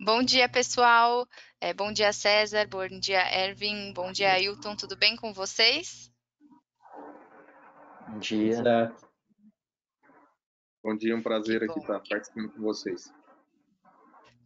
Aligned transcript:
Bom 0.00 0.22
dia, 0.22 0.48
pessoal. 0.48 1.26
É, 1.60 1.74
bom 1.74 1.92
dia, 1.92 2.12
César. 2.12 2.68
Bom 2.68 2.86
dia, 3.00 3.20
Ervin. 3.34 3.92
Bom 3.92 4.12
dia, 4.12 4.32
Ailton. 4.32 4.76
Tudo 4.76 4.96
bem 4.96 5.16
com 5.16 5.32
vocês? 5.32 6.10
Bom 8.08 8.18
dia. 8.20 8.94
Bom 10.82 10.96
dia, 10.96 11.16
um 11.16 11.22
prazer 11.22 11.64
aqui 11.64 11.80
estar 11.80 12.00
participando 12.00 12.50
com 12.52 12.62
vocês. 12.62 13.12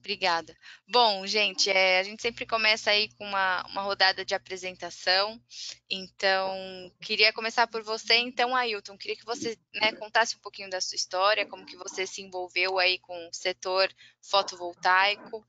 Obrigada. 0.02 0.52
Bom, 0.88 1.24
gente, 1.28 1.70
é, 1.70 2.00
a 2.00 2.02
gente 2.02 2.20
sempre 2.20 2.44
começa 2.44 2.90
aí 2.90 3.08
com 3.16 3.24
uma, 3.24 3.64
uma 3.68 3.82
rodada 3.82 4.24
de 4.24 4.34
apresentação. 4.34 5.40
Então, 5.88 6.90
queria 7.00 7.32
começar 7.32 7.68
por 7.68 7.84
você. 7.84 8.14
Então, 8.16 8.54
Ailton, 8.56 8.98
queria 8.98 9.16
que 9.16 9.24
você 9.24 9.56
né, 9.72 9.92
contasse 9.92 10.36
um 10.36 10.40
pouquinho 10.40 10.68
da 10.68 10.80
sua 10.80 10.96
história, 10.96 11.46
como 11.46 11.64
que 11.64 11.76
você 11.76 12.04
se 12.04 12.20
envolveu 12.20 12.80
aí 12.80 12.98
com 12.98 13.28
o 13.28 13.32
setor 13.32 13.88
fotovoltaico. 14.20 15.46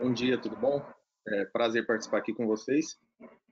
Bom 0.00 0.12
dia, 0.12 0.36
tudo 0.36 0.56
bom? 0.56 0.84
É 1.28 1.44
prazer 1.44 1.86
participar 1.86 2.18
aqui 2.18 2.34
com 2.34 2.48
vocês. 2.48 2.98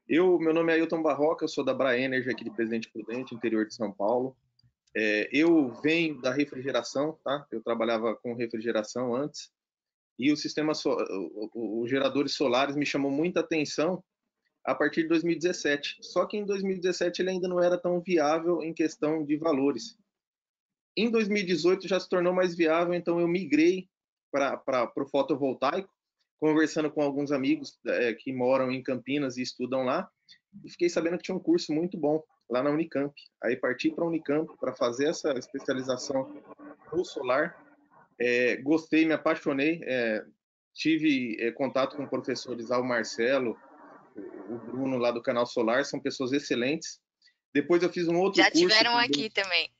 Eu, 0.08 0.40
meu 0.40 0.52
nome 0.52 0.72
é 0.72 0.74
Ailton 0.74 1.02
Barroca, 1.02 1.44
eu 1.44 1.48
sou 1.48 1.64
da 1.64 1.72
Bra 1.72 1.96
Energy 1.96 2.28
aqui 2.28 2.42
de 2.42 2.50
Presidente 2.50 2.90
Prudente, 2.90 3.32
interior 3.32 3.64
de 3.64 3.74
São 3.74 3.92
Paulo. 3.92 4.36
É, 4.98 5.28
eu 5.30 5.74
venho 5.82 6.18
da 6.22 6.32
refrigeração, 6.32 7.18
tá? 7.22 7.46
Eu 7.52 7.62
trabalhava 7.62 8.16
com 8.16 8.32
refrigeração 8.32 9.14
antes 9.14 9.50
e 10.18 10.32
o 10.32 10.36
sistema, 10.36 10.72
so, 10.72 10.96
os 11.54 11.90
geradores 11.90 12.34
solares 12.34 12.74
me 12.74 12.86
chamou 12.86 13.10
muita 13.10 13.40
atenção 13.40 14.02
a 14.64 14.74
partir 14.74 15.02
de 15.02 15.08
2017. 15.08 15.98
Só 16.00 16.24
que 16.24 16.38
em 16.38 16.46
2017 16.46 17.20
ele 17.20 17.30
ainda 17.30 17.46
não 17.46 17.62
era 17.62 17.76
tão 17.76 18.00
viável 18.00 18.62
em 18.62 18.72
questão 18.72 19.22
de 19.22 19.36
valores. 19.36 19.98
Em 20.96 21.10
2018 21.10 21.86
já 21.86 22.00
se 22.00 22.08
tornou 22.08 22.32
mais 22.32 22.56
viável, 22.56 22.94
então 22.94 23.20
eu 23.20 23.28
migrei 23.28 23.90
para 24.32 24.90
o 24.96 25.06
fotovoltaico, 25.06 25.92
conversando 26.40 26.90
com 26.90 27.02
alguns 27.02 27.32
amigos 27.32 27.78
é, 27.86 28.14
que 28.14 28.32
moram 28.32 28.70
em 28.72 28.82
Campinas 28.82 29.36
e 29.36 29.42
estudam 29.42 29.82
lá, 29.82 30.08
e 30.64 30.70
fiquei 30.70 30.88
sabendo 30.88 31.18
que 31.18 31.24
tinha 31.24 31.36
um 31.36 31.40
curso 31.40 31.70
muito 31.72 31.98
bom 31.98 32.22
lá 32.48 32.62
na 32.62 32.70
Unicamp. 32.70 33.14
Aí 33.42 33.56
parti 33.56 33.90
para 33.90 34.04
a 34.04 34.06
Unicamp 34.06 34.50
para 34.58 34.74
fazer 34.74 35.08
essa 35.08 35.32
especialização 35.32 36.42
no 36.92 37.04
solar. 37.04 37.56
É, 38.18 38.56
gostei, 38.56 39.04
me 39.04 39.12
apaixonei. 39.12 39.80
É, 39.84 40.24
tive 40.74 41.36
é, 41.40 41.50
contato 41.52 41.96
com 41.96 42.06
professores 42.06 42.70
Al 42.70 42.84
Marcelo, 42.84 43.56
o 44.48 44.58
Bruno 44.58 44.96
lá 44.96 45.10
do 45.10 45.22
canal 45.22 45.46
Solar, 45.46 45.84
são 45.84 46.00
pessoas 46.00 46.32
excelentes. 46.32 47.00
Depois 47.52 47.82
eu 47.82 47.90
fiz 47.90 48.08
um 48.08 48.18
outro 48.18 48.42
Já 48.42 48.50
curso. 48.50 48.68
Já 48.68 48.76
tiveram 48.76 48.98
aqui 48.98 49.30
também. 49.30 49.70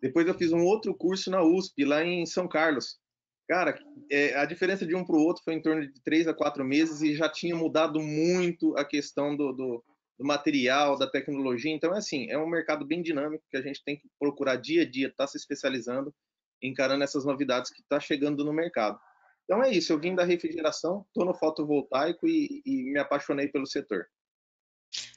Depois 0.00 0.26
eu 0.26 0.34
fiz 0.34 0.52
um 0.52 0.64
outro 0.64 0.94
curso 0.94 1.30
na 1.30 1.42
USP, 1.42 1.84
lá 1.84 2.02
em 2.02 2.24
São 2.24 2.48
Carlos. 2.48 2.98
Cara, 3.46 3.78
é, 4.10 4.34
a 4.36 4.44
diferença 4.44 4.86
de 4.86 4.94
um 4.94 5.04
para 5.04 5.16
o 5.16 5.22
outro 5.22 5.42
foi 5.42 5.54
em 5.54 5.60
torno 5.60 5.86
de 5.86 6.00
três 6.02 6.26
a 6.26 6.32
quatro 6.32 6.64
meses 6.64 7.02
e 7.02 7.14
já 7.14 7.28
tinha 7.28 7.54
mudado 7.54 8.00
muito 8.00 8.76
a 8.78 8.84
questão 8.84 9.36
do, 9.36 9.52
do, 9.52 9.84
do 10.20 10.26
material, 10.26 10.98
da 10.98 11.06
tecnologia. 11.06 11.72
Então, 11.72 11.94
é 11.94 11.98
assim, 11.98 12.30
é 12.30 12.36
um 12.36 12.46
mercado 12.46 12.84
bem 12.84 13.00
dinâmico 13.00 13.42
que 13.50 13.56
a 13.56 13.62
gente 13.62 13.82
tem 13.82 13.96
que 13.96 14.06
procurar 14.18 14.56
dia 14.56 14.82
a 14.82 14.84
dia, 14.84 15.08
estar 15.08 15.24
tá 15.24 15.26
se 15.26 15.38
especializando, 15.38 16.14
encarando 16.62 17.02
essas 17.02 17.24
novidades 17.24 17.72
que 17.72 17.80
está 17.80 17.98
chegando 17.98 18.44
no 18.44 18.52
mercado. 18.52 19.00
Então 19.44 19.64
é 19.64 19.70
isso, 19.70 19.94
eu 19.94 19.98
vim 19.98 20.14
da 20.14 20.22
refrigeração, 20.22 21.06
estou 21.08 21.24
no 21.24 21.32
fotovoltaico 21.32 22.28
e, 22.28 22.62
e, 22.66 22.92
me 22.92 23.00
apaixonei 23.00 23.48
pelo 23.48 23.66
setor. 23.66 24.06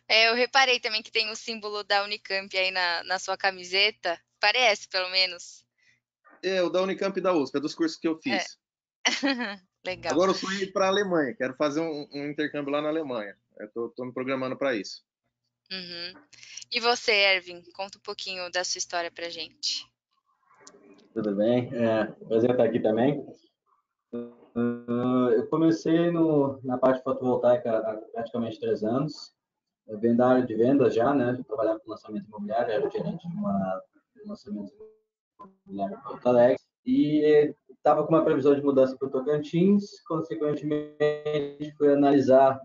É, 0.07 0.29
eu 0.29 0.35
reparei 0.35 0.79
também 0.79 1.03
que 1.03 1.11
tem 1.11 1.29
o 1.29 1.35
símbolo 1.35 1.83
da 1.83 2.03
Unicamp 2.03 2.57
aí 2.57 2.71
na, 2.71 3.03
na 3.03 3.19
sua 3.19 3.35
camiseta, 3.35 4.17
parece 4.39 4.87
pelo 4.87 5.09
menos. 5.09 5.65
É, 6.41 6.63
o 6.63 6.69
da 6.69 6.81
Unicamp 6.81 7.19
e 7.19 7.21
da 7.21 7.33
USP, 7.33 7.57
é 7.57 7.59
dos 7.59 7.75
cursos 7.75 7.99
que 7.99 8.07
eu 8.07 8.17
fiz. 8.23 8.57
É. 9.05 9.05
Legal. 9.85 10.13
Agora 10.13 10.31
eu 10.31 10.35
fui 10.35 10.65
para 10.67 10.85
a 10.85 10.87
Alemanha, 10.87 11.35
quero 11.35 11.55
fazer 11.55 11.81
um, 11.81 12.07
um 12.13 12.29
intercâmbio 12.29 12.71
lá 12.71 12.81
na 12.81 12.87
Alemanha. 12.87 13.37
Estou 13.59 14.05
me 14.05 14.13
programando 14.13 14.57
para 14.57 14.75
isso. 14.75 15.03
Uhum. 15.71 16.21
E 16.71 16.79
você, 16.79 17.11
Ervin, 17.11 17.61
conta 17.75 17.97
um 17.97 18.01
pouquinho 18.01 18.49
da 18.51 18.63
sua 18.63 18.79
história 18.79 19.11
para 19.11 19.29
gente. 19.29 19.85
Tudo 21.13 21.35
bem? 21.35 21.69
É, 21.73 22.05
prazer 22.27 22.51
estar 22.51 22.63
aqui 22.63 22.79
também. 22.79 23.23
Uh, 24.11 25.29
eu 25.31 25.47
comecei 25.47 26.11
no, 26.11 26.59
na 26.63 26.77
parte 26.77 27.03
fotovoltaica 27.03 27.77
há 27.77 27.95
praticamente 28.13 28.59
três 28.59 28.83
anos. 28.83 29.33
Eu 29.87 29.99
venho 29.99 30.15
da 30.15 30.27
área 30.27 30.45
de 30.45 30.55
vendas 30.55 30.93
já, 30.93 31.13
né? 31.13 31.35
Eu 31.37 31.43
trabalhava 31.43 31.79
com 31.79 31.91
lançamento 31.91 32.25
imobiliário, 32.27 32.71
era 32.71 32.89
gerente 32.89 33.27
de 33.27 33.35
uma 33.35 33.81
de 34.15 34.27
lançamento 34.27 34.71
imobiliário 35.39 35.97
em 35.97 36.01
Porto 36.01 36.27
Alegre. 36.27 36.59
E 36.85 37.53
estava 37.69 38.05
com 38.05 38.13
uma 38.13 38.23
previsão 38.23 38.55
de 38.55 38.61
mudança 38.61 38.95
para 38.97 39.07
o 39.07 39.11
Tocantins. 39.11 40.01
Consequentemente, 40.03 41.73
fui 41.77 41.93
analisar 41.93 42.61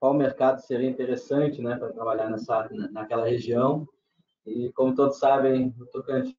qual 0.00 0.14
mercado 0.14 0.60
seria 0.60 0.88
interessante 0.88 1.60
né, 1.60 1.76
para 1.76 1.92
trabalhar 1.92 2.30
nessa, 2.30 2.68
naquela 2.92 3.26
região. 3.26 3.86
E 4.46 4.70
como 4.72 4.94
todos 4.94 5.18
sabem, 5.18 5.74
no 5.76 5.86
Tocantins 5.86 6.36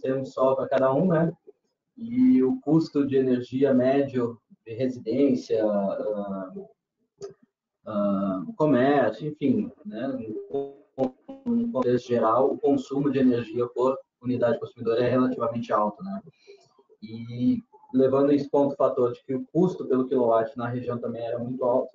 tem 0.00 0.14
um 0.14 0.24
sol 0.24 0.54
para 0.54 0.68
cada 0.68 0.92
um, 0.94 1.08
né? 1.08 1.32
E 1.96 2.42
o 2.42 2.60
custo 2.60 3.06
de 3.06 3.16
energia 3.16 3.74
médio 3.74 4.38
de 4.66 4.74
residência, 4.74 5.64
uh, 5.66 6.68
uh, 7.86 8.54
comércio, 8.56 9.28
enfim, 9.28 9.70
né? 9.84 10.08
no 11.44 11.72
contexto 11.72 12.08
geral, 12.08 12.52
o 12.52 12.58
consumo 12.58 13.10
de 13.10 13.18
energia 13.18 13.66
por 13.68 13.98
unidade 14.20 14.60
consumidora 14.60 15.04
é 15.04 15.10
relativamente 15.10 15.72
alto, 15.72 16.02
né? 16.04 16.22
E 17.02 17.62
levando 17.92 18.32
esse 18.32 18.48
ponto 18.48 18.76
fator 18.76 19.12
de 19.12 19.22
que 19.24 19.34
o 19.34 19.44
custo 19.52 19.86
pelo 19.86 20.06
quilowatt 20.06 20.56
na 20.56 20.68
região 20.68 20.98
também 20.98 21.22
era 21.22 21.38
muito 21.38 21.62
alto, 21.64 21.90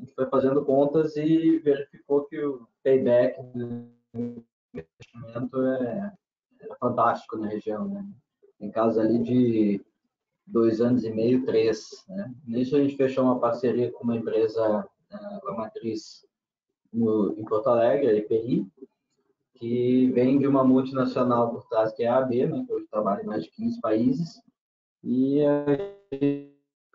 gente 0.00 0.14
foi 0.14 0.26
fazendo 0.26 0.64
contas 0.64 1.16
e 1.16 1.58
verificou 1.58 2.24
que 2.24 2.38
o 2.42 2.66
payback 2.82 3.40
do 3.54 3.86
investimento 4.74 5.62
é, 5.62 6.12
é 6.60 6.74
fantástico 6.76 7.36
na 7.36 7.48
região, 7.48 7.88
né? 7.88 8.06
Em 8.60 8.70
casos 8.70 8.98
ali 8.98 9.18
de 9.18 9.84
dois 10.46 10.80
anos 10.80 11.04
e 11.04 11.10
meio, 11.10 11.44
três. 11.44 12.04
Né? 12.08 12.34
Nisso 12.46 12.76
a 12.76 12.80
gente 12.80 12.96
fechou 12.96 13.24
uma 13.24 13.38
parceria 13.38 13.90
com 13.92 14.04
uma 14.04 14.16
empresa, 14.16 14.86
com 15.40 15.48
a 15.48 15.56
matriz 15.56 16.26
no, 16.92 17.34
em 17.38 17.44
Porto 17.44 17.68
Alegre, 17.68 18.08
a 18.08 18.14
EPI, 18.14 18.66
que 19.54 20.10
vem 20.12 20.38
de 20.38 20.46
uma 20.46 20.64
multinacional 20.64 21.50
por 21.50 21.66
trás, 21.68 21.92
que 21.92 22.02
é 22.02 22.08
a 22.08 22.18
AB, 22.18 22.46
né, 22.46 22.64
que 22.66 22.72
hoje 22.72 22.86
trabalha 22.90 23.22
em 23.22 23.26
mais 23.26 23.44
de 23.44 23.50
15 23.50 23.80
países, 23.80 24.42
e 25.04 25.44
a 25.44 25.66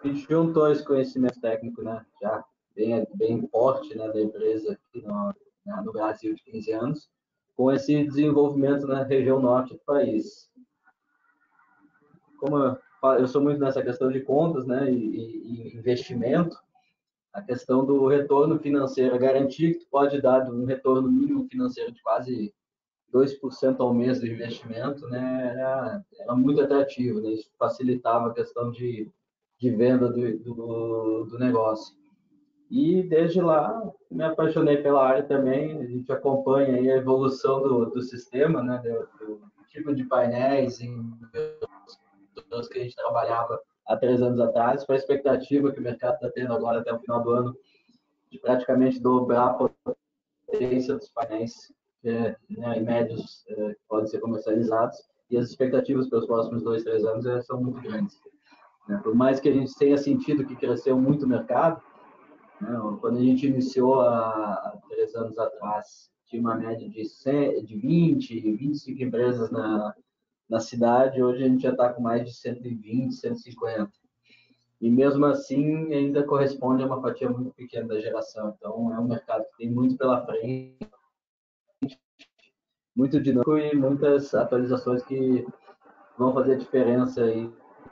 gente 0.04 0.28
juntou 0.30 0.70
esse 0.70 0.84
conhecimento 0.84 1.40
técnico, 1.40 1.82
né, 1.84 2.04
já 2.22 2.44
bem, 2.76 3.08
bem 3.16 3.48
forte 3.48 3.98
né, 3.98 4.08
da 4.12 4.22
empresa 4.22 4.74
aqui 4.74 5.06
no, 5.06 5.34
né, 5.66 5.82
no 5.84 5.92
Brasil 5.92 6.36
de 6.36 6.44
15 6.44 6.72
anos, 6.72 7.10
com 7.56 7.72
esse 7.72 8.04
desenvolvimento 8.04 8.86
na 8.86 9.04
região 9.04 9.40
norte 9.40 9.74
do 9.74 9.80
país. 9.80 10.50
Como 12.38 12.78
eu, 13.18 13.28
sou 13.28 13.42
muito 13.42 13.60
nessa 13.60 13.82
questão 13.82 14.12
de 14.12 14.20
contas 14.22 14.66
né, 14.66 14.92
e, 14.92 15.72
e 15.72 15.78
investimento, 15.78 16.58
a 17.34 17.42
questão 17.42 17.86
do 17.86 18.08
retorno 18.08 18.60
financeiro, 18.60 19.16
a 19.16 19.18
garantia 19.18 19.74
que 19.74 19.80
tu 19.80 19.88
pode 19.90 20.22
dar 20.22 20.50
um 20.50 20.66
retorno 20.66 21.12
mínimo 21.12 21.48
financeiro 21.50 21.92
de 21.92 22.02
quase 22.02 22.54
2% 23.14 23.80
ao 23.80 23.94
mês 23.94 24.20
do 24.20 24.28
investimento, 24.28 25.08
né, 25.08 25.52
era, 25.54 26.06
era 26.20 26.36
muito 26.36 26.62
atrativo, 26.62 27.22
né, 27.22 27.32
isso 27.32 27.50
facilitava 27.58 28.30
a 28.30 28.34
questão 28.34 28.72
de, 28.72 29.10
de 29.58 29.70
venda 29.72 30.10
do, 30.10 30.40
do, 30.40 31.26
do 31.26 31.40
negócio. 31.40 31.96
E 32.70 33.04
desde 33.04 33.42
lá 33.42 33.92
me 34.10 34.24
apaixonei 34.24 34.78
pela 34.78 35.06
área 35.06 35.24
também, 35.24 35.80
a 35.80 35.86
gente 35.86 36.12
acompanha 36.12 36.76
a 36.76 36.98
evolução 36.98 37.62
do, 37.62 37.86
do 37.86 38.02
sistema, 38.02 38.64
né, 38.64 38.82
do, 38.84 39.26
do 39.26 39.42
tipo 39.70 39.94
de 39.94 40.04
painéis 40.06 40.82
em 40.82 41.14
que 42.72 42.80
a 42.80 42.84
gente 42.84 42.96
trabalhava 42.96 43.62
há 43.86 43.98
três 43.98 44.22
anos 44.22 44.40
atrás, 44.40 44.86
para 44.86 44.96
a 44.96 44.98
expectativa 44.98 45.72
que 45.72 45.80
o 45.80 45.84
mercado 45.84 46.16
está 46.16 46.30
tendo 46.30 46.54
agora 46.54 46.80
até 46.80 46.94
o 46.94 47.00
final 47.00 47.22
do 47.22 47.32
ano, 47.32 47.58
de 48.32 48.40
praticamente 48.40 49.00
dobrar 49.00 49.48
a 49.48 49.70
potência 50.48 50.96
dos 50.96 51.10
painéis 51.10 51.74
é, 52.04 52.36
né, 52.50 52.80
médios 52.80 53.44
é, 53.50 53.74
que 53.74 53.82
podem 53.88 54.08
ser 54.08 54.20
comercializados, 54.20 54.98
e 55.30 55.38
as 55.38 55.50
expectativas 55.50 56.08
para 56.08 56.20
os 56.20 56.26
próximos 56.26 56.64
dois, 56.64 56.84
três 56.84 57.04
anos 57.04 57.26
é, 57.26 57.42
são 57.42 57.62
muito 57.62 57.82
grandes. 57.82 58.20
Né? 58.88 59.00
Por 59.04 59.16
mais 59.16 59.40
que 59.40 59.50
a 59.50 59.54
gente 59.54 59.76
tenha 59.76 59.98
sentido 59.98 60.46
que 60.46 60.56
cresceu 60.56 61.00
muito 61.00 61.26
o 61.26 61.28
mercado, 61.28 61.82
quando 63.02 63.18
a 63.18 63.22
gente 63.22 63.48
iniciou 63.48 64.02
há 64.02 64.80
três 64.90 65.16
anos 65.16 65.38
atrás, 65.38 66.10
tinha 66.26 66.42
uma 66.42 66.56
média 66.56 66.90
de, 66.90 67.06
100, 67.06 67.64
de 67.66 67.76
20, 67.78 68.40
25 68.56 69.04
empresas 69.04 69.52
na, 69.52 69.94
na 70.50 70.60
cidade, 70.60 71.22
hoje 71.22 71.44
a 71.44 71.48
gente 71.48 71.64
já 71.64 71.72
está 71.72 71.94
com 71.94 72.02
mais 72.02 72.26
de 72.26 72.34
120, 72.34 73.14
150. 73.14 73.92
E 74.82 74.90
mesmo 74.90 75.26
assim, 75.26 75.94
ainda 75.94 76.24
corresponde 76.24 76.84
a 76.84 76.86
uma 76.86 77.02
fatia 77.02 77.30
muito 77.30 77.52
pequena 77.54 77.88
da 77.88 78.00
geração. 78.00 78.54
Então, 78.56 78.94
é 78.94 79.00
um 79.00 79.08
mercado 79.08 79.46
que 79.46 79.58
tem 79.58 79.72
muito 79.72 79.98
pela 79.98 80.26
frente, 80.26 80.78
muito 82.96 83.20
dinâmico 83.20 83.58
e 83.58 83.76
muitas 83.76 84.34
atualizações 84.34 85.04
que 85.04 85.46
vão 86.18 86.34
fazer 86.34 86.58
diferença 86.58 87.24
aí 87.24 87.52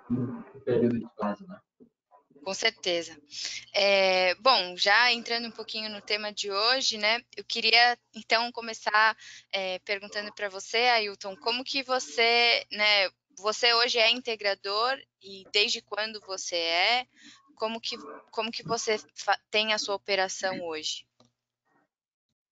no 0.09 0.43
período 0.65 0.99
de 0.99 1.07
prazo, 1.15 1.45
né? 1.47 1.59
Com 2.43 2.53
certeza. 2.53 3.17
É, 3.73 4.35
bom, 4.35 4.75
já 4.75 5.11
entrando 5.13 5.47
um 5.47 5.51
pouquinho 5.51 5.89
no 5.89 6.01
tema 6.01 6.31
de 6.31 6.51
hoje, 6.51 6.97
né? 6.97 7.21
Eu 7.37 7.43
queria 7.45 7.97
então 8.13 8.51
começar 8.51 9.15
é, 9.51 9.79
perguntando 9.79 10.33
para 10.33 10.49
você, 10.49 10.77
Ailton, 10.77 11.37
como 11.37 11.63
que 11.63 11.83
você, 11.83 12.65
né? 12.71 13.09
Você 13.39 13.73
hoje 13.73 13.97
é 13.97 14.11
integrador 14.11 14.99
e 15.21 15.45
desde 15.53 15.81
quando 15.81 16.19
você 16.19 16.55
é? 16.55 17.07
Como 17.55 17.79
que, 17.79 17.95
como 18.29 18.51
que 18.51 18.63
você 18.63 18.97
tem 19.49 19.73
a 19.73 19.77
sua 19.77 19.95
operação 19.95 20.61
hoje? 20.61 21.05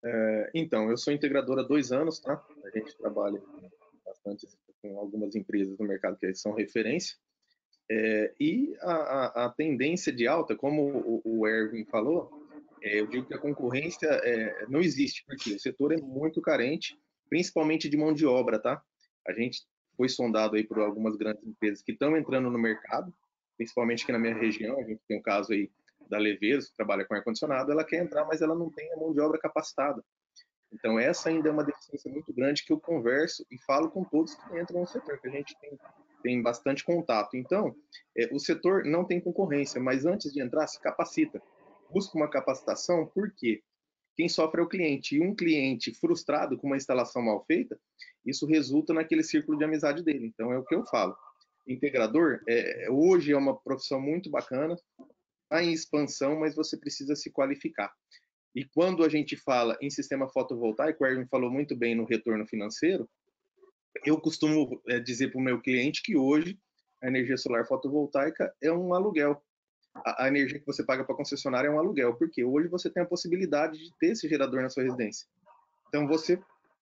É, 0.03 0.51
então, 0.55 0.89
eu 0.89 0.97
sou 0.97 1.13
integrador 1.13 1.59
há 1.59 1.63
dois 1.63 1.91
anos, 1.91 2.19
tá? 2.19 2.43
A 2.63 2.69
gente 2.69 2.95
trabalha 2.97 3.41
bastante 4.05 4.47
com 4.81 4.97
algumas 4.97 5.35
empresas 5.35 5.77
no 5.77 5.85
mercado 5.85 6.17
que 6.17 6.33
são 6.33 6.53
referência. 6.53 7.17
É, 7.93 8.33
e 8.39 8.73
a, 8.79 9.45
a, 9.45 9.49
tendência 9.49 10.13
de 10.13 10.25
alta, 10.25 10.55
como 10.55 10.81
o, 10.81 11.21
o 11.25 11.45
Erwin 11.45 11.83
falou, 11.83 12.31
é, 12.81 13.01
eu 13.01 13.05
digo 13.05 13.25
que 13.25 13.33
a 13.33 13.37
concorrência 13.37 14.07
é, 14.07 14.65
não 14.69 14.79
existe, 14.79 15.25
porque 15.25 15.55
o 15.55 15.59
setor 15.59 15.91
é 15.91 15.97
muito 15.97 16.41
carente, 16.41 16.97
principalmente 17.29 17.89
de 17.89 17.97
mão 17.97 18.13
de 18.13 18.25
obra, 18.25 18.57
tá? 18.57 18.81
A 19.27 19.33
gente 19.33 19.63
foi 19.97 20.07
sondado 20.07 20.55
aí 20.55 20.63
por 20.63 20.79
algumas 20.79 21.17
grandes 21.17 21.45
empresas 21.45 21.81
que 21.83 21.91
estão 21.91 22.15
entrando 22.15 22.49
no 22.49 22.57
mercado, 22.57 23.13
principalmente 23.57 24.03
aqui 24.03 24.13
na 24.13 24.19
minha 24.19 24.35
região, 24.35 24.79
a 24.79 24.83
gente 24.83 25.01
tem 25.05 25.17
um 25.17 25.21
caso 25.21 25.51
aí 25.51 25.69
da 26.07 26.17
Leveiros, 26.17 26.69
que 26.69 26.75
trabalha 26.77 27.03
com 27.03 27.13
ar-condicionado, 27.13 27.73
ela 27.73 27.83
quer 27.83 28.01
entrar, 28.01 28.23
mas 28.23 28.41
ela 28.41 28.55
não 28.55 28.69
tem 28.69 28.89
a 28.93 28.95
mão 28.95 29.11
de 29.11 29.19
obra 29.19 29.37
capacitada. 29.37 30.01
Então, 30.71 30.97
essa 30.97 31.27
ainda 31.27 31.49
é 31.49 31.51
uma 31.51 31.65
deficiência 31.65 32.09
muito 32.09 32.33
grande 32.33 32.63
que 32.63 32.71
eu 32.71 32.79
converso 32.79 33.45
e 33.51 33.57
falo 33.63 33.91
com 33.91 34.05
todos 34.05 34.33
que 34.33 34.57
entram 34.57 34.79
no 34.79 34.87
setor, 34.87 35.19
que 35.19 35.27
a 35.27 35.31
gente 35.31 35.59
tem 35.59 35.77
tem 36.21 36.41
bastante 36.41 36.83
contato. 36.83 37.35
Então, 37.35 37.75
é, 38.17 38.29
o 38.31 38.39
setor 38.39 38.85
não 38.85 39.05
tem 39.05 39.19
concorrência, 39.19 39.81
mas 39.81 40.05
antes 40.05 40.31
de 40.31 40.41
entrar, 40.41 40.67
se 40.67 40.79
capacita. 40.79 41.41
Busca 41.91 42.17
uma 42.17 42.29
capacitação, 42.29 43.05
por 43.07 43.31
quê? 43.35 43.61
Quem 44.15 44.29
sofre 44.29 44.61
é 44.61 44.63
o 44.63 44.67
cliente. 44.67 45.15
E 45.15 45.21
um 45.21 45.35
cliente 45.35 45.93
frustrado 45.93 46.57
com 46.57 46.67
uma 46.67 46.77
instalação 46.77 47.21
mal 47.21 47.43
feita, 47.45 47.79
isso 48.25 48.45
resulta 48.45 48.93
naquele 48.93 49.23
círculo 49.23 49.57
de 49.57 49.63
amizade 49.63 50.03
dele. 50.03 50.27
Então, 50.27 50.51
é 50.51 50.57
o 50.57 50.63
que 50.63 50.75
eu 50.75 50.85
falo. 50.85 51.15
Integrador, 51.67 52.41
é, 52.47 52.87
hoje 52.89 53.31
é 53.31 53.37
uma 53.37 53.57
profissão 53.57 54.01
muito 54.01 54.29
bacana, 54.29 54.75
está 55.43 55.63
em 55.63 55.71
expansão, 55.71 56.39
mas 56.39 56.55
você 56.55 56.77
precisa 56.77 57.15
se 57.15 57.31
qualificar. 57.31 57.91
E 58.53 58.65
quando 58.65 59.03
a 59.03 59.09
gente 59.09 59.37
fala 59.37 59.77
em 59.81 59.89
sistema 59.89 60.27
fotovoltaico, 60.27 61.03
o 61.03 61.07
Erwin 61.07 61.25
falou 61.27 61.49
muito 61.49 61.75
bem 61.75 61.95
no 61.95 62.05
retorno 62.05 62.45
financeiro, 62.45 63.09
eu 64.05 64.19
costumo 64.19 64.81
é, 64.87 64.99
dizer 64.99 65.31
para 65.31 65.39
o 65.39 65.43
meu 65.43 65.61
cliente 65.61 66.01
que 66.01 66.15
hoje 66.15 66.57
a 67.01 67.07
energia 67.07 67.37
solar 67.37 67.65
fotovoltaica 67.65 68.53
é 68.61 68.71
um 68.71 68.93
aluguel. 68.93 69.41
A, 69.93 70.25
a 70.25 70.27
energia 70.27 70.59
que 70.59 70.65
você 70.65 70.83
paga 70.83 71.03
para 71.03 71.13
a 71.13 71.17
concessionária 71.17 71.67
é 71.67 71.71
um 71.71 71.79
aluguel, 71.79 72.15
porque 72.15 72.43
hoje 72.43 72.67
você 72.67 72.89
tem 72.89 73.03
a 73.03 73.05
possibilidade 73.05 73.77
de 73.77 73.91
ter 73.99 74.11
esse 74.11 74.27
gerador 74.27 74.61
na 74.61 74.69
sua 74.69 74.83
residência. 74.83 75.27
Então 75.87 76.07
você 76.07 76.39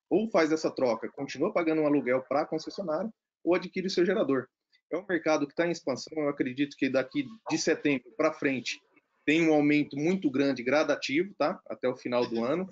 ou 0.10 0.30
faz 0.30 0.52
essa 0.52 0.72
troca, 0.72 1.08
continua 1.10 1.54
pagando 1.54 1.82
um 1.82 1.86
aluguel 1.86 2.22
para 2.24 2.42
a 2.42 2.46
concessionária, 2.46 3.12
ou 3.44 3.54
adquire 3.54 3.86
o 3.86 3.90
seu 3.90 4.06
gerador. 4.06 4.48
É 4.92 4.98
um 4.98 5.06
mercado 5.08 5.46
que 5.46 5.54
está 5.54 5.68
em 5.68 5.72
expansão, 5.72 6.24
eu 6.24 6.30
acredito 6.30 6.76
que 6.76 6.90
daqui 6.90 7.28
de 7.50 7.58
setembro 7.58 8.12
para 8.18 8.34
frente 8.34 8.82
tem 9.24 9.48
um 9.48 9.54
aumento 9.54 9.96
muito 9.96 10.30
grande, 10.32 10.64
gradativo, 10.64 11.34
tá? 11.38 11.62
Até 11.70 11.88
o 11.88 11.96
final 11.96 12.28
do 12.28 12.44
ano. 12.44 12.68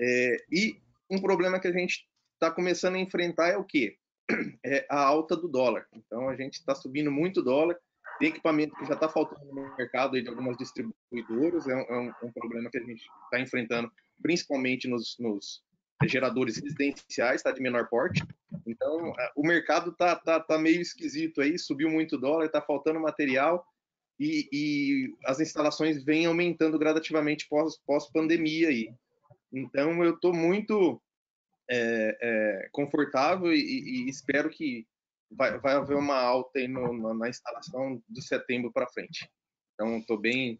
É, 0.00 0.36
e 0.52 0.80
um 1.10 1.20
problema 1.20 1.58
que 1.58 1.66
a 1.66 1.72
gente 1.72 2.06
está 2.38 2.50
começando 2.50 2.94
a 2.94 3.00
enfrentar 3.00 3.48
é 3.48 3.56
o 3.56 3.64
quê? 3.64 3.96
É 4.64 4.86
a 4.88 5.00
alta 5.00 5.36
do 5.36 5.48
dólar. 5.48 5.86
Então 5.92 6.28
a 6.28 6.36
gente 6.36 6.54
está 6.54 6.74
subindo 6.74 7.10
muito 7.10 7.42
dólar. 7.42 7.76
Tem 8.18 8.28
equipamento 8.28 8.76
que 8.76 8.86
já 8.86 8.94
está 8.94 9.08
faltando 9.08 9.46
no 9.46 9.76
mercado 9.76 10.20
de 10.20 10.28
algumas 10.28 10.56
distribuidoras. 10.56 11.66
É 11.66 11.74
um, 11.74 12.08
é 12.08 12.14
um, 12.24 12.32
problema 12.32 12.70
que 12.70 12.78
a 12.78 12.82
gente 12.82 13.02
está 13.24 13.40
enfrentando, 13.40 13.90
principalmente 14.20 14.88
nos, 14.88 15.16
nos 15.18 15.62
geradores 16.04 16.56
residenciais, 16.56 17.36
está 17.36 17.50
de 17.52 17.62
menor 17.62 17.88
porte. 17.88 18.22
Então 18.66 19.12
o 19.34 19.46
mercado 19.46 19.90
está 19.90 20.16
tá, 20.16 20.40
tá 20.40 20.58
meio 20.58 20.80
esquisito 20.80 21.40
aí. 21.40 21.58
Subiu 21.58 21.90
muito 21.90 22.18
dólar, 22.18 22.46
está 22.46 22.60
faltando 22.60 23.00
material. 23.00 23.64
E, 24.20 24.48
e, 24.52 25.16
as 25.24 25.38
instalações 25.38 26.04
vêm 26.04 26.26
aumentando 26.26 26.78
gradativamente 26.78 27.48
pós, 27.48 27.78
pós 27.86 28.10
pandemia 28.10 28.68
aí. 28.68 28.92
Então 29.52 30.04
eu 30.04 30.14
estou 30.14 30.34
muito 30.34 31.00
é, 31.70 32.18
é, 32.20 32.68
confortável 32.72 33.52
e, 33.52 33.58
e, 33.58 34.08
espero 34.08 34.48
que 34.50 34.86
vai, 35.30 35.58
vai 35.58 35.74
haver 35.74 35.96
uma 35.96 36.18
alta 36.18 36.66
no, 36.66 37.14
na 37.14 37.28
instalação 37.28 38.02
de 38.08 38.22
setembro 38.22 38.72
para 38.72 38.88
frente. 38.88 39.30
Então, 39.74 39.98
estou 39.98 40.18
bem, 40.18 40.58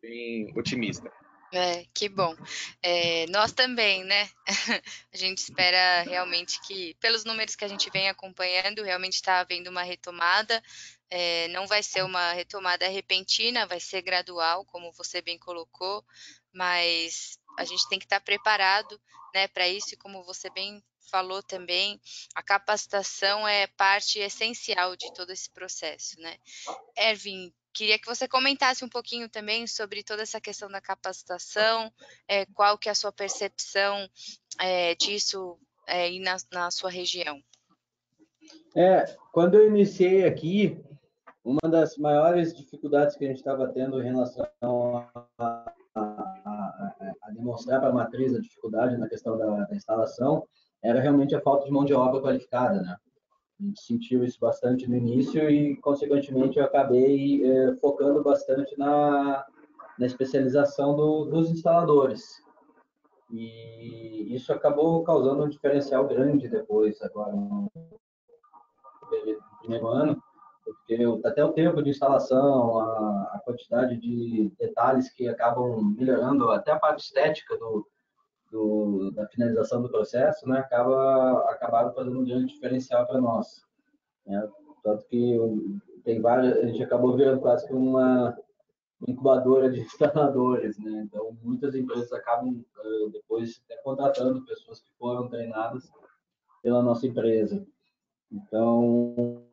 bem 0.00 0.52
otimista. 0.56 1.10
É, 1.52 1.86
que 1.94 2.08
bom. 2.08 2.34
É, 2.82 3.26
nós 3.28 3.52
também, 3.52 4.02
né? 4.02 4.28
a 5.14 5.16
gente 5.16 5.38
espera 5.38 6.02
realmente 6.02 6.60
que, 6.62 6.94
pelos 7.00 7.24
números 7.24 7.54
que 7.54 7.64
a 7.64 7.68
gente 7.68 7.88
vem 7.90 8.08
acompanhando, 8.08 8.82
realmente 8.82 9.14
está 9.14 9.38
havendo 9.38 9.70
uma 9.70 9.84
retomada. 9.84 10.60
É, 11.08 11.46
não 11.48 11.64
vai 11.68 11.80
ser 11.80 12.02
uma 12.02 12.32
retomada 12.32 12.88
repentina, 12.88 13.68
vai 13.68 13.78
ser 13.78 14.02
gradual, 14.02 14.64
como 14.64 14.90
você 14.92 15.22
bem 15.22 15.38
colocou, 15.38 16.04
mas 16.52 17.38
a 17.58 17.64
gente 17.64 17.88
tem 17.88 17.98
que 17.98 18.04
estar 18.04 18.20
preparado 18.20 19.00
né, 19.34 19.48
para 19.48 19.68
isso, 19.68 19.94
e 19.94 19.96
como 19.96 20.22
você 20.24 20.48
bem 20.50 20.82
falou 21.10 21.42
também, 21.42 22.00
a 22.34 22.42
capacitação 22.42 23.46
é 23.46 23.66
parte 23.66 24.18
essencial 24.18 24.96
de 24.96 25.12
todo 25.12 25.30
esse 25.30 25.50
processo, 25.50 26.18
né? 26.20 26.36
Ervin, 26.96 27.52
queria 27.72 27.98
que 27.98 28.06
você 28.06 28.26
comentasse 28.26 28.84
um 28.84 28.88
pouquinho 28.88 29.28
também 29.28 29.66
sobre 29.66 30.02
toda 30.02 30.22
essa 30.22 30.40
questão 30.40 30.68
da 30.68 30.80
capacitação, 30.80 31.92
é, 32.26 32.46
qual 32.46 32.78
que 32.78 32.88
é 32.88 32.92
a 32.92 32.94
sua 32.94 33.12
percepção 33.12 34.08
é, 34.60 34.94
disso 34.94 35.58
é, 35.86 36.10
na, 36.20 36.36
na 36.52 36.70
sua 36.70 36.90
região. 36.90 37.42
É, 38.74 39.04
quando 39.32 39.54
eu 39.54 39.68
iniciei 39.68 40.24
aqui, 40.24 40.82
uma 41.44 41.70
das 41.70 41.96
maiores 41.96 42.54
dificuldades 42.54 43.16
que 43.16 43.24
a 43.24 43.28
gente 43.28 43.38
estava 43.38 43.68
tendo 43.68 44.00
em 44.00 44.04
relação 44.04 44.48
a 45.38 45.72
demonstrar 47.34 47.80
para 47.80 47.90
a 47.90 47.92
matriz 47.92 48.34
a 48.34 48.40
dificuldade 48.40 48.96
na 48.96 49.08
questão 49.08 49.36
da, 49.36 49.64
da, 49.64 49.74
instalação 49.74 50.46
era 50.82 51.00
realmente 51.00 51.34
a 51.34 51.40
falta 51.40 51.64
de 51.64 51.70
mão 51.70 51.84
de 51.84 51.94
obra 51.94 52.20
qualificada, 52.20 52.80
né? 52.82 52.96
A 53.60 53.62
gente 53.62 53.80
sentiu 53.80 54.24
isso 54.24 54.38
bastante 54.40 54.88
no 54.88 54.96
início 54.96 55.48
e, 55.48 55.76
consequentemente, 55.76 56.58
eu 56.58 56.64
acabei 56.64 57.44
eh, 57.44 57.74
focando 57.76 58.22
bastante 58.22 58.76
na, 58.76 59.46
na 59.98 60.06
especialização 60.06 60.96
do, 60.96 61.24
dos 61.26 61.50
instaladores. 61.50 62.42
E 63.30 64.34
isso 64.34 64.52
acabou 64.52 65.02
causando 65.04 65.44
um 65.44 65.48
diferencial 65.48 66.06
grande 66.06 66.48
depois, 66.48 67.00
agora 67.00 67.32
no 67.32 67.70
primeiro 69.60 69.86
ano, 69.86 70.22
porque 70.64 70.98
até 71.24 71.44
o 71.44 71.52
tempo 71.52 71.82
de 71.82 71.90
instalação, 71.90 72.78
a, 72.78 73.40
quantidade 73.44 73.96
de 73.98 74.50
detalhes 74.58 75.12
que 75.12 75.28
acabam 75.28 75.94
melhorando, 75.96 76.50
até 76.50 76.72
a 76.72 76.78
parte 76.78 77.04
estética 77.04 77.56
do, 77.58 77.86
do, 78.50 79.10
da 79.10 79.26
finalização 79.28 79.82
do 79.82 79.90
processo, 79.90 80.48
né, 80.48 80.58
acaba 80.58 81.40
acabaram 81.50 81.92
fazendo 81.92 82.20
um 82.20 82.24
grande 82.24 82.54
diferencial 82.54 83.06
para 83.06 83.20
nós. 83.20 83.62
Né? 84.26 84.48
Tanto 84.82 85.04
que 85.06 85.38
tem 86.04 86.20
várias, 86.20 86.56
a 86.58 86.66
gente 86.66 86.82
acabou 86.82 87.14
virando 87.16 87.40
quase 87.40 87.66
que 87.66 87.74
uma 87.74 88.36
incubadora 89.06 89.70
de 89.70 89.80
instaladores, 89.84 90.78
né? 90.78 91.06
Então 91.06 91.36
muitas 91.42 91.74
empresas 91.74 92.12
acabam 92.12 92.64
depois 93.12 93.60
até 93.64 93.80
contratando 93.82 94.44
pessoas 94.44 94.80
que 94.80 94.90
foram 94.98 95.28
treinadas 95.28 95.90
pela 96.62 96.82
nossa 96.82 97.06
empresa. 97.06 97.66
Então 98.30 99.44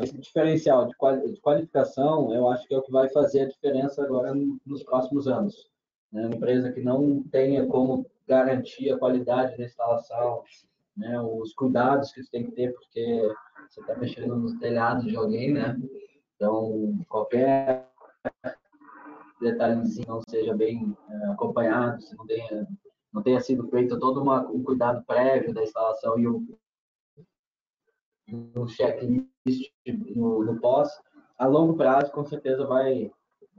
esse 0.00 0.18
diferencial 0.18 0.86
de 0.86 0.94
qualificação, 1.40 2.34
eu 2.34 2.48
acho 2.48 2.66
que 2.66 2.74
é 2.74 2.78
o 2.78 2.82
que 2.82 2.92
vai 2.92 3.08
fazer 3.08 3.42
a 3.42 3.48
diferença 3.48 4.02
agora 4.02 4.34
nos 4.66 4.82
próximos 4.82 5.26
anos. 5.26 5.70
Né? 6.12 6.26
Uma 6.26 6.36
empresa 6.36 6.72
que 6.72 6.80
não 6.80 7.22
tenha 7.24 7.66
como 7.66 8.06
garantir 8.26 8.90
a 8.90 8.98
qualidade 8.98 9.56
da 9.56 9.64
instalação, 9.64 10.42
né? 10.96 11.20
os 11.20 11.54
cuidados 11.54 12.12
que 12.12 12.22
você 12.22 12.30
tem 12.30 12.44
que 12.44 12.52
ter, 12.52 12.72
porque 12.74 13.32
você 13.68 13.80
está 13.80 13.96
mexendo 13.96 14.36
nos 14.36 14.54
telhados 14.58 15.04
de 15.04 15.16
alguém, 15.16 15.52
né? 15.52 15.76
Então, 16.36 16.98
qualquer 17.08 17.88
detalhezinho 19.40 20.06
não 20.08 20.20
seja 20.28 20.54
bem 20.54 20.96
é, 21.08 21.26
acompanhado, 21.26 22.02
se 22.02 22.16
não 22.16 22.26
tenha, 22.26 22.68
não 23.12 23.22
tenha 23.22 23.40
sido 23.40 23.66
feito 23.68 23.98
todo 23.98 24.22
uma, 24.22 24.46
um 24.50 24.62
cuidado 24.62 25.04
prévio 25.04 25.54
da 25.54 25.62
instalação 25.62 26.18
e 26.18 26.26
o 26.26 26.46
no 28.28 28.68
checklist 28.68 29.70
no, 30.14 30.44
no 30.44 30.60
pós, 30.60 30.90
a 31.38 31.46
longo 31.46 31.74
prazo 31.74 32.10
com 32.12 32.24
certeza 32.24 32.66
vai, 32.66 33.10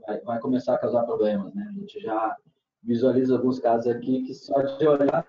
vai, 0.06 0.20
vai, 0.20 0.40
começar 0.40 0.74
a 0.74 0.78
causar 0.78 1.04
problemas, 1.04 1.54
né? 1.54 1.66
A 1.68 1.78
gente 1.78 2.00
já 2.00 2.36
visualiza 2.82 3.34
alguns 3.34 3.58
casos 3.58 3.86
aqui 3.86 4.22
que 4.22 4.34
só 4.34 4.60
de 4.62 4.86
olhar 4.86 5.24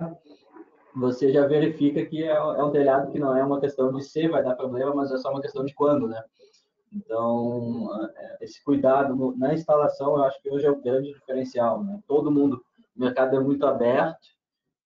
você 0.96 1.32
já 1.32 1.46
verifica 1.46 2.06
que 2.06 2.24
é, 2.24 2.36
é 2.36 2.63
um 2.63 2.72
telhado 2.72 3.12
que 3.12 3.20
não 3.20 3.36
é 3.36 3.44
uma 3.44 3.60
questão 3.60 3.94
de 3.94 4.03
se 4.03 4.27
vai 4.27 4.44
dar 4.44 4.56
problema, 4.56 4.96
mas 4.96 5.12
é 5.12 5.17
só 5.17 5.29
uma 5.29 5.41
questão 5.41 5.63
de 5.63 5.74
quando, 5.74 6.08
né? 6.08 6.24
Então, 6.91 7.89
é, 8.15 8.38
esse 8.41 8.63
cuidado 8.63 9.36
na 9.38 9.53
instalação, 9.53 10.15
eu 10.15 10.24
acho 10.24 10.41
que 10.41 10.50
hoje 10.50 10.65
é 10.65 10.72
o 10.72 10.82
grande 10.82 11.13
diferencial. 11.13 11.84
Né? 11.84 12.00
Todo 12.08 12.32
mundo, 12.32 12.63
o 12.96 13.00
mercado 13.00 13.36
é 13.36 13.39
muito 13.39 13.65
aberto, 13.65 14.27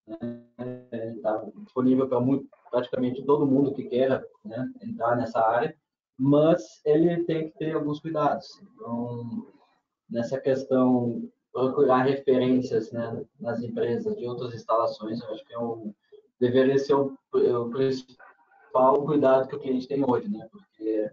está 0.08 1.38
né? 1.38 1.52
disponível 1.64 2.08
para 2.10 2.20
praticamente 2.72 3.24
todo 3.24 3.46
mundo 3.46 3.74
que 3.74 3.84
queira 3.84 4.26
né, 4.44 4.72
entrar 4.82 5.16
nessa 5.16 5.40
área, 5.40 5.76
mas 6.18 6.82
ele 6.86 7.24
tem 7.26 7.50
que 7.50 7.58
ter 7.58 7.76
alguns 7.76 8.00
cuidados. 8.00 8.48
Então, 8.64 9.48
nessa 10.10 10.40
questão, 10.40 11.30
procurar 11.52 12.04
referências 12.04 12.92
né, 12.92 13.24
nas 13.40 13.62
empresas 13.62 14.16
de 14.18 14.26
outras 14.26 14.54
instalações, 14.54 15.22
eu 15.22 15.30
acho 15.30 15.46
que 15.46 15.54
é 15.54 15.60
um, 15.60 15.94
deveria 16.40 16.78
ser 16.78 16.96
o, 16.96 17.18
o 17.34 17.70
principal 17.70 19.06
cuidado 19.06 19.48
que 19.48 19.56
o 19.56 19.60
cliente 19.60 19.88
tem 19.88 20.04
hoje, 20.04 20.30
né? 20.30 20.48
Porque 20.52 21.12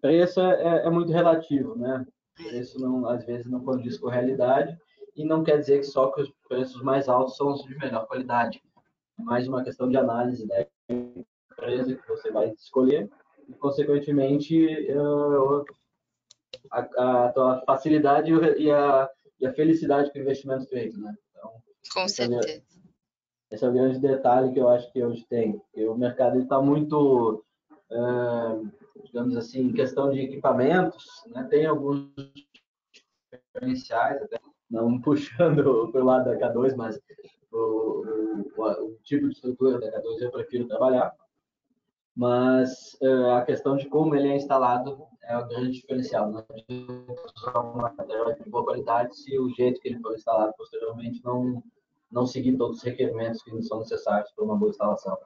preço 0.00 0.40
é, 0.40 0.62
é, 0.62 0.86
é 0.86 0.90
muito 0.90 1.12
relativo, 1.12 1.76
né? 1.76 2.04
Preço 2.36 2.80
não, 2.80 3.06
às 3.08 3.24
vezes 3.24 3.50
não 3.50 3.64
condiz 3.64 3.98
com 3.98 4.08
a 4.08 4.12
realidade 4.12 4.76
e 5.16 5.24
não 5.24 5.44
quer 5.44 5.58
dizer 5.58 5.78
que 5.78 5.86
só 5.86 6.10
que 6.10 6.22
os 6.22 6.30
preços 6.48 6.82
mais 6.82 7.08
altos 7.08 7.36
são 7.36 7.52
os 7.52 7.62
de 7.62 7.76
melhor 7.78 8.06
qualidade. 8.06 8.62
É 9.18 9.22
mais 9.22 9.46
uma 9.46 9.62
questão 9.62 9.88
de 9.88 9.96
análise 9.96 10.46
da 10.46 10.66
empresa 10.88 11.94
que 11.94 12.08
você 12.08 12.30
vai 12.30 12.50
escolher 12.50 13.10
e, 13.48 13.54
consequentemente, 13.54 14.66
uh, 14.92 15.64
a, 16.70 17.26
a 17.26 17.32
tua 17.32 17.62
facilidade 17.66 18.32
e 18.32 18.70
a, 18.70 19.10
e 19.40 19.46
a 19.46 19.52
felicidade 19.52 20.10
com 20.10 20.18
o 20.18 20.22
investimento 20.22 20.66
feito, 20.66 20.98
né? 21.00 21.14
Então, 21.30 21.52
com 21.92 22.08
certeza. 22.08 22.48
É, 22.48 22.62
esse 23.50 23.64
é 23.64 23.68
o 23.68 23.72
grande 23.72 23.98
detalhe 23.98 24.52
que 24.52 24.60
eu 24.60 24.68
acho 24.68 24.90
que 24.92 25.02
hoje 25.02 25.24
tem. 25.28 25.58
Porque 25.58 25.86
o 25.86 25.96
mercado 25.96 26.40
está 26.40 26.60
muito... 26.60 27.44
Uh, 27.90 28.72
digamos 29.04 29.36
assim, 29.36 29.60
em 29.60 29.72
questão 29.72 30.10
de 30.10 30.20
equipamentos, 30.20 31.04
né, 31.28 31.44
tem 31.44 31.66
alguns 31.66 32.10
diferenciais, 33.30 34.22
até 34.22 34.40
não 34.70 34.98
puxando 35.00 35.90
pelo 35.92 36.04
lado 36.04 36.24
da 36.24 36.36
K2, 36.36 36.74
mas 36.74 37.00
o, 37.54 38.50
o, 38.56 38.84
o, 38.84 38.98
tipo 39.04 39.28
de 39.28 39.34
estrutura 39.34 39.78
da 39.78 39.90
K2 39.90 40.20
eu 40.20 40.30
prefiro 40.30 40.66
trabalhar. 40.66 41.14
Mas 42.16 42.96
uh, 43.02 43.32
a 43.32 43.42
questão 43.44 43.76
de 43.76 43.86
como 43.88 44.14
ele 44.14 44.28
é 44.28 44.36
instalado 44.36 45.06
é 45.22 45.36
o 45.36 45.46
grande 45.48 45.72
diferencial. 45.72 46.30
Não 46.30 46.44
usar 47.36 47.60
um 47.60 47.76
material 47.76 48.32
de 48.34 48.48
boa 48.48 48.64
qualidade 48.64 49.16
se 49.16 49.38
o 49.38 49.50
jeito 49.50 49.80
que 49.80 49.88
ele 49.88 50.00
for 50.00 50.14
instalado 50.14 50.52
posteriormente 50.56 51.22
não, 51.24 51.62
não 52.10 52.26
seguir 52.26 52.56
todos 52.56 52.78
os 52.78 52.82
requerimentos 52.82 53.42
que 53.42 53.62
são 53.62 53.80
necessários 53.80 54.30
para 54.32 54.44
uma 54.44 54.56
boa 54.56 54.70
instalação. 54.70 55.18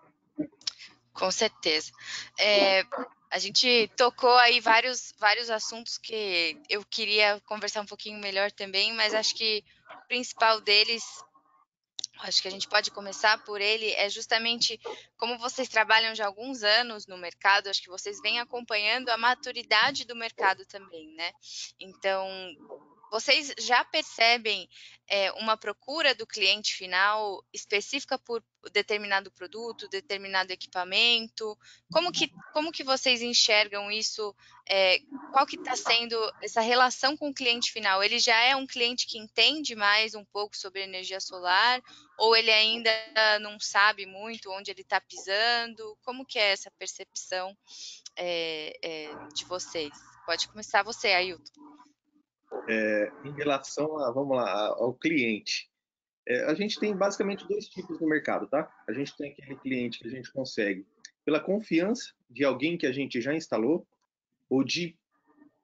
Com 1.12 1.30
certeza. 1.30 1.90
É, 2.38 2.85
a 3.30 3.38
gente 3.38 3.90
tocou 3.97 4.35
aí 4.38 4.61
vários, 4.61 5.12
vários 5.18 5.50
assuntos 5.50 5.99
que 5.99 6.58
eu 6.70 6.85
queria 6.85 7.40
conversar 7.40 7.82
um 7.82 7.87
pouquinho 7.87 8.18
melhor 8.18 8.50
também, 8.52 8.94
mas 8.94 9.14
acho 9.14 9.35
que 9.35 9.64
o 9.92 10.08
principal 10.08 10.61
deles, 10.61 11.04
acho 12.21 12.43
que 12.43 12.49
a 12.49 12.51
gente 12.51 12.69
pode 12.69 12.91
começar 12.91 13.43
por 13.45 13.61
ele, 13.61 13.91
é 13.93 14.09
justamente 14.09 14.81
como 15.17 15.39
vocês 15.39 15.69
trabalham 15.69 16.15
já 16.15 16.25
há 16.25 16.27
alguns 16.27 16.63
anos 16.63 17.07
no 17.07 17.17
mercado, 17.17 17.69
acho 17.69 17.83
que 17.83 17.89
vocês 17.89 18.21
vêm 18.21 18.41
acompanhando 18.41 19.09
a 19.09 19.17
maturidade 19.17 20.05
do 20.05 20.17
mercado 20.17 20.65
também, 20.67 21.13
né? 21.15 21.33
Então, 21.79 22.29
vocês 23.11 23.53
já 23.59 23.85
percebem 23.85 24.69
é, 25.09 25.33
uma 25.33 25.57
procura 25.57 26.15
do 26.15 26.27
cliente 26.27 26.75
final 26.75 27.43
específica 27.53 28.19
por 28.19 28.45
determinado 28.73 29.31
produto, 29.31 29.88
determinado 29.88 30.53
equipamento? 30.53 31.57
Como 31.91 32.12
que, 32.12 32.31
como 32.53 32.71
que 32.71 32.85
vocês 32.85 33.23
enxergam 33.23 33.91
isso? 33.91 34.35
É, 34.69 34.99
qual 35.33 35.47
que 35.47 35.57
está 35.57 35.75
sendo 35.75 36.17
essa 36.43 36.61
relação 36.61 37.17
com 37.17 37.31
o 37.31 37.35
cliente 37.35 37.73
final? 37.73 38.03
Ele 38.03 38.19
já 38.19 38.38
é 38.43 38.55
um 38.55 38.67
cliente 38.67 39.07
que 39.07 39.19
entende 39.19 39.75
mais 39.75 40.15
um 40.15 40.25
pouco 40.27 40.57
sobre 40.57 40.83
energia 40.83 41.21
solar 41.21 41.81
ou 42.19 42.37
ele 42.37 42.50
ainda 42.50 42.91
não 43.41 43.59
sabe 43.59 44.05
muito 44.05 44.50
onde 44.50 44.71
ele 44.71 44.83
está 44.83 45.00
pisando? 45.00 45.97
Como 46.05 46.27
que 46.27 46.38
é 46.38 46.53
essa 46.53 46.71
percepção 46.73 47.57
é, 48.17 49.09
de 49.35 49.45
vocês? 49.47 49.93
Pode 50.27 50.47
começar 50.49 50.83
você, 50.83 51.09
Ailton 51.09 51.77
é, 52.69 53.13
em 53.25 53.33
relação 53.33 53.99
a, 53.99 54.11
vamos 54.13 54.37
lá, 54.37 54.69
ao 54.69 54.95
cliente. 54.95 55.71
É, 56.27 56.45
a 56.45 56.55
gente 56.55 56.79
tem 56.79 56.95
basicamente 56.95 57.49
dois 57.49 57.67
tipos 57.69 57.99
no 58.01 58.07
mercado, 58.07 58.47
tá? 58.47 58.71
A 58.87 58.93
gente 58.93 59.17
tem 59.17 59.33
aquele 59.33 59.57
cliente 59.57 59.99
que 59.99 60.09
a 60.09 60.11
gente 60.11 60.31
consegue 60.31 60.87
pela 61.25 61.41
confiança 61.41 62.13
de 62.29 62.45
alguém 62.45 62.77
que 62.77 62.87
a 62.87 62.93
gente 62.93 63.21
já 63.21 63.35
instalou 63.35 63.87
ou 64.49 64.63
de 64.63 64.97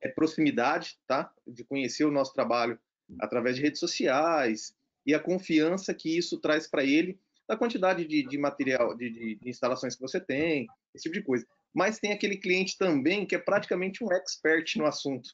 é, 0.01 0.09
proximidade, 0.09 0.99
tá? 1.07 1.31
De 1.47 1.65
conhecer 1.65 2.05
o 2.05 2.11
nosso 2.11 2.33
trabalho 2.33 2.79
através 3.21 3.57
de 3.57 3.63
redes 3.63 3.81
sociais 3.81 4.75
e 5.07 5.15
a 5.15 5.21
confiança 5.21 5.93
que 5.93 6.17
isso 6.17 6.41
traz 6.41 6.67
para 6.67 6.85
ele 6.85 7.19
da 7.47 7.57
quantidade 7.57 8.07
de, 8.07 8.27
de 8.27 8.39
material, 8.39 8.97
de, 8.97 9.11
de, 9.11 9.35
de, 9.37 9.49
instalações 9.51 9.95
que 9.95 10.01
você 10.01 10.19
tem, 10.19 10.67
esse 10.95 11.05
tipo 11.05 11.15
de 11.15 11.23
coisa. 11.23 11.47
Mas 11.75 11.99
tem 11.99 12.13
aquele 12.13 12.39
cliente 12.39 12.79
também 12.79 13.27
que 13.27 13.35
é 13.35 13.39
praticamente 13.39 14.03
um 14.03 14.11
expert 14.13 14.77
no 14.77 14.87
assunto. 14.87 15.29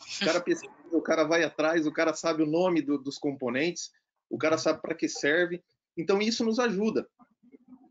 O 0.00 0.24
cara 0.24 0.40
pesquisa, 0.40 0.72
o 0.92 1.02
cara 1.02 1.24
vai 1.24 1.42
atrás, 1.42 1.86
o 1.86 1.92
cara 1.92 2.12
sabe 2.14 2.42
o 2.42 2.46
nome 2.46 2.82
do, 2.82 2.98
dos 2.98 3.18
componentes, 3.18 3.90
o 4.28 4.38
cara 4.38 4.58
sabe 4.58 4.80
para 4.80 4.94
que 4.94 5.08
serve. 5.08 5.62
Então 5.96 6.20
isso 6.20 6.44
nos 6.44 6.58
ajuda. 6.58 7.08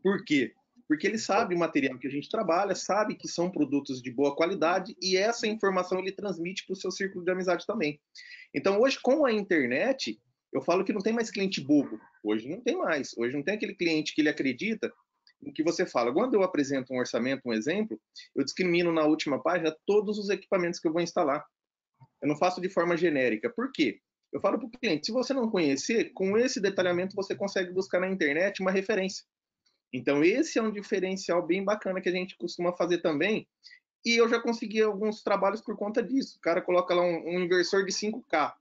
Por 0.02 0.24
quê? 0.24 0.52
Porque 0.86 1.06
ele 1.06 1.18
sabe 1.18 1.54
o 1.54 1.58
material 1.58 1.98
que 1.98 2.06
a 2.06 2.10
gente 2.10 2.28
trabalha, 2.28 2.74
sabe 2.74 3.14
que 3.14 3.26
são 3.26 3.50
produtos 3.50 4.02
de 4.02 4.10
boa 4.10 4.36
qualidade 4.36 4.94
e 5.00 5.16
essa 5.16 5.46
informação 5.46 5.98
ele 5.98 6.12
transmite 6.12 6.66
para 6.66 6.74
o 6.74 6.76
seu 6.76 6.90
círculo 6.90 7.24
de 7.24 7.30
amizade 7.30 7.66
também. 7.66 7.98
Então 8.54 8.80
hoje 8.80 8.98
com 9.02 9.24
a 9.24 9.32
internet, 9.32 10.20
eu 10.52 10.62
falo 10.62 10.84
que 10.84 10.92
não 10.92 11.00
tem 11.00 11.12
mais 11.12 11.30
cliente 11.30 11.60
bobo. 11.60 11.98
Hoje 12.22 12.48
não 12.48 12.60
tem 12.60 12.76
mais. 12.76 13.12
Hoje 13.16 13.34
não 13.34 13.42
tem 13.42 13.54
aquele 13.54 13.74
cliente 13.74 14.14
que 14.14 14.20
ele 14.20 14.28
acredita 14.28 14.92
em 15.42 15.52
que 15.52 15.62
você 15.62 15.84
fala. 15.84 16.12
Quando 16.12 16.34
eu 16.34 16.42
apresento 16.42 16.92
um 16.92 16.98
orçamento, 16.98 17.42
um 17.46 17.52
exemplo, 17.52 18.00
eu 18.34 18.44
discrimino 18.44 18.92
na 18.92 19.04
última 19.04 19.42
página 19.42 19.76
todos 19.86 20.18
os 20.18 20.30
equipamentos 20.30 20.78
que 20.78 20.86
eu 20.86 20.92
vou 20.92 21.02
instalar. 21.02 21.44
Eu 22.24 22.28
não 22.28 22.36
faço 22.36 22.58
de 22.58 22.70
forma 22.70 22.96
genérica. 22.96 23.50
Por 23.50 23.70
quê? 23.70 24.00
Eu 24.32 24.40
falo 24.40 24.58
para 24.58 24.66
o 24.66 24.70
cliente, 24.70 25.04
se 25.04 25.12
você 25.12 25.34
não 25.34 25.50
conhecer, 25.50 26.10
com 26.14 26.38
esse 26.38 26.58
detalhamento 26.58 27.14
você 27.14 27.36
consegue 27.36 27.70
buscar 27.70 28.00
na 28.00 28.08
internet 28.08 28.62
uma 28.62 28.70
referência. 28.70 29.26
Então, 29.92 30.24
esse 30.24 30.58
é 30.58 30.62
um 30.62 30.72
diferencial 30.72 31.46
bem 31.46 31.62
bacana 31.62 32.00
que 32.00 32.08
a 32.08 32.12
gente 32.12 32.34
costuma 32.38 32.72
fazer 32.72 33.02
também. 33.02 33.46
E 34.06 34.16
eu 34.16 34.26
já 34.26 34.40
consegui 34.40 34.80
alguns 34.80 35.22
trabalhos 35.22 35.60
por 35.60 35.76
conta 35.76 36.02
disso. 36.02 36.38
O 36.38 36.40
cara 36.40 36.62
coloca 36.62 36.94
lá 36.94 37.02
um, 37.02 37.28
um 37.28 37.40
inversor 37.40 37.84
de 37.84 37.92
5K, 37.92 38.54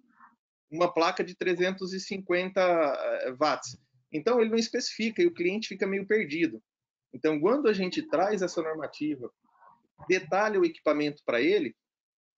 uma 0.69 0.93
placa 0.93 1.23
de 1.23 1.33
350 1.33 2.59
eh, 2.61 3.31
watts. 3.39 3.77
Então, 4.11 4.41
ele 4.41 4.49
não 4.49 4.57
especifica 4.57 5.23
e 5.23 5.25
o 5.25 5.33
cliente 5.33 5.69
fica 5.69 5.87
meio 5.87 6.05
perdido. 6.05 6.61
Então, 7.13 7.39
quando 7.39 7.69
a 7.69 7.73
gente 7.73 8.03
traz 8.03 8.41
essa 8.41 8.61
normativa, 8.61 9.31
detalha 10.09 10.59
o 10.59 10.65
equipamento 10.65 11.23
para 11.25 11.41
ele, 11.41 11.73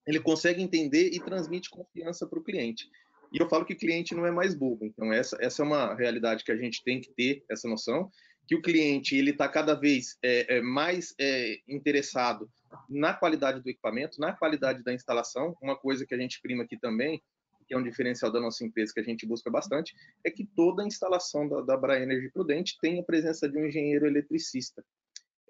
ele 0.08 0.20
consegue 0.20 0.62
entender 0.62 1.10
e 1.14 1.20
transmite 1.20 1.70
confiança 1.70 2.28
para 2.28 2.40
o 2.40 2.44
cliente. 2.44 2.90
E 3.34 3.42
eu 3.42 3.50
falo 3.50 3.66
que 3.66 3.74
o 3.74 3.78
cliente 3.78 4.14
não 4.14 4.26
é 4.26 4.32
mais 4.32 4.54
bobo. 4.54 4.86
Então 4.86 5.12
essa, 5.12 5.38
essa 5.40 5.62
é 5.62 5.66
uma 5.66 5.96
realidade 5.96 6.44
que 6.44 6.52
a 6.52 6.58
gente 6.58 6.84
tem 6.84 7.02
que 7.02 7.12
ter 7.14 7.44
essa 7.50 7.68
noção 7.68 8.10
que 8.48 8.56
o 8.56 8.62
cliente 8.62 9.16
ele 9.16 9.32
está 9.32 9.50
cada 9.50 9.74
vez 9.74 10.18
é, 10.24 10.58
é, 10.58 10.62
mais 10.62 11.14
é, 11.20 11.58
interessado 11.68 12.50
na 12.90 13.14
qualidade 13.14 13.62
do 13.62 13.70
equipamento, 13.70 14.20
na 14.20 14.34
qualidade 14.34 14.84
da 14.84 14.94
instalação. 14.94 15.56
Uma 15.62 15.76
coisa 15.76 16.06
que 16.06 16.14
a 16.14 16.18
gente 16.18 16.40
prima 16.42 16.64
aqui 16.64 16.78
também, 16.78 17.22
que 17.68 17.74
é 17.74 17.78
um 17.78 17.84
diferencial 17.84 18.32
da 18.32 18.40
nossa 18.40 18.64
empresa 18.64 18.94
que 18.94 19.00
a 19.00 19.04
gente 19.04 19.26
busca 19.26 19.50
bastante, 19.50 19.96
é 20.24 20.30
que 20.30 20.46
toda 20.56 20.86
instalação 20.86 21.48
da, 21.48 21.62
da 21.62 21.78
Bra 21.78 22.00
Energy 22.00 22.30
Prudente 22.32 22.78
tem 22.80 23.00
a 23.00 23.04
presença 23.04 23.50
de 23.50 23.58
um 23.58 23.66
engenheiro 23.66 24.06
eletricista. 24.06 24.84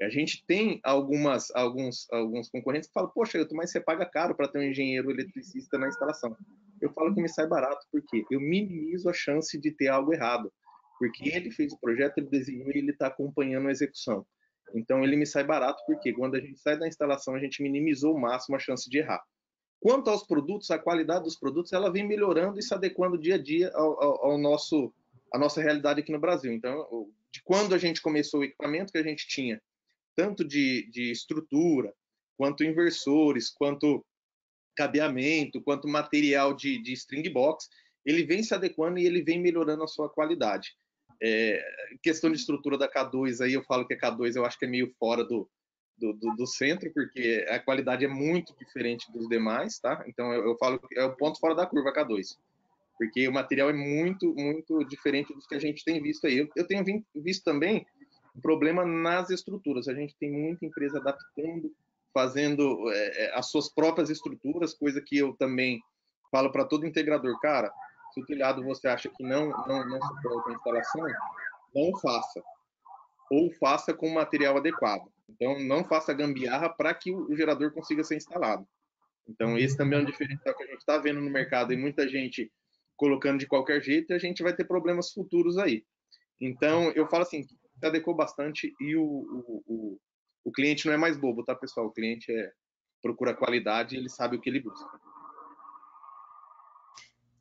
A 0.01 0.09
gente 0.09 0.45
tem 0.45 0.79
algumas, 0.83 1.49
alguns, 1.55 2.05
alguns 2.11 2.49
concorrentes 2.49 2.87
que 2.87 2.93
falam, 2.93 3.09
poxa, 3.11 3.37
eu 3.37 3.47
mas 3.53 3.71
você 3.71 3.79
paga 3.79 4.05
caro 4.05 4.35
para 4.35 4.47
ter 4.47 4.59
um 4.59 4.63
engenheiro 4.63 5.09
eletricista 5.09 5.77
na 5.77 5.87
instalação. 5.87 6.35
Eu 6.81 6.91
falo 6.91 7.13
que 7.13 7.21
me 7.21 7.29
sai 7.29 7.47
barato, 7.47 7.85
porque 7.89 8.25
eu 8.29 8.41
minimizo 8.41 9.09
a 9.09 9.13
chance 9.13 9.57
de 9.57 9.71
ter 9.71 9.87
algo 9.87 10.13
errado. 10.13 10.51
Porque 10.99 11.29
ele 11.29 11.49
fez 11.49 11.71
o 11.71 11.79
projeto, 11.79 12.17
ele 12.17 12.27
desenhou 12.27 12.67
e 12.67 12.77
ele 12.77 12.91
está 12.91 13.07
acompanhando 13.07 13.69
a 13.69 13.71
execução. 13.71 14.25
Então 14.73 15.01
ele 15.03 15.15
me 15.15 15.25
sai 15.25 15.45
barato, 15.45 15.81
porque 15.85 16.11
quando 16.11 16.35
a 16.35 16.39
gente 16.41 16.59
sai 16.59 16.77
da 16.77 16.87
instalação, 16.87 17.33
a 17.33 17.39
gente 17.39 17.63
minimizou 17.63 18.13
ao 18.13 18.19
máximo 18.19 18.57
a 18.57 18.59
chance 18.59 18.89
de 18.89 18.97
errar. 18.97 19.23
Quanto 19.79 20.09
aos 20.09 20.25
produtos, 20.25 20.71
a 20.71 20.79
qualidade 20.79 21.23
dos 21.23 21.37
produtos, 21.37 21.71
ela 21.71 21.91
vem 21.91 22.05
melhorando 22.05 22.59
e 22.59 22.63
se 22.63 22.73
adequando 22.73 23.17
dia 23.17 23.35
a 23.35 23.41
dia 23.41 23.71
ao, 23.73 24.03
ao, 24.03 24.25
ao 24.31 24.37
nosso, 24.37 24.93
à 25.33 25.37
nossa 25.37 25.61
realidade 25.61 26.01
aqui 26.01 26.11
no 26.11 26.19
Brasil. 26.19 26.51
Então, 26.51 26.85
de 27.31 27.41
quando 27.43 27.75
a 27.75 27.77
gente 27.77 28.01
começou 28.01 28.41
o 28.41 28.43
equipamento 28.43 28.91
que 28.91 28.97
a 28.97 29.03
gente 29.03 29.27
tinha 29.27 29.61
tanto 30.15 30.43
de, 30.43 30.89
de 30.89 31.11
estrutura, 31.11 31.93
quanto 32.37 32.63
inversores, 32.63 33.49
quanto 33.49 34.05
cabeamento, 34.75 35.61
quanto 35.61 35.87
material 35.87 36.53
de, 36.53 36.81
de 36.81 36.93
string 36.93 37.29
box, 37.29 37.69
ele 38.05 38.23
vem 38.23 38.43
se 38.43 38.53
adequando 38.53 38.99
e 38.99 39.05
ele 39.05 39.23
vem 39.23 39.41
melhorando 39.41 39.83
a 39.83 39.87
sua 39.87 40.09
qualidade. 40.09 40.75
É, 41.21 41.63
questão 42.03 42.29
de 42.29 42.37
estrutura 42.37 42.77
da 42.77 42.91
K2, 42.91 43.41
aí 43.41 43.53
eu 43.53 43.63
falo 43.63 43.87
que 43.87 43.93
a 43.93 43.99
K2 43.99 44.35
eu 44.35 44.45
acho 44.45 44.59
que 44.59 44.65
é 44.65 44.67
meio 44.67 44.93
fora 44.99 45.23
do, 45.23 45.49
do, 45.97 46.13
do, 46.13 46.35
do 46.35 46.45
centro, 46.45 46.91
porque 46.93 47.45
a 47.49 47.57
qualidade 47.57 48.03
é 48.03 48.07
muito 48.07 48.53
diferente 48.57 49.09
dos 49.11 49.27
demais, 49.29 49.79
tá? 49.79 50.03
Então 50.07 50.33
eu, 50.33 50.45
eu 50.45 50.57
falo 50.57 50.79
que 50.79 50.99
é 50.99 51.05
o 51.05 51.15
ponto 51.15 51.39
fora 51.39 51.55
da 51.55 51.65
curva 51.65 51.89
a 51.89 51.93
K2 51.93 52.37
porque 52.97 53.27
o 53.27 53.33
material 53.33 53.69
é 53.69 53.73
muito, 53.73 54.33
muito 54.35 54.83
diferente 54.85 55.33
dos 55.33 55.45
que 55.45 55.55
a 55.55 55.59
gente 55.59 55.83
tem 55.83 56.01
visto 56.01 56.25
aí. 56.27 56.37
Eu, 56.37 56.49
eu 56.55 56.65
tenho 56.65 56.83
visto 57.15 57.43
também 57.43 57.85
problema 58.41 58.85
nas 58.85 59.29
estruturas. 59.29 59.87
A 59.87 59.93
gente 59.93 60.15
tem 60.19 60.31
muita 60.31 60.65
empresa 60.65 60.99
adaptando, 60.99 61.71
fazendo 62.13 62.89
é, 62.91 63.25
é, 63.25 63.37
as 63.37 63.49
suas 63.49 63.73
próprias 63.73 64.09
estruturas, 64.09 64.73
coisa 64.73 65.01
que 65.01 65.17
eu 65.17 65.35
também 65.35 65.81
falo 66.31 66.51
para 66.51 66.65
todo 66.65 66.85
integrador, 66.85 67.39
cara, 67.39 67.71
se 68.13 68.21
o 68.21 68.25
telhado 68.25 68.63
você 68.63 68.87
acha 68.87 69.09
que 69.09 69.23
não, 69.23 69.49
não, 69.67 69.87
não 69.87 70.01
suporta 70.01 70.49
a 70.49 70.53
instalação, 70.53 71.05
não 71.73 71.99
faça. 71.99 72.43
Ou 73.31 73.51
faça 73.53 73.93
com 73.93 74.09
material 74.09 74.57
adequado. 74.57 75.03
Então, 75.29 75.59
não 75.59 75.83
faça 75.83 76.13
gambiarra 76.13 76.69
para 76.69 76.93
que 76.93 77.11
o 77.11 77.35
gerador 77.35 77.73
consiga 77.73 78.03
ser 78.03 78.15
instalado. 78.15 78.65
Então, 79.27 79.57
esse 79.57 79.75
também 79.75 79.99
é 79.99 80.01
um 80.01 80.05
diferencial 80.05 80.55
que 80.55 80.63
a 80.63 80.67
gente 80.67 80.79
está 80.79 80.97
vendo 80.97 81.19
no 81.19 81.31
mercado 81.31 81.73
e 81.73 81.77
muita 81.77 82.07
gente 82.07 82.51
colocando 82.95 83.39
de 83.39 83.47
qualquer 83.47 83.81
jeito, 83.81 84.13
a 84.13 84.17
gente 84.17 84.41
vai 84.43 84.55
ter 84.55 84.65
problemas 84.65 85.11
futuros 85.11 85.57
aí. 85.57 85.83
Então, 86.39 86.91
eu 86.91 87.07
falo 87.07 87.23
assim, 87.23 87.45
se 87.85 87.87
adequou 87.87 88.15
bastante 88.15 88.73
e 88.79 88.95
o, 88.95 89.03
o, 89.03 89.63
o, 89.67 89.99
o, 90.45 90.51
cliente 90.51 90.87
não 90.87 90.93
é 90.93 90.97
mais 90.97 91.15
bobo, 91.15 91.43
tá, 91.43 91.53
pessoal? 91.55 91.85
O 91.85 91.91
cliente 91.91 92.31
é, 92.31 92.51
procura 93.01 93.35
qualidade 93.35 93.95
e 93.95 93.99
ele 93.99 94.09
sabe 94.09 94.35
o 94.35 94.41
que 94.41 94.49
ele 94.49 94.59
busca. 94.59 94.99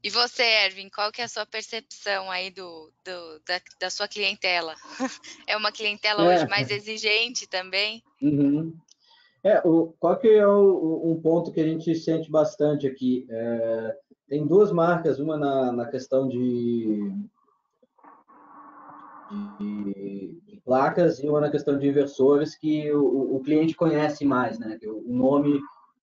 E 0.03 0.11
você, 0.11 0.43
Ervin, 0.43 0.91
qual 0.91 1.11
que 1.11 1.23
é 1.23 1.25
a 1.25 1.29
sua 1.29 1.47
percepção 1.47 2.31
aí 2.31 2.51
do, 2.51 2.93
do 3.03 3.41
da, 3.47 3.61
da, 3.81 3.91
sua 3.91 4.07
clientela? 4.07 4.75
é 5.49 5.57
uma 5.57 5.73
clientela 5.73 6.31
é. 6.31 6.37
hoje 6.37 6.47
mais 6.47 6.71
exigente 6.71 7.49
também? 7.49 8.03
Uhum. 8.21 8.77
É, 9.43 9.67
o, 9.67 9.95
qual 9.99 10.19
que 10.19 10.29
é 10.29 10.47
o, 10.47 11.11
um 11.11 11.21
ponto 11.23 11.53
que 11.53 11.61
a 11.61 11.67
gente 11.67 11.95
sente 11.95 12.31
bastante 12.31 12.87
aqui? 12.87 13.27
É, 13.31 13.97
tem 14.29 14.47
duas 14.47 14.71
marcas, 14.71 15.19
uma 15.19 15.39
na, 15.39 15.73
na 15.73 15.87
questão 15.87 16.29
de, 16.29 17.11
de, 19.31 20.41
de, 20.47 20.61
placas 20.65 21.19
e 21.19 21.29
uma 21.29 21.41
na 21.41 21.51
questão 21.51 21.79
de 21.79 21.87
inversores 21.87 22.57
que 22.57 22.91
o, 22.93 23.37
o 23.37 23.41
cliente 23.41 23.75
conhece 23.75 24.25
mais, 24.25 24.59
né? 24.59 24.77
Que 24.79 24.89
o 24.89 25.03
nome 25.07 25.61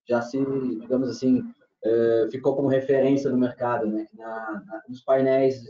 já 0.07 0.21
se, 0.21 0.37
digamos 0.79 1.09
assim, 1.09 1.43
é, 1.83 2.27
ficou 2.31 2.55
como 2.55 2.67
referência 2.67 3.29
no 3.29 3.37
mercado, 3.37 3.87
né? 3.87 4.07
Na, 4.13 4.63
na, 4.65 4.81
nos 4.87 5.01
painéis 5.01 5.63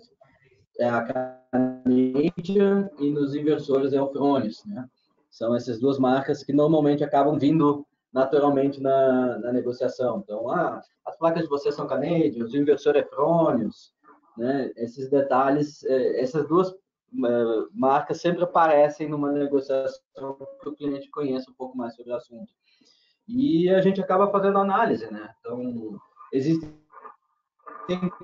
é 0.79 0.89
a 0.89 1.39
Canadian 1.53 2.89
e 2.99 3.09
nos 3.11 3.35
inversores 3.35 3.93
é 3.93 4.01
o 4.01 4.11
Fronius, 4.11 4.63
né? 4.65 4.85
São 5.29 5.55
essas 5.55 5.79
duas 5.79 5.97
marcas 5.97 6.43
que 6.43 6.51
normalmente 6.51 7.03
acabam 7.03 7.37
vindo 7.37 7.85
naturalmente 8.13 8.81
na, 8.81 9.39
na 9.39 9.53
negociação. 9.53 10.21
Então, 10.23 10.49
ah, 10.49 10.81
as 11.05 11.17
placas 11.17 11.43
de 11.43 11.49
vocês 11.49 11.73
são 11.75 11.87
Canadian, 11.87 12.43
os 12.43 12.53
inversores 12.53 13.03
é 13.03 13.07
Fronius, 13.07 13.93
né? 14.37 14.71
Esses 14.75 15.09
detalhes, 15.09 15.83
é, 15.85 16.21
essas 16.21 16.47
duas 16.47 16.73
marcas 17.73 18.21
sempre 18.21 18.43
aparecem 18.43 19.09
numa 19.09 19.31
negociação 19.31 20.37
que 20.61 20.69
o 20.69 20.75
cliente 20.75 21.09
conheça 21.09 21.51
um 21.51 21.53
pouco 21.53 21.77
mais 21.77 21.95
sobre 21.95 22.11
o 22.11 22.15
assunto. 22.15 22.51
E 23.27 23.69
a 23.69 23.81
gente 23.81 24.01
acaba 24.01 24.31
fazendo 24.31 24.57
análise, 24.57 25.11
né? 25.11 25.33
Então, 25.39 25.99
existem 26.31 26.73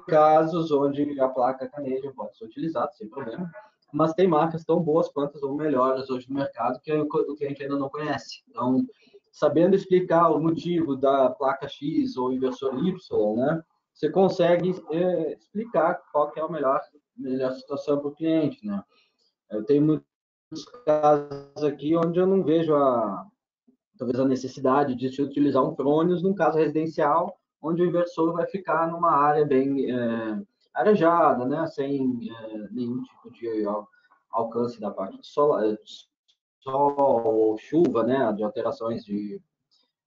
casos 0.07 0.71
onde 0.71 1.19
a 1.19 1.27
placa 1.27 1.67
Canadian 1.67 2.13
pode 2.13 2.37
ser 2.37 2.45
utilizada 2.45 2.91
sem 2.93 3.09
problema, 3.09 3.49
mas 3.91 4.13
tem 4.13 4.27
marcas 4.27 4.63
tão 4.65 4.81
boas 4.81 5.09
quanto 5.09 5.43
ou 5.45 5.55
melhores 5.55 6.09
hoje 6.09 6.29
no 6.29 6.35
mercado 6.35 6.79
que 6.81 6.93
o 6.93 7.35
cliente 7.35 7.63
ainda 7.63 7.77
não 7.77 7.89
conhece. 7.89 8.43
Então, 8.49 8.85
sabendo 9.31 9.75
explicar 9.75 10.29
o 10.29 10.39
motivo 10.39 10.95
da 10.95 11.29
placa 11.29 11.67
X 11.67 12.17
ou 12.17 12.33
inversor 12.33 12.75
Y, 12.85 13.35
né, 13.35 13.63
você 13.93 14.09
consegue 14.09 14.75
é, 14.91 15.33
explicar 15.33 16.01
qual 16.11 16.31
é 16.35 16.39
a 16.39 16.47
melhor, 16.47 16.81
melhor 17.17 17.53
situação 17.53 17.99
para 17.99 18.07
o 18.07 18.15
cliente, 18.15 18.65
né? 18.65 18.83
Eu 19.49 19.63
tenho 19.63 19.85
muitos 19.85 20.65
casos 20.85 21.63
aqui 21.63 21.95
onde 21.95 22.19
eu 22.19 22.27
não 22.27 22.43
vejo 22.43 22.75
a 22.75 23.25
talvez 23.97 24.19
a 24.19 24.25
necessidade 24.25 24.95
de 24.95 25.11
se 25.11 25.21
utilizar 25.21 25.63
um 25.63 25.75
Fronius 25.75 26.21
num 26.21 26.33
caso 26.33 26.57
residencial, 26.57 27.39
onde 27.61 27.81
o 27.81 27.85
inversor 27.85 28.31
vai 28.33 28.45
ficar 28.45 28.87
numa 28.91 29.11
área 29.11 29.43
bem 29.43 29.91
é, 29.91 30.39
arejada, 30.73 31.45
né, 31.45 31.65
sem 31.67 32.29
é, 32.29 32.57
nenhum 32.71 33.01
tipo 33.01 33.31
de 33.31 33.65
alcance 34.31 34.79
da 34.79 34.91
parte 34.91 35.19
de 35.19 35.27
sol, 35.27 35.57
sol, 36.59 37.57
chuva, 37.57 38.03
né, 38.03 38.31
de 38.33 38.43
alterações 38.43 39.03
de, 39.03 39.41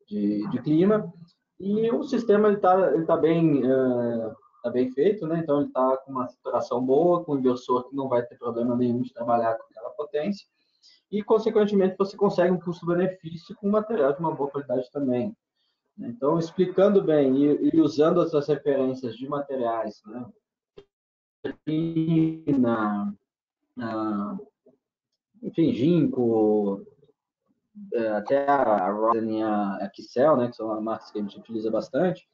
de, 0.06 0.48
de 0.50 0.62
clima. 0.62 1.12
E 1.58 1.90
o 1.90 2.02
sistema 2.04 2.52
está 2.52 2.92
ele 2.94 3.04
tá 3.04 3.16
bem 3.16 3.62
uh, 3.66 4.34
tá 4.62 4.70
bem 4.70 4.90
feito, 4.92 5.26
né? 5.26 5.38
Então 5.38 5.58
ele 5.58 5.68
está 5.68 5.96
com 5.98 6.10
uma 6.12 6.28
saturação 6.28 6.84
boa, 6.84 7.24
com 7.24 7.34
um 7.34 7.38
inversor 7.38 7.88
que 7.88 7.96
não 7.96 8.08
vai 8.08 8.24
ter 8.24 8.36
problema 8.36 8.76
nenhum 8.76 9.02
de 9.02 9.12
trabalhar 9.12 9.54
com 9.54 9.64
aquela 9.64 9.90
potência. 9.90 10.46
E 11.10 11.22
consequentemente 11.22 11.96
você 11.98 12.16
consegue 12.16 12.52
um 12.52 12.60
custo-benefício 12.60 13.56
com 13.56 13.68
material 13.68 14.12
de 14.12 14.20
uma 14.20 14.34
boa 14.34 14.50
qualidade 14.50 14.90
também. 14.90 15.36
Então 15.98 16.38
explicando 16.38 17.02
bem 17.02 17.36
e, 17.36 17.74
e 17.74 17.80
usando 17.80 18.22
essas 18.22 18.46
referências 18.48 19.16
de 19.16 19.28
materiais, 19.28 20.00
né? 20.06 20.26
Na, 22.58 23.12
na, 23.74 24.38
enfim, 25.42 25.72
ginkgo, 25.72 26.86
é, 27.94 28.08
até 28.08 28.46
a 28.46 28.90
Rosen 28.90 29.38
e 29.38 29.42
a 29.42 29.90
Kissel, 29.92 30.36
né, 30.36 30.48
que 30.48 30.56
são 30.56 30.80
marcas 30.80 31.10
que 31.10 31.18
a 31.18 31.22
gente 31.22 31.38
utiliza 31.38 31.70
bastante, 31.70 32.28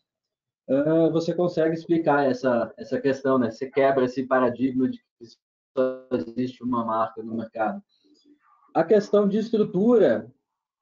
uh, 0.68 1.10
você 1.10 1.34
consegue 1.34 1.74
explicar 1.74 2.28
essa, 2.28 2.72
essa 2.76 3.00
questão, 3.00 3.38
né? 3.38 3.50
Você 3.50 3.70
quebra 3.70 4.04
esse 4.04 4.24
paradigma 4.26 4.88
de 4.88 4.98
que 4.98 5.26
só 5.76 6.06
existe 6.12 6.62
uma 6.62 6.84
marca 6.84 7.22
no 7.22 7.34
mercado. 7.34 7.82
A 8.74 8.84
questão 8.84 9.28
de 9.28 9.38
estrutura, 9.38 10.30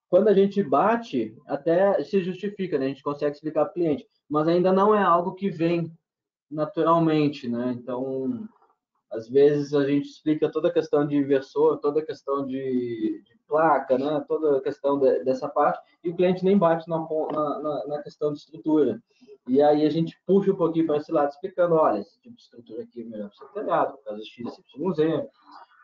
quando 0.09 0.29
a 0.29 0.35
gente 0.35 0.63
bate, 0.63 1.37
até 1.47 2.03
se 2.03 2.23
justifica, 2.23 2.79
né? 2.79 2.87
A 2.87 2.89
gente 2.89 3.03
consegue 3.03 3.35
explicar 3.35 3.65
para 3.65 3.71
o 3.71 3.75
cliente, 3.75 4.07
mas 4.29 4.49
ainda 4.49 4.73
não 4.73 4.95
é 4.95 5.03
algo 5.03 5.35
que 5.35 5.49
vem 5.49 5.93
naturalmente, 6.51 7.49
né? 7.49 7.75
Então, 7.77 8.49
às 9.15 9.29
vezes 9.29 9.73
a 9.75 9.87
gente 9.87 10.09
explica 10.09 10.51
toda 10.51 10.69
a 10.69 10.73
questão 10.73 11.07
de 11.07 11.17
inversor, 11.17 11.79
toda 11.79 12.01
a 12.01 12.05
questão 12.05 12.45
de, 12.45 13.23
de 13.25 13.35
placa, 13.47 13.97
né? 13.97 14.25
toda 14.27 14.59
a 14.59 14.61
questão 14.61 14.99
de, 14.99 15.23
dessa 15.25 15.49
parte, 15.49 15.81
e 16.03 16.11
o 16.11 16.17
cliente 16.17 16.45
nem 16.45 16.59
bate 16.59 16.89
na, 16.89 16.99
na, 16.99 17.87
na, 17.87 18.03
questão 18.03 18.33
de 18.33 18.41
estrutura. 18.41 19.01
E 19.47 19.61
aí 19.63 19.85
a 19.85 19.91
gente 19.91 20.19
puxa 20.27 20.53
um 20.53 20.57
pouquinho 20.57 20.87
para 20.87 20.97
esse 20.97 21.13
lado, 21.13 21.31
explicando, 21.31 21.75
olha, 21.75 22.01
esse 22.01 22.19
tipo 22.21 22.35
de 22.35 22.43
estrutura 22.43 22.83
aqui 22.83 23.03
é 23.03 23.05
melhor 23.05 23.31
para 23.31 23.47
ser 23.47 23.53
telhado, 23.53 23.93
por 23.99 24.05
causa 24.05 24.23
X, 24.25 24.59
Y, 24.77 24.95
Z. 24.95 25.29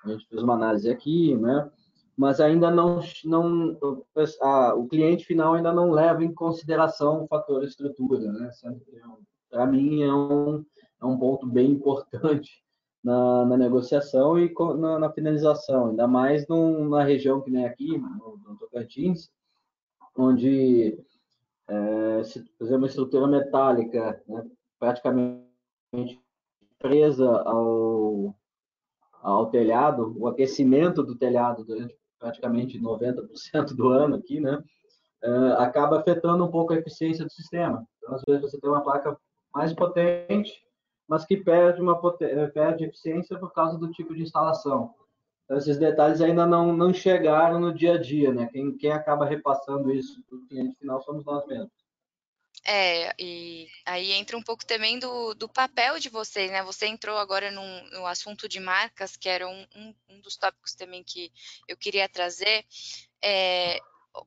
A 0.05 0.09
gente 0.09 0.27
fez 0.29 0.42
uma 0.42 0.55
análise 0.55 0.90
aqui, 0.90 1.37
né? 1.37 1.70
Mas 2.16 2.40
ainda 2.40 2.70
não, 2.70 3.01
não 3.25 3.79
a, 4.40 4.75
o 4.75 4.88
cliente 4.88 5.25
final 5.25 5.55
ainda 5.55 5.73
não 5.73 5.90
leva 5.90 6.25
em 6.25 6.33
consideração 6.33 7.25
o 7.25 7.29
fator 7.29 7.64
estrutura, 7.64 8.33
né? 8.33 8.51
Para 9.51 9.66
mim 9.66 10.03
é 10.03 10.12
um, 10.12 10.64
é 11.01 11.05
um 11.05 11.18
ponto 11.18 11.46
bem 11.46 11.70
importante 11.70 12.62
na, 13.03 13.44
na 13.44 13.57
negociação 13.57 14.38
e 14.38 14.53
na, 14.79 14.99
na, 14.99 15.11
finalização, 15.11 15.88
ainda 15.88 16.07
mais 16.07 16.46
num, 16.46 16.88
na 16.88 17.03
região 17.03 17.40
que 17.40 17.51
nem 17.51 17.66
aqui, 17.66 17.99
no, 17.99 18.38
no 18.38 18.57
Tocantins, 18.59 19.31
onde 20.16 20.99
é, 21.70 22.24
se 22.24 22.44
fazer 22.59 22.76
uma 22.76 22.87
estrutura 22.87 23.28
metálica 23.28 24.20
né, 24.28 24.44
praticamente 24.78 25.48
presa 26.78 27.30
ao, 27.42 28.35
ao 29.22 29.46
telhado, 29.50 30.14
o 30.18 30.26
aquecimento 30.26 31.02
do 31.02 31.14
telhado 31.14 31.64
durante 31.64 31.96
praticamente 32.18 32.78
90% 32.78 33.74
do 33.74 33.88
ano 33.88 34.16
aqui, 34.16 34.40
né, 34.40 34.62
é, 35.22 35.30
acaba 35.59 36.00
afetando 36.00 36.44
um 36.44 36.50
pouco 36.50 36.72
a 36.72 36.76
eficiência 36.76 37.24
do 37.24 37.33
sistema. 37.33 37.87
Então, 37.98 38.14
às 38.14 38.22
vezes, 38.26 38.42
você 38.42 38.61
tem 38.61 38.68
uma 38.68 38.83
placa 38.83 39.16
mais 39.54 39.72
potente, 39.72 40.52
mas 41.09 41.24
que 41.24 41.37
perde, 41.37 41.80
uma, 41.80 42.00
perde 42.52 42.85
eficiência 42.85 43.38
por 43.38 43.52
causa 43.52 43.78
do 43.78 43.90
tipo 43.90 44.14
de 44.14 44.22
instalação. 44.22 44.94
Então, 45.50 45.58
esses 45.58 45.78
detalhes 45.78 46.20
ainda 46.20 46.46
não, 46.46 46.72
não 46.72 46.94
chegaram 46.94 47.58
no 47.58 47.74
dia 47.74 47.94
a 47.94 47.98
dia, 47.98 48.32
né? 48.32 48.48
Quem, 48.52 48.76
quem 48.76 48.92
acaba 48.92 49.26
repassando 49.26 49.92
isso 49.92 50.22
para 50.22 50.38
o 50.38 50.46
cliente 50.46 50.78
final 50.78 51.02
somos 51.02 51.24
nós 51.24 51.44
mesmos. 51.44 51.72
É, 52.64 53.12
e 53.18 53.66
aí 53.84 54.12
entra 54.12 54.36
um 54.36 54.42
pouco 54.44 54.64
também 54.64 55.00
do, 55.00 55.34
do 55.34 55.48
papel 55.48 55.98
de 55.98 56.08
vocês, 56.08 56.52
né? 56.52 56.62
Você 56.62 56.86
entrou 56.86 57.18
agora 57.18 57.50
num, 57.50 57.90
no 57.90 58.06
assunto 58.06 58.48
de 58.48 58.60
marcas, 58.60 59.16
que 59.16 59.28
era 59.28 59.48
um, 59.48 59.66
um, 60.08 60.20
dos 60.20 60.36
tópicos 60.36 60.76
também 60.76 61.02
que 61.02 61.32
eu 61.66 61.76
queria 61.76 62.08
trazer. 62.08 62.64
É, 63.20 63.80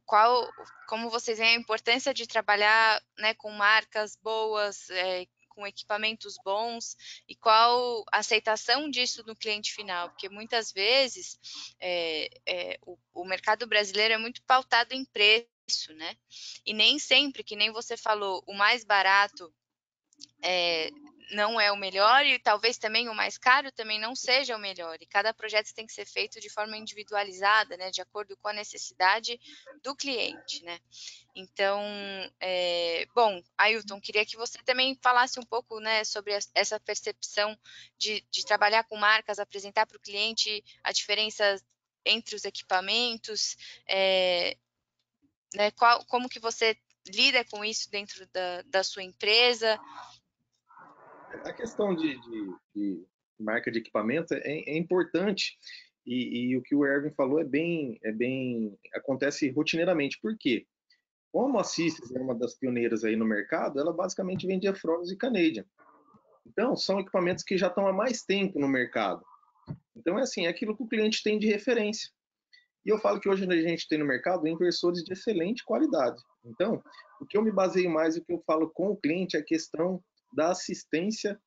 qual, 0.05 0.45
como 0.89 1.09
vocês 1.09 1.37
veem 1.37 1.55
a 1.55 1.59
importância 1.59 2.13
de 2.13 2.27
trabalhar 2.27 3.01
né, 3.17 3.33
com 3.35 3.49
marcas 3.49 4.17
boas, 4.17 4.89
é, 4.89 5.25
com 5.53 5.65
equipamentos 5.65 6.37
bons 6.43 6.95
e 7.27 7.35
qual 7.35 8.03
a 8.11 8.19
aceitação 8.19 8.89
disso 8.89 9.23
no 9.25 9.35
cliente 9.35 9.73
final, 9.73 10.09
porque 10.09 10.29
muitas 10.29 10.71
vezes 10.71 11.39
é, 11.79 12.29
é, 12.45 12.79
o, 12.85 12.97
o 13.13 13.25
mercado 13.25 13.65
brasileiro 13.67 14.13
é 14.13 14.17
muito 14.17 14.41
pautado 14.43 14.93
em 14.93 15.05
preço, 15.05 15.93
né? 15.95 16.17
E 16.65 16.73
nem 16.73 16.99
sempre, 16.99 17.43
que 17.43 17.55
nem 17.55 17.71
você 17.71 17.95
falou, 17.95 18.43
o 18.45 18.53
mais 18.53 18.83
barato 18.83 19.53
é, 20.41 20.89
não 21.31 21.59
é 21.59 21.71
o 21.71 21.77
melhor 21.77 22.25
e 22.25 22.39
talvez 22.39 22.77
também 22.77 23.09
o 23.09 23.15
mais 23.15 23.37
caro 23.37 23.71
também 23.71 23.99
não 23.99 24.15
seja 24.15 24.55
o 24.55 24.59
melhor. 24.59 24.97
E 25.01 25.05
cada 25.05 25.33
projeto 25.33 25.73
tem 25.73 25.85
que 25.85 25.93
ser 25.93 26.05
feito 26.05 26.39
de 26.39 26.49
forma 26.49 26.77
individualizada, 26.77 27.77
né, 27.77 27.91
de 27.91 28.01
acordo 28.01 28.35
com 28.37 28.47
a 28.47 28.53
necessidade 28.53 29.39
do 29.81 29.95
cliente, 29.95 30.63
né. 30.63 30.79
Então, 31.35 31.81
é, 32.39 33.07
bom, 33.15 33.41
Ailton, 33.57 33.99
queria 33.99 34.25
que 34.25 34.37
você 34.37 34.59
também 34.63 34.97
falasse 35.01 35.39
um 35.39 35.43
pouco, 35.43 35.79
né, 35.79 36.03
sobre 36.03 36.37
essa 36.53 36.79
percepção 36.79 37.57
de, 37.97 38.23
de 38.29 38.45
trabalhar 38.45 38.83
com 38.83 38.97
marcas, 38.97 39.39
apresentar 39.39 39.85
para 39.87 39.97
o 39.97 40.01
cliente 40.01 40.63
a 40.83 40.91
diferença 40.91 41.59
entre 42.05 42.35
os 42.35 42.45
equipamentos, 42.45 43.57
é, 43.87 44.57
né, 45.55 45.71
qual, 45.71 46.05
como 46.05 46.29
que 46.29 46.39
você 46.39 46.77
lida 47.07 47.43
com 47.45 47.63
isso 47.65 47.89
dentro 47.89 48.25
da, 48.27 48.61
da 48.63 48.83
sua 48.83 49.03
empresa, 49.03 49.79
a 51.43 51.53
questão 51.53 51.95
de, 51.95 52.19
de, 52.19 52.55
de 52.75 53.07
marca 53.39 53.71
de 53.71 53.79
equipamento 53.79 54.33
é, 54.33 54.39
é 54.41 54.77
importante 54.77 55.57
e, 56.05 56.49
e, 56.49 56.57
o 56.57 56.61
que 56.61 56.75
o 56.75 56.85
Erwin 56.85 57.11
falou 57.11 57.39
é 57.39 57.45
bem, 57.45 57.97
é 58.03 58.11
bem 58.11 58.77
acontece 58.93 59.49
rotineiramente. 59.49 60.19
Por 60.21 60.37
quê? 60.37 60.65
Como 61.31 61.57
a 61.57 61.63
Cisnes 61.63 62.13
é 62.13 62.19
uma 62.19 62.35
das 62.35 62.55
pioneiras 62.55 63.03
aí 63.03 63.15
no 63.15 63.25
mercado, 63.25 63.79
ela 63.79 63.93
basicamente 63.93 64.45
vendia 64.45 64.75
Fronos 64.75 65.11
e 65.11 65.17
Canadian. 65.17 65.65
Então, 66.45 66.75
são 66.75 66.99
equipamentos 66.99 67.43
que 67.43 67.57
já 67.57 67.67
estão 67.67 67.87
há 67.87 67.93
mais 67.93 68.21
tempo 68.23 68.59
no 68.59 68.67
mercado. 68.67 69.25
Então, 69.95 70.19
é 70.19 70.23
assim, 70.23 70.45
é 70.45 70.49
aquilo 70.49 70.75
que 70.75 70.83
o 70.83 70.87
cliente 70.87 71.23
tem 71.23 71.39
de 71.39 71.47
referência. 71.47 72.09
E 72.85 72.89
eu 72.89 72.99
falo 72.99 73.19
que 73.19 73.29
hoje 73.29 73.45
a 73.49 73.61
gente 73.61 73.87
tem 73.87 73.97
no 73.97 74.05
mercado 74.05 74.45
inversores 74.45 75.03
de 75.03 75.13
excelente 75.13 75.63
qualidade. 75.63 76.21
Então, 76.43 76.83
o 77.21 77.25
que 77.25 77.37
eu 77.37 77.41
me 77.41 77.51
baseio 77.51 77.89
mais, 77.89 78.17
o 78.17 78.23
que 78.23 78.33
eu 78.33 78.43
falo 78.45 78.69
com 78.69 78.89
o 78.89 78.97
cliente 78.97 79.37
é 79.37 79.39
a 79.39 79.43
questão 79.43 80.03
da 80.33 80.51
assistência 80.51 81.39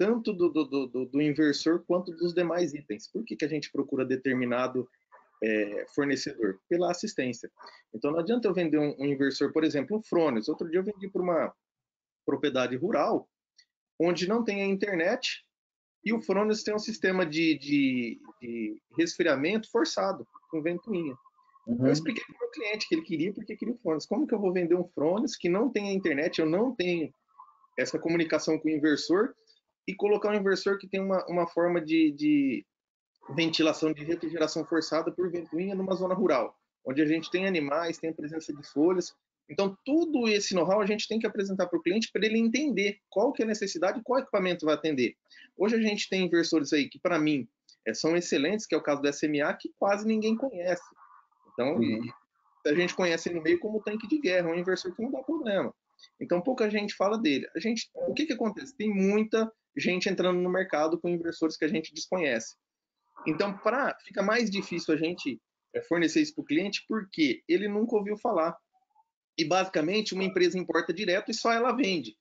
tanto 0.00 0.32
do, 0.32 0.48
do, 0.48 0.64
do, 0.64 1.06
do 1.06 1.20
inversor 1.20 1.84
quanto 1.86 2.10
dos 2.12 2.32
demais 2.32 2.72
itens. 2.72 3.06
Por 3.06 3.22
que, 3.22 3.36
que 3.36 3.44
a 3.44 3.48
gente 3.48 3.70
procura 3.70 4.02
determinado 4.02 4.88
é, 5.44 5.84
fornecedor? 5.94 6.58
Pela 6.70 6.90
assistência. 6.90 7.50
Então, 7.94 8.10
não 8.10 8.20
adianta 8.20 8.48
eu 8.48 8.54
vender 8.54 8.78
um, 8.78 8.96
um 8.98 9.04
inversor, 9.04 9.52
por 9.52 9.62
exemplo, 9.62 9.98
um 9.98 10.02
Frones. 10.02 10.48
Outro 10.48 10.70
dia 10.70 10.80
eu 10.80 10.84
vendi 10.84 11.06
para 11.10 11.20
uma 11.20 11.54
propriedade 12.24 12.74
rural, 12.76 13.28
onde 14.00 14.26
não 14.26 14.42
tem 14.42 14.62
a 14.62 14.66
internet, 14.66 15.44
e 16.02 16.14
o 16.14 16.22
Frones 16.22 16.62
tem 16.62 16.74
um 16.74 16.78
sistema 16.78 17.26
de, 17.26 17.58
de, 17.58 18.20
de 18.40 18.82
resfriamento 18.96 19.70
forçado, 19.70 20.26
com 20.50 20.62
ventoinha. 20.62 21.14
Uhum. 21.66 21.86
Eu 21.86 21.92
expliquei 21.92 22.24
para 22.24 22.36
o 22.36 22.38
meu 22.38 22.50
cliente 22.50 22.88
que 22.88 22.94
ele 22.94 23.02
queria 23.02 23.34
porque 23.34 23.54
queria 23.54 23.74
o 23.74 23.78
Frones. 23.78 24.06
Como 24.06 24.26
que 24.26 24.34
eu 24.34 24.40
vou 24.40 24.50
vender 24.50 24.76
um 24.76 24.88
Frones 24.88 25.36
que 25.36 25.50
não 25.50 25.70
tem 25.70 25.90
a 25.90 25.92
internet, 25.92 26.38
eu 26.38 26.46
não 26.46 26.74
tenho 26.74 27.12
essa 27.80 27.98
comunicação 27.98 28.58
com 28.58 28.68
o 28.68 28.70
inversor 28.70 29.34
e 29.88 29.94
colocar 29.94 30.30
um 30.30 30.34
inversor 30.34 30.78
que 30.78 30.88
tem 30.88 31.00
uma, 31.00 31.24
uma 31.26 31.46
forma 31.46 31.80
de, 31.80 32.12
de 32.12 32.66
ventilação 33.34 33.92
de 33.92 34.04
refrigeração 34.04 34.64
forçada 34.64 35.10
por 35.10 35.30
ventoinha 35.30 35.74
numa 35.74 35.94
zona 35.94 36.14
rural, 36.14 36.54
onde 36.86 37.00
a 37.02 37.06
gente 37.06 37.30
tem 37.30 37.46
animais, 37.46 37.98
tem 37.98 38.10
a 38.10 38.14
presença 38.14 38.52
de 38.52 38.62
folhas. 38.68 39.14
Então, 39.48 39.76
tudo 39.84 40.28
esse 40.28 40.54
know-how 40.54 40.80
a 40.80 40.86
gente 40.86 41.08
tem 41.08 41.18
que 41.18 41.26
apresentar 41.26 41.66
para 41.66 41.78
o 41.78 41.82
cliente 41.82 42.10
para 42.12 42.24
ele 42.24 42.38
entender 42.38 42.98
qual 43.08 43.32
que 43.32 43.42
é 43.42 43.44
a 43.44 43.48
necessidade 43.48 43.98
e 43.98 44.02
qual 44.02 44.20
equipamento 44.20 44.64
vai 44.64 44.74
atender. 44.74 45.14
Hoje 45.56 45.74
a 45.74 45.80
gente 45.80 46.08
tem 46.08 46.24
inversores 46.24 46.72
aí 46.72 46.88
que, 46.88 47.00
para 47.00 47.18
mim, 47.18 47.48
é, 47.86 47.92
são 47.92 48.16
excelentes, 48.16 48.66
que 48.66 48.74
é 48.74 48.78
o 48.78 48.82
caso 48.82 49.02
do 49.02 49.12
SMA, 49.12 49.52
que 49.54 49.72
quase 49.76 50.06
ninguém 50.06 50.36
conhece. 50.36 50.84
Então, 51.52 51.74
uhum. 51.74 52.00
a 52.64 52.74
gente 52.74 52.94
conhece 52.94 53.28
no 53.30 53.42
meio 53.42 53.58
como 53.58 53.82
tanque 53.82 54.06
de 54.06 54.20
guerra, 54.20 54.50
um 54.50 54.54
inversor 54.54 54.94
que 54.94 55.02
não 55.02 55.10
dá 55.10 55.20
problema. 55.22 55.74
Então 56.20 56.40
pouca 56.40 56.70
gente 56.70 56.94
fala 56.94 57.18
dele. 57.18 57.46
A 57.56 57.60
gente, 57.60 57.90
o 57.94 58.14
que 58.14 58.26
que 58.26 58.32
acontece? 58.32 58.76
Tem 58.76 58.88
muita 58.88 59.50
gente 59.76 60.08
entrando 60.08 60.40
no 60.40 60.50
mercado 60.50 61.00
com 61.00 61.08
inversores 61.08 61.56
que 61.56 61.64
a 61.64 61.68
gente 61.68 61.94
desconhece. 61.94 62.56
Então, 63.26 63.56
para 63.58 63.96
fica 64.04 64.22
mais 64.22 64.50
difícil 64.50 64.94
a 64.94 64.96
gente 64.96 65.40
é, 65.74 65.82
fornecer 65.82 66.20
isso 66.20 66.34
para 66.34 66.42
o 66.42 66.46
cliente 66.46 66.84
porque 66.88 67.42
ele 67.48 67.68
nunca 67.68 67.96
ouviu 67.96 68.16
falar. 68.16 68.56
E 69.38 69.44
basicamente 69.44 70.14
uma 70.14 70.24
empresa 70.24 70.58
importa 70.58 70.92
direto 70.92 71.30
e 71.30 71.34
só 71.34 71.52
ela 71.52 71.72
vende. 71.72 72.16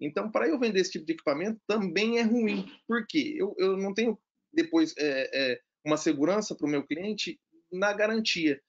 Então, 0.00 0.30
para 0.30 0.48
eu 0.48 0.58
vender 0.58 0.80
esse 0.80 0.92
tipo 0.92 1.06
de 1.06 1.12
equipamento 1.12 1.60
também 1.66 2.18
é 2.18 2.22
ruim. 2.22 2.66
Por 2.86 3.06
quê? 3.06 3.34
Eu, 3.36 3.54
eu 3.58 3.76
não 3.76 3.92
tenho 3.92 4.18
depois 4.52 4.94
é, 4.96 5.30
é, 5.34 5.60
uma 5.84 5.96
segurança 5.96 6.54
para 6.54 6.66
o 6.66 6.70
meu 6.70 6.86
cliente 6.86 7.38
na 7.70 7.92
garantia. 7.92 8.60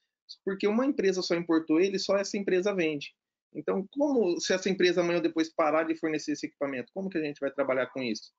Porque 0.43 0.67
uma 0.67 0.85
empresa 0.85 1.21
só 1.21 1.35
importou 1.35 1.79
ele, 1.79 1.99
só 1.99 2.17
essa 2.17 2.37
empresa 2.37 2.73
vende. 2.73 3.13
Então, 3.53 3.87
como 3.91 4.39
se 4.39 4.53
essa 4.53 4.69
empresa 4.69 5.01
amanhã 5.01 5.21
depois 5.21 5.53
parar 5.53 5.83
de 5.83 5.95
fornecer 5.95 6.33
esse 6.33 6.45
equipamento, 6.45 6.91
como 6.93 7.09
que 7.09 7.17
a 7.17 7.23
gente 7.23 7.39
vai 7.39 7.51
trabalhar 7.51 7.87
com 7.87 8.01
isso? 8.01 8.31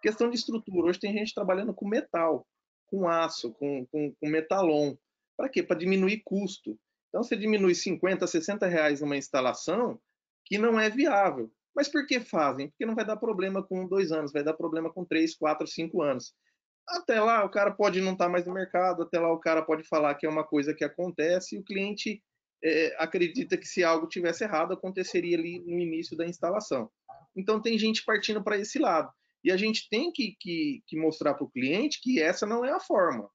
Questão 0.00 0.30
de 0.30 0.36
estrutura. 0.36 0.88
Hoje 0.88 1.00
tem 1.00 1.12
gente 1.12 1.34
trabalhando 1.34 1.74
com 1.74 1.88
metal, 1.88 2.46
com 2.86 3.08
aço, 3.08 3.52
com, 3.54 3.86
com, 3.86 4.12
com 4.14 4.28
metalon. 4.28 4.94
Para 5.36 5.48
quê? 5.48 5.62
Para 5.62 5.78
diminuir 5.78 6.22
custo. 6.24 6.78
Então, 7.08 7.22
você 7.22 7.36
diminui 7.36 7.74
50, 7.74 8.26
60 8.26 8.66
reais 8.66 9.02
uma 9.02 9.16
instalação 9.16 10.00
que 10.44 10.58
não 10.58 10.78
é 10.78 10.88
viável. 10.88 11.52
Mas 11.74 11.88
por 11.88 12.06
que 12.06 12.20
fazem? 12.20 12.68
Porque 12.68 12.86
não 12.86 12.94
vai 12.94 13.04
dar 13.04 13.16
problema 13.16 13.62
com 13.62 13.86
dois 13.86 14.12
anos, 14.12 14.32
vai 14.32 14.42
dar 14.42 14.54
problema 14.54 14.92
com 14.92 15.04
três, 15.04 15.34
quatro, 15.34 15.66
cinco 15.66 16.02
anos. 16.02 16.34
Até 16.86 17.20
lá, 17.20 17.44
o 17.44 17.50
cara 17.50 17.70
pode 17.70 18.00
não 18.00 18.12
estar 18.12 18.28
mais 18.28 18.46
no 18.46 18.52
mercado, 18.52 19.02
até 19.02 19.18
lá, 19.18 19.32
o 19.32 19.38
cara 19.38 19.62
pode 19.62 19.84
falar 19.84 20.14
que 20.14 20.26
é 20.26 20.28
uma 20.28 20.44
coisa 20.44 20.74
que 20.74 20.84
acontece 20.84 21.56
e 21.56 21.58
o 21.58 21.64
cliente 21.64 22.22
é, 22.62 22.94
acredita 22.98 23.56
que 23.56 23.66
se 23.66 23.82
algo 23.82 24.06
tivesse 24.06 24.44
errado, 24.44 24.72
aconteceria 24.72 25.36
ali 25.36 25.58
no 25.60 25.78
início 25.78 26.16
da 26.16 26.26
instalação. 26.26 26.90
Então, 27.36 27.60
tem 27.60 27.78
gente 27.78 28.04
partindo 28.04 28.42
para 28.42 28.58
esse 28.58 28.78
lado. 28.78 29.10
E 29.44 29.50
a 29.50 29.56
gente 29.56 29.88
tem 29.88 30.12
que, 30.12 30.36
que, 30.38 30.82
que 30.86 30.96
mostrar 30.96 31.34
para 31.34 31.44
o 31.44 31.50
cliente 31.50 32.00
que 32.00 32.20
essa 32.20 32.46
não 32.46 32.64
é 32.64 32.72
a 32.72 32.80
forma. 32.80 33.28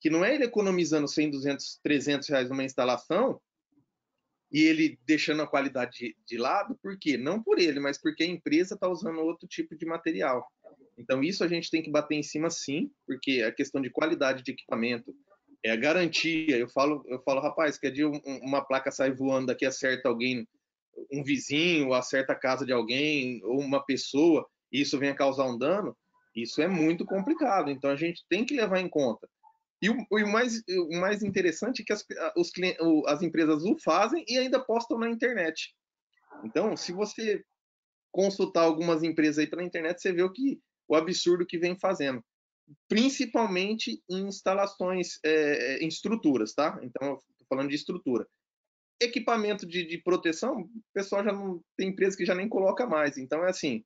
Que 0.00 0.10
não 0.10 0.24
é 0.24 0.34
ele 0.34 0.44
economizando 0.44 1.08
100, 1.08 1.30
200, 1.30 1.80
300 1.82 2.28
reais 2.28 2.50
numa 2.50 2.64
instalação 2.64 3.40
e 4.52 4.62
ele 4.62 4.98
deixando 5.04 5.42
a 5.42 5.46
qualidade 5.46 5.98
de, 5.98 6.16
de 6.26 6.38
lado, 6.38 6.78
por 6.80 6.98
quê? 6.98 7.16
Não 7.16 7.42
por 7.42 7.58
ele, 7.58 7.80
mas 7.80 8.00
porque 8.00 8.22
a 8.22 8.26
empresa 8.26 8.74
está 8.74 8.88
usando 8.88 9.18
outro 9.20 9.48
tipo 9.48 9.76
de 9.76 9.84
material. 9.84 10.46
Então, 10.96 11.22
isso 11.22 11.42
a 11.44 11.48
gente 11.48 11.70
tem 11.70 11.82
que 11.82 11.90
bater 11.90 12.14
em 12.14 12.22
cima 12.22 12.48
sim, 12.48 12.90
porque 13.06 13.42
a 13.42 13.52
questão 13.52 13.80
de 13.80 13.90
qualidade 13.90 14.42
de 14.42 14.52
equipamento, 14.52 15.14
é 15.66 15.72
a 15.72 15.76
garantia. 15.76 16.56
Eu 16.56 16.68
falo, 16.68 17.04
eu 17.06 17.20
falo, 17.22 17.40
rapaz, 17.40 17.78
que 17.78 17.90
dia 17.90 18.08
um, 18.08 18.20
uma 18.42 18.64
placa 18.64 18.90
sai 18.90 19.12
voando 19.12 19.46
daqui 19.46 19.66
acerta 19.66 20.08
alguém, 20.08 20.46
um 21.12 21.22
vizinho, 21.22 21.92
acerta 21.92 22.32
a 22.32 22.38
casa 22.38 22.64
de 22.64 22.72
alguém 22.72 23.40
ou 23.44 23.60
uma 23.60 23.84
pessoa, 23.84 24.46
e 24.72 24.80
isso 24.80 24.98
venha 24.98 25.14
causar 25.14 25.44
um 25.44 25.58
dano, 25.58 25.96
isso 26.34 26.62
é 26.62 26.68
muito 26.68 27.04
complicado. 27.04 27.70
Então 27.70 27.90
a 27.90 27.96
gente 27.96 28.24
tem 28.28 28.44
que 28.44 28.54
levar 28.54 28.80
em 28.80 28.88
conta. 28.88 29.28
E 29.82 29.90
o, 29.90 30.06
o 30.10 30.26
mais, 30.26 30.62
o 30.68 30.96
mais 30.98 31.22
interessante 31.22 31.82
é 31.82 31.84
que 31.84 31.92
as, 31.92 32.04
os, 32.36 32.50
as 33.06 33.22
empresas 33.22 33.62
o 33.64 33.76
fazem 33.78 34.24
e 34.26 34.38
ainda 34.38 34.58
postam 34.58 34.98
na 34.98 35.10
internet. 35.10 35.74
Então, 36.44 36.76
se 36.76 36.92
você 36.92 37.42
consultar 38.10 38.62
algumas 38.62 39.02
empresas 39.02 39.38
aí 39.38 39.46
pela 39.46 39.62
internet, 39.62 40.00
você 40.00 40.12
vê 40.12 40.22
o 40.22 40.32
que 40.32 40.58
o 40.88 40.94
absurdo 40.94 41.44
que 41.44 41.58
vem 41.58 41.78
fazendo 41.78 42.22
principalmente 42.88 44.02
em 44.08 44.26
instalações, 44.26 45.18
é, 45.24 45.78
em 45.78 45.88
estruturas, 45.88 46.52
tá? 46.54 46.78
Então, 46.82 47.14
estou 47.14 47.46
falando 47.48 47.68
de 47.68 47.76
estrutura. 47.76 48.26
Equipamento 49.00 49.66
de, 49.66 49.86
de, 49.86 49.98
proteção, 49.98 50.62
o 50.62 50.70
pessoal 50.94 51.22
já 51.22 51.32
não 51.32 51.62
tem 51.76 51.88
empresa 51.88 52.16
que 52.16 52.24
já 52.24 52.34
nem 52.34 52.48
coloca 52.48 52.86
mais. 52.86 53.18
Então, 53.18 53.44
é 53.44 53.50
assim, 53.50 53.84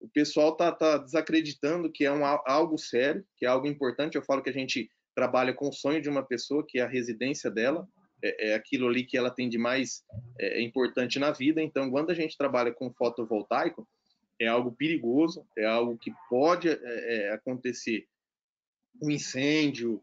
o 0.00 0.08
pessoal 0.08 0.56
tá, 0.56 0.70
tá 0.70 0.98
desacreditando 0.98 1.90
que 1.90 2.04
é 2.04 2.12
um, 2.12 2.24
algo 2.24 2.78
sério, 2.78 3.24
que 3.36 3.44
é 3.44 3.48
algo 3.48 3.66
importante. 3.66 4.16
Eu 4.16 4.22
falo 4.22 4.42
que 4.42 4.50
a 4.50 4.54
gente 4.54 4.88
trabalha 5.14 5.52
com 5.52 5.68
o 5.68 5.72
sonho 5.72 6.00
de 6.00 6.08
uma 6.08 6.22
pessoa, 6.24 6.64
que 6.66 6.78
é 6.78 6.82
a 6.82 6.88
residência 6.88 7.50
dela, 7.50 7.86
é, 8.22 8.50
é 8.50 8.54
aquilo 8.54 8.88
ali 8.88 9.04
que 9.04 9.16
ela 9.16 9.30
tem 9.30 9.48
de 9.48 9.58
mais 9.58 10.04
é, 10.38 10.62
importante 10.62 11.18
na 11.18 11.32
vida. 11.32 11.60
Então, 11.60 11.90
quando 11.90 12.10
a 12.10 12.14
gente 12.14 12.36
trabalha 12.36 12.72
com 12.72 12.92
fotovoltaico, 12.92 13.86
é 14.40 14.46
algo 14.46 14.72
perigoso, 14.72 15.46
é 15.56 15.64
algo 15.64 15.98
que 15.98 16.12
pode 16.28 16.68
é, 16.68 16.78
é 16.82 17.32
acontecer 17.32 18.06
um 19.02 19.10
incêndio, 19.10 20.02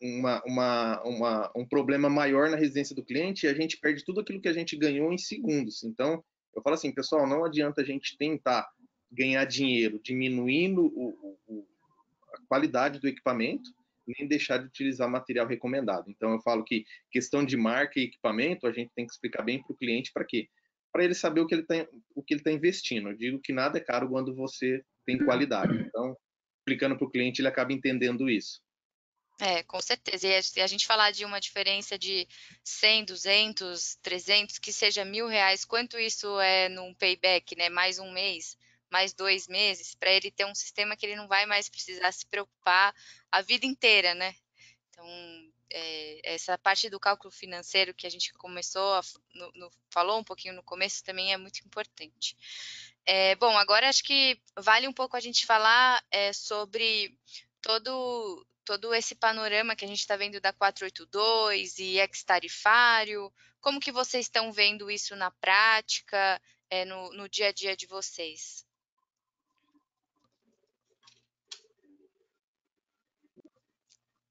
uma, 0.00 0.42
uma, 0.44 1.02
uma, 1.02 1.52
um 1.56 1.66
problema 1.66 2.08
maior 2.08 2.50
na 2.50 2.56
residência 2.56 2.94
do 2.94 3.04
cliente, 3.04 3.46
a 3.46 3.54
gente 3.54 3.78
perde 3.78 4.04
tudo 4.04 4.20
aquilo 4.20 4.40
que 4.40 4.48
a 4.48 4.52
gente 4.52 4.76
ganhou 4.76 5.12
em 5.12 5.18
segundos. 5.18 5.82
Então, 5.84 6.22
eu 6.54 6.62
falo 6.62 6.74
assim, 6.74 6.92
pessoal, 6.92 7.26
não 7.26 7.44
adianta 7.44 7.80
a 7.80 7.84
gente 7.84 8.16
tentar 8.16 8.68
ganhar 9.10 9.44
dinheiro 9.44 10.00
diminuindo 10.02 10.86
o, 10.86 11.36
o, 11.46 11.66
a 12.34 12.38
qualidade 12.48 13.00
do 13.00 13.08
equipamento, 13.08 13.70
nem 14.06 14.28
deixar 14.28 14.58
de 14.58 14.66
utilizar 14.66 15.08
material 15.08 15.46
recomendado. 15.46 16.10
Então, 16.10 16.32
eu 16.32 16.40
falo 16.40 16.64
que 16.64 16.84
questão 17.10 17.44
de 17.44 17.56
marca 17.56 17.98
e 17.98 18.04
equipamento, 18.04 18.66
a 18.66 18.72
gente 18.72 18.90
tem 18.94 19.06
que 19.06 19.12
explicar 19.12 19.42
bem 19.42 19.62
para 19.62 19.72
o 19.72 19.76
cliente 19.76 20.12
para 20.12 20.24
quê? 20.24 20.48
para 20.92 21.04
ele 21.04 21.14
saber 21.14 21.40
o 21.40 21.46
que 21.46 21.54
ele 21.54 21.62
está 21.62 21.86
tá 22.44 22.52
investindo. 22.52 23.10
Eu 23.10 23.16
digo 23.16 23.40
que 23.40 23.52
nada 23.52 23.78
é 23.78 23.80
caro 23.80 24.08
quando 24.08 24.34
você 24.34 24.82
tem 25.06 25.24
qualidade. 25.24 25.78
Então, 25.78 26.16
explicando 26.60 26.96
para 26.96 27.06
o 27.06 27.10
cliente, 27.10 27.40
ele 27.40 27.48
acaba 27.48 27.72
entendendo 27.72 28.28
isso. 28.28 28.60
É, 29.40 29.62
com 29.62 29.80
certeza. 29.80 30.28
E 30.28 30.42
se 30.42 30.60
a 30.60 30.66
gente 30.66 30.86
falar 30.86 31.12
de 31.12 31.24
uma 31.24 31.40
diferença 31.40 31.98
de 31.98 32.28
100, 32.62 33.06
200, 33.06 33.96
300, 34.02 34.58
que 34.58 34.70
seja 34.70 35.02
mil 35.02 35.26
reais, 35.26 35.64
quanto 35.64 35.98
isso 35.98 36.38
é 36.40 36.68
num 36.68 36.92
payback, 36.94 37.56
né? 37.56 37.70
Mais 37.70 37.98
um 37.98 38.12
mês, 38.12 38.58
mais 38.90 39.14
dois 39.14 39.48
meses, 39.48 39.94
para 39.94 40.12
ele 40.12 40.30
ter 40.30 40.44
um 40.44 40.54
sistema 40.54 40.94
que 40.94 41.06
ele 41.06 41.16
não 41.16 41.26
vai 41.26 41.46
mais 41.46 41.70
precisar 41.70 42.12
se 42.12 42.26
preocupar 42.26 42.94
a 43.32 43.40
vida 43.40 43.64
inteira, 43.64 44.14
né? 44.14 44.34
Então, 44.90 45.06
é, 45.70 46.34
essa 46.34 46.58
parte 46.58 46.90
do 46.90 47.00
cálculo 47.00 47.30
financeiro 47.30 47.94
que 47.94 48.06
a 48.06 48.10
gente 48.10 48.34
começou, 48.34 48.94
a, 48.94 49.00
no, 49.34 49.52
no, 49.52 49.70
falou 49.90 50.18
um 50.18 50.24
pouquinho 50.24 50.54
no 50.54 50.62
começo, 50.62 51.02
também 51.02 51.32
é 51.32 51.38
muito 51.38 51.60
importante. 51.64 52.36
É, 53.06 53.34
bom, 53.36 53.56
agora 53.56 53.88
acho 53.88 54.04
que 54.04 54.40
vale 54.58 54.86
um 54.86 54.92
pouco 54.92 55.16
a 55.16 55.20
gente 55.20 55.46
falar 55.46 56.02
é, 56.10 56.32
sobre 56.32 57.16
todo 57.60 58.46
todo 58.64 58.94
esse 58.94 59.16
panorama 59.16 59.74
que 59.74 59.84
a 59.84 59.88
gente 59.88 59.98
está 59.98 60.16
vendo 60.16 60.40
da 60.40 60.52
482 60.52 61.78
e 61.80 61.98
ex-tarifário, 61.98 63.32
como 63.60 63.80
que 63.80 63.90
vocês 63.90 64.26
estão 64.26 64.52
vendo 64.52 64.88
isso 64.88 65.16
na 65.16 65.30
prática, 65.30 66.40
é, 66.70 66.84
no, 66.84 67.12
no 67.14 67.28
dia 67.28 67.48
a 67.48 67.52
dia 67.52 67.76
de 67.76 67.86
vocês? 67.86 68.64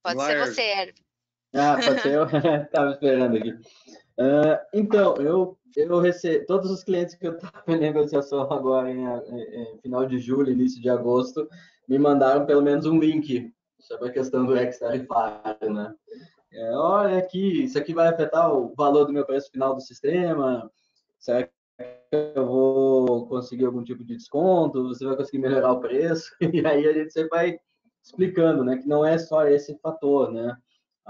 Pode 0.01 0.23
ser 0.23 0.39
você, 0.39 0.61
Herb. 0.61 0.95
Ah, 1.53 1.75
pode 1.75 2.01
ser 2.01 2.13
eu? 2.13 2.23
Estava 2.63 2.91
esperando 2.91 3.37
aqui. 3.37 3.51
Uh, 4.19 4.59
então, 4.73 5.15
eu, 5.15 5.57
eu 5.77 5.99
recebi 5.99 6.45
todos 6.45 6.69
os 6.69 6.83
clientes 6.83 7.15
que 7.15 7.25
eu 7.25 7.37
estava 7.37 7.63
em 7.69 7.79
negociação 7.79 8.41
agora 8.51 8.91
em, 8.91 9.05
em, 9.05 9.79
final 9.81 10.05
de 10.05 10.19
julho, 10.19 10.51
início 10.51 10.81
de 10.81 10.89
agosto, 10.89 11.47
me 11.87 11.97
mandaram 11.97 12.45
pelo 12.45 12.61
menos 12.61 12.85
um 12.85 12.99
link 12.99 13.53
sobre 13.79 14.09
a 14.09 14.11
questão 14.11 14.45
do 14.45 14.57
ex-tarifário, 14.57 15.73
né? 15.73 15.95
É, 16.51 16.71
olha 16.75 17.17
aqui, 17.17 17.63
isso 17.63 17.77
aqui 17.77 17.93
vai 17.93 18.09
afetar 18.09 18.53
o 18.53 18.73
valor 18.75 19.05
do 19.05 19.13
meu 19.13 19.25
preço 19.25 19.51
final 19.51 19.73
do 19.73 19.81
sistema, 19.81 20.69
será 21.17 21.43
que 21.43 21.51
eu 22.11 22.45
vou 22.45 23.25
conseguir 23.27 23.65
algum 23.65 23.83
tipo 23.83 24.03
de 24.03 24.17
desconto, 24.17 24.89
você 24.89 25.05
vai 25.05 25.15
conseguir 25.15 25.37
melhorar 25.37 25.71
o 25.71 25.79
preço, 25.79 26.35
e 26.41 26.65
aí 26.65 26.87
a 26.87 26.93
gente 26.93 27.13
sempre 27.13 27.29
vai 27.29 27.59
explicando, 28.03 28.65
né, 28.65 28.77
que 28.77 28.87
não 28.87 29.05
é 29.05 29.17
só 29.17 29.47
esse 29.47 29.77
fator, 29.77 30.29
né? 30.29 30.57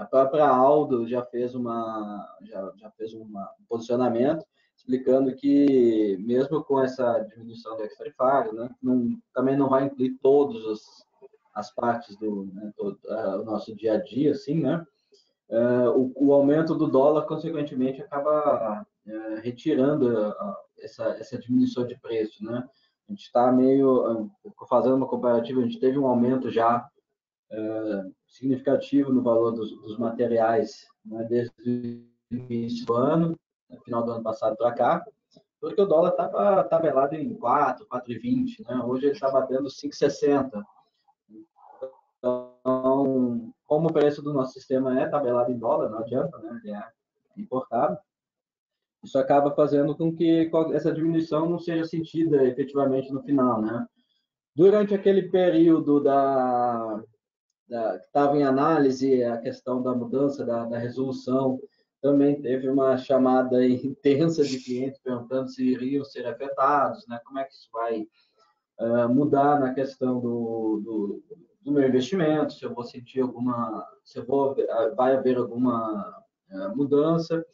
A 0.00 0.06
própria 0.06 0.48
Aldo 0.48 1.06
já 1.06 1.22
fez 1.26 1.54
uma 1.54 2.26
já, 2.40 2.72
já 2.76 2.90
fez 2.92 3.12
uma, 3.12 3.42
um 3.60 3.64
posicionamento 3.68 4.42
explicando 4.74 5.34
que 5.34 6.16
mesmo 6.20 6.64
com 6.64 6.80
essa 6.80 7.18
diminuição 7.18 7.76
do 7.76 7.82
ex-tarifário, 7.82 8.54
né, 8.54 8.70
não, 8.82 9.10
também 9.34 9.58
não 9.58 9.68
vai 9.68 9.84
incluir 9.84 10.16
todos 10.22 10.64
os 10.64 10.80
as 11.52 11.70
partes 11.74 12.16
do 12.16 12.46
né, 12.46 12.72
todo, 12.76 12.98
uh, 13.04 13.44
nosso 13.44 13.74
dia 13.76 13.94
a 13.94 13.96
dia, 13.98 14.32
assim, 14.32 14.62
né? 14.62 14.86
Uh, 15.50 15.90
o, 15.90 16.28
o, 16.28 16.32
aumento 16.32 16.74
do 16.76 16.86
dólar, 16.86 17.26
consequentemente, 17.26 18.00
acaba 18.00 18.86
uh, 19.06 19.40
retirando 19.42 20.32
essa, 20.78 21.04
essa 21.18 21.36
diminuição 21.36 21.84
de 21.84 21.98
preço, 21.98 22.42
né? 22.44 22.66
A 23.08 23.12
gente 23.12 23.24
está 23.24 23.50
meio, 23.50 24.30
fazendo 24.68 24.94
uma 24.94 25.08
comparativa, 25.08 25.60
a 25.60 25.64
gente 25.64 25.80
teve 25.80 25.98
um 25.98 26.06
aumento 26.06 26.48
já 26.50 26.88
significativo 28.30 29.12
no 29.12 29.22
valor 29.22 29.50
dos, 29.50 29.70
dos 29.82 29.98
materiais 29.98 30.86
né, 31.04 31.24
desde 31.24 32.06
o 32.30 32.34
início 32.34 32.86
do 32.86 32.94
ano, 32.94 33.38
no 33.68 33.80
final 33.80 34.04
do 34.04 34.12
ano 34.12 34.22
passado 34.22 34.56
para 34.56 34.72
cá, 34.72 35.04
porque 35.60 35.82
o 35.82 35.86
dólar 35.86 36.10
estava 36.10 36.64
tabelado 36.64 37.14
em 37.14 37.34
4, 37.34 37.86
4,20, 37.86 38.66
né? 38.66 38.82
Hoje 38.82 39.06
ele 39.06 39.12
está 39.12 39.30
batendo 39.30 39.68
5,60. 39.68 40.64
Então, 42.18 43.52
como 43.66 43.88
o 43.88 43.92
preço 43.92 44.22
do 44.22 44.32
nosso 44.32 44.54
sistema 44.54 44.98
é 44.98 45.06
tabelado 45.06 45.52
em 45.52 45.58
dólar, 45.58 45.90
não 45.90 45.98
adianta, 45.98 46.38
né? 46.38 46.60
Ele 46.64 46.74
é 46.74 46.82
importado. 47.36 47.98
Isso 49.04 49.18
acaba 49.18 49.50
fazendo 49.54 49.94
com 49.94 50.14
que 50.14 50.50
essa 50.72 50.92
diminuição 50.92 51.48
não 51.48 51.58
seja 51.58 51.84
sentida 51.84 52.42
efetivamente 52.44 53.12
no 53.12 53.22
final, 53.22 53.60
né? 53.60 53.86
Durante 54.54 54.94
aquele 54.94 55.28
período 55.30 56.00
da, 56.00 57.02
da 57.70 57.98
que 57.98 58.06
estava 58.06 58.36
em 58.36 58.42
análise 58.42 59.22
a 59.24 59.38
questão 59.38 59.82
da 59.82 59.94
mudança 59.94 60.44
da, 60.44 60.64
da 60.64 60.78
resolução, 60.78 61.58
também 62.02 62.40
teve 62.40 62.68
uma 62.68 62.96
chamada 62.98 63.64
intensa 63.66 64.44
de 64.44 64.58
clientes 64.58 65.00
perguntando 65.00 65.48
se 65.48 65.62
iriam 65.62 66.04
ser 66.04 66.26
afetados, 66.26 67.06
né? 67.06 67.20
Como 67.24 67.38
é 67.38 67.44
que 67.44 67.52
isso 67.52 67.68
vai 67.72 68.06
uh, 68.80 69.08
mudar 69.08 69.60
na 69.60 69.72
questão 69.72 70.20
do, 70.20 70.80
do 70.84 71.22
do 71.62 71.72
meu 71.72 71.86
investimento, 71.86 72.54
se 72.54 72.64
eu 72.64 72.74
vou 72.74 72.84
sentir 72.84 73.20
alguma, 73.20 73.86
se 74.04 74.18
eu 74.18 74.24
vou, 74.24 74.56
vai 74.96 75.14
haver 75.14 75.36
alguma 75.36 76.24
é, 76.50 76.68
mudança. 76.68 77.44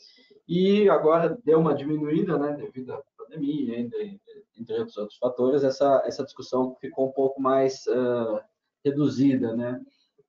E 0.48 0.88
agora 0.88 1.36
deu 1.44 1.58
uma 1.58 1.74
diminuída, 1.74 2.38
né, 2.38 2.52
devido 2.52 2.92
à 2.92 3.02
pandemia, 3.18 3.78
entre, 3.78 4.20
entre 4.56 4.78
outros 4.78 5.16
fatores, 5.18 5.64
essa, 5.64 6.02
essa 6.06 6.24
discussão 6.24 6.76
ficou 6.80 7.08
um 7.08 7.12
pouco 7.12 7.40
mais 7.40 7.84
uh, 7.88 8.40
reduzida, 8.84 9.56
né? 9.56 9.80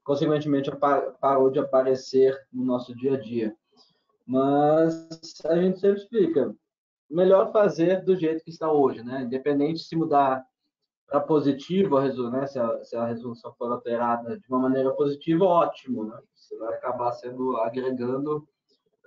Consequentemente, 0.08 0.72
parou 1.20 1.52
de 1.52 1.60
aparecer 1.60 2.34
no 2.54 2.64
nosso 2.64 2.96
dia 2.96 3.16
a 3.16 3.20
dia. 3.20 3.54
Mas 4.26 5.06
a 5.44 5.62
gente 5.62 5.82
sempre 5.82 6.00
explica, 6.02 6.56
melhor 7.12 7.52
fazer 7.52 8.06
do 8.06 8.16
jeito 8.16 8.42
que 8.42 8.50
está 8.50 8.72
hoje, 8.72 9.04
né? 9.04 9.24
Independente 9.24 9.84
se 9.84 9.98
mudar 9.98 10.46
para 11.08 11.20
positivo, 11.20 12.00
né? 12.30 12.48
se, 12.48 12.58
a, 12.58 12.84
se 12.86 12.96
a 12.96 13.06
resolução 13.06 13.54
for 13.56 13.70
alterada 13.70 14.40
de 14.40 14.48
uma 14.48 14.60
maneira 14.60 14.92
positiva, 14.92 15.44
ótimo, 15.44 16.06
né? 16.06 16.18
Você 16.34 16.58
vai 16.58 16.74
acabar 16.76 17.12
sendo 17.12 17.58
agregando 17.58 18.48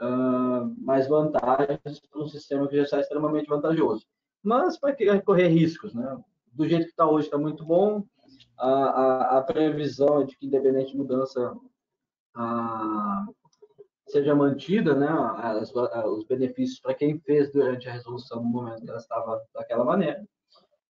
uh, 0.02 0.84
mais 0.84 1.08
vantagens 1.08 2.00
para 2.10 2.20
um 2.20 2.28
sistema 2.28 2.68
que 2.68 2.76
já 2.76 2.82
está 2.82 3.00
extremamente 3.00 3.48
vantajoso. 3.48 4.04
Mas 4.42 4.78
para 4.78 4.94
correr 5.22 5.48
riscos, 5.48 5.94
né? 5.94 6.22
Do 6.52 6.68
jeito 6.68 6.84
que 6.84 6.90
está 6.90 7.08
hoje, 7.08 7.28
está 7.28 7.38
muito 7.38 7.64
bom. 7.64 8.04
A, 8.60 8.68
a, 8.68 9.38
a, 9.38 9.42
previsão 9.42 10.20
é 10.20 10.24
de 10.24 10.36
que, 10.36 10.46
independente 10.46 10.92
de 10.92 10.98
mudança, 10.98 11.56
a, 12.36 13.26
seja 14.08 14.34
mantida, 14.34 14.94
né? 14.94 15.08
As, 15.08 15.72
os 15.74 16.24
benefícios 16.26 16.80
para 16.80 16.94
quem 16.94 17.18
fez 17.20 17.50
durante 17.52 17.88
a 17.88 17.92
resolução 17.92 18.42
no 18.42 18.48
momento 18.48 18.84
que 18.84 18.90
ela 18.90 18.98
estava 18.98 19.42
daquela 19.54 19.84
maneira. 19.84 20.24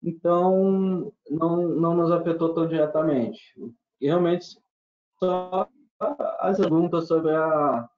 Então, 0.03 1.11
não, 1.29 1.67
não 1.67 1.95
nos 1.95 2.11
afetou 2.11 2.53
tão 2.53 2.67
diretamente. 2.67 3.41
E 3.99 4.05
realmente, 4.05 4.45
só 5.19 5.67
as 6.39 6.57
perguntas 6.57 7.07
sobre 7.07 7.33
a, 7.33 7.89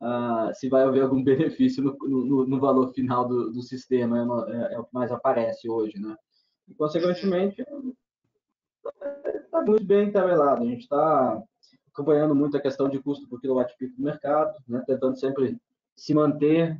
a, 0.00 0.54
se 0.54 0.68
vai 0.68 0.82
haver 0.82 1.02
algum 1.02 1.22
benefício 1.24 1.82
no, 1.82 1.96
no, 2.08 2.46
no 2.46 2.60
valor 2.60 2.92
final 2.94 3.28
do, 3.28 3.52
do 3.52 3.62
sistema 3.62 4.46
é, 4.48 4.74
é, 4.74 4.78
o 4.78 4.84
que 4.84 4.94
mais 4.94 5.12
aparece 5.12 5.68
hoje, 5.68 5.98
né? 5.98 6.16
E, 6.68 6.74
consequentemente, 6.74 7.62
está 8.84 9.62
muito 9.62 9.84
bem 9.84 10.10
tabelado. 10.10 10.62
A 10.62 10.66
gente 10.66 10.82
está 10.82 11.42
acompanhando 11.92 12.34
muito 12.34 12.56
a 12.56 12.60
questão 12.60 12.88
de 12.88 12.98
custo 13.00 13.28
por 13.28 13.40
quilowatt-pico 13.40 13.96
do 13.96 14.02
mercado, 14.02 14.54
né? 14.66 14.82
tentando 14.86 15.18
sempre 15.18 15.58
se 15.94 16.14
manter, 16.14 16.78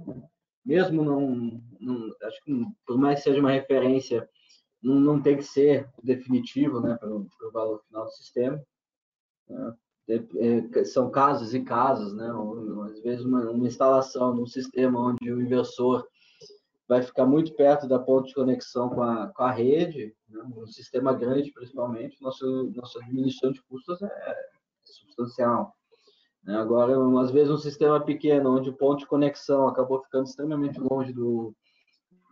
mesmo 0.64 1.04
não, 1.04 1.60
não 1.78 2.10
acho 2.22 2.42
que 2.44 2.64
por 2.86 2.96
mais 2.96 3.18
que 3.18 3.24
seja 3.24 3.40
uma 3.40 3.50
referência 3.50 4.28
não, 4.82 4.98
não 4.98 5.22
tem 5.22 5.36
que 5.36 5.42
ser 5.42 5.88
definitivo 6.02 6.80
né, 6.80 6.96
para 6.98 7.10
o 7.10 7.28
valor 7.52 7.82
final 7.86 8.04
do 8.04 8.10
sistema. 8.10 8.60
Né? 9.48 9.74
É, 10.08 10.84
são 10.84 11.10
casos 11.10 11.54
e 11.54 11.60
casos, 11.60 12.12
né? 12.14 12.28
às 12.90 13.00
vezes 13.02 13.24
uma, 13.24 13.50
uma 13.50 13.66
instalação 13.66 14.34
num 14.34 14.46
sistema 14.46 14.98
onde 14.98 15.30
o 15.30 15.40
inversor 15.40 16.06
vai 16.88 17.02
ficar 17.02 17.24
muito 17.24 17.54
perto 17.54 17.86
da 17.86 17.98
ponte 17.98 18.28
de 18.28 18.34
conexão 18.34 18.90
com 18.90 19.02
a, 19.02 19.28
com 19.28 19.42
a 19.42 19.50
rede, 19.50 20.14
né? 20.32 20.42
um 20.56 20.66
sistema 20.66 21.12
grande 21.12 21.52
principalmente, 21.52 22.20
nosso, 22.20 22.72
nossa 22.74 23.00
diminuição 23.00 23.52
de 23.52 23.62
custos 23.62 24.02
é 24.02 24.36
substancial. 24.84 25.74
Né? 26.44 26.56
Agora, 26.56 26.94
às 27.20 27.30
vezes 27.30 27.50
um 27.50 27.58
sistema 27.58 28.00
pequeno, 28.00 28.56
onde 28.56 28.70
o 28.70 28.76
ponto 28.76 29.00
de 29.00 29.06
conexão 29.06 29.68
acabou 29.68 30.02
ficando 30.02 30.24
extremamente 30.24 30.78
longe 30.80 31.12
do, 31.12 31.54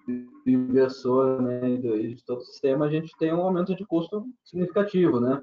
do 0.07 0.51
inversor 0.51 1.41
né, 1.41 1.77
de, 1.77 2.15
de 2.15 2.25
todo 2.25 2.39
o 2.39 2.45
sistema, 2.45 2.87
a 2.87 2.91
gente 2.91 3.17
tem 3.19 3.33
um 3.33 3.43
aumento 3.43 3.75
de 3.75 3.87
custo 3.87 4.25
significativo, 4.45 5.21
né? 5.21 5.43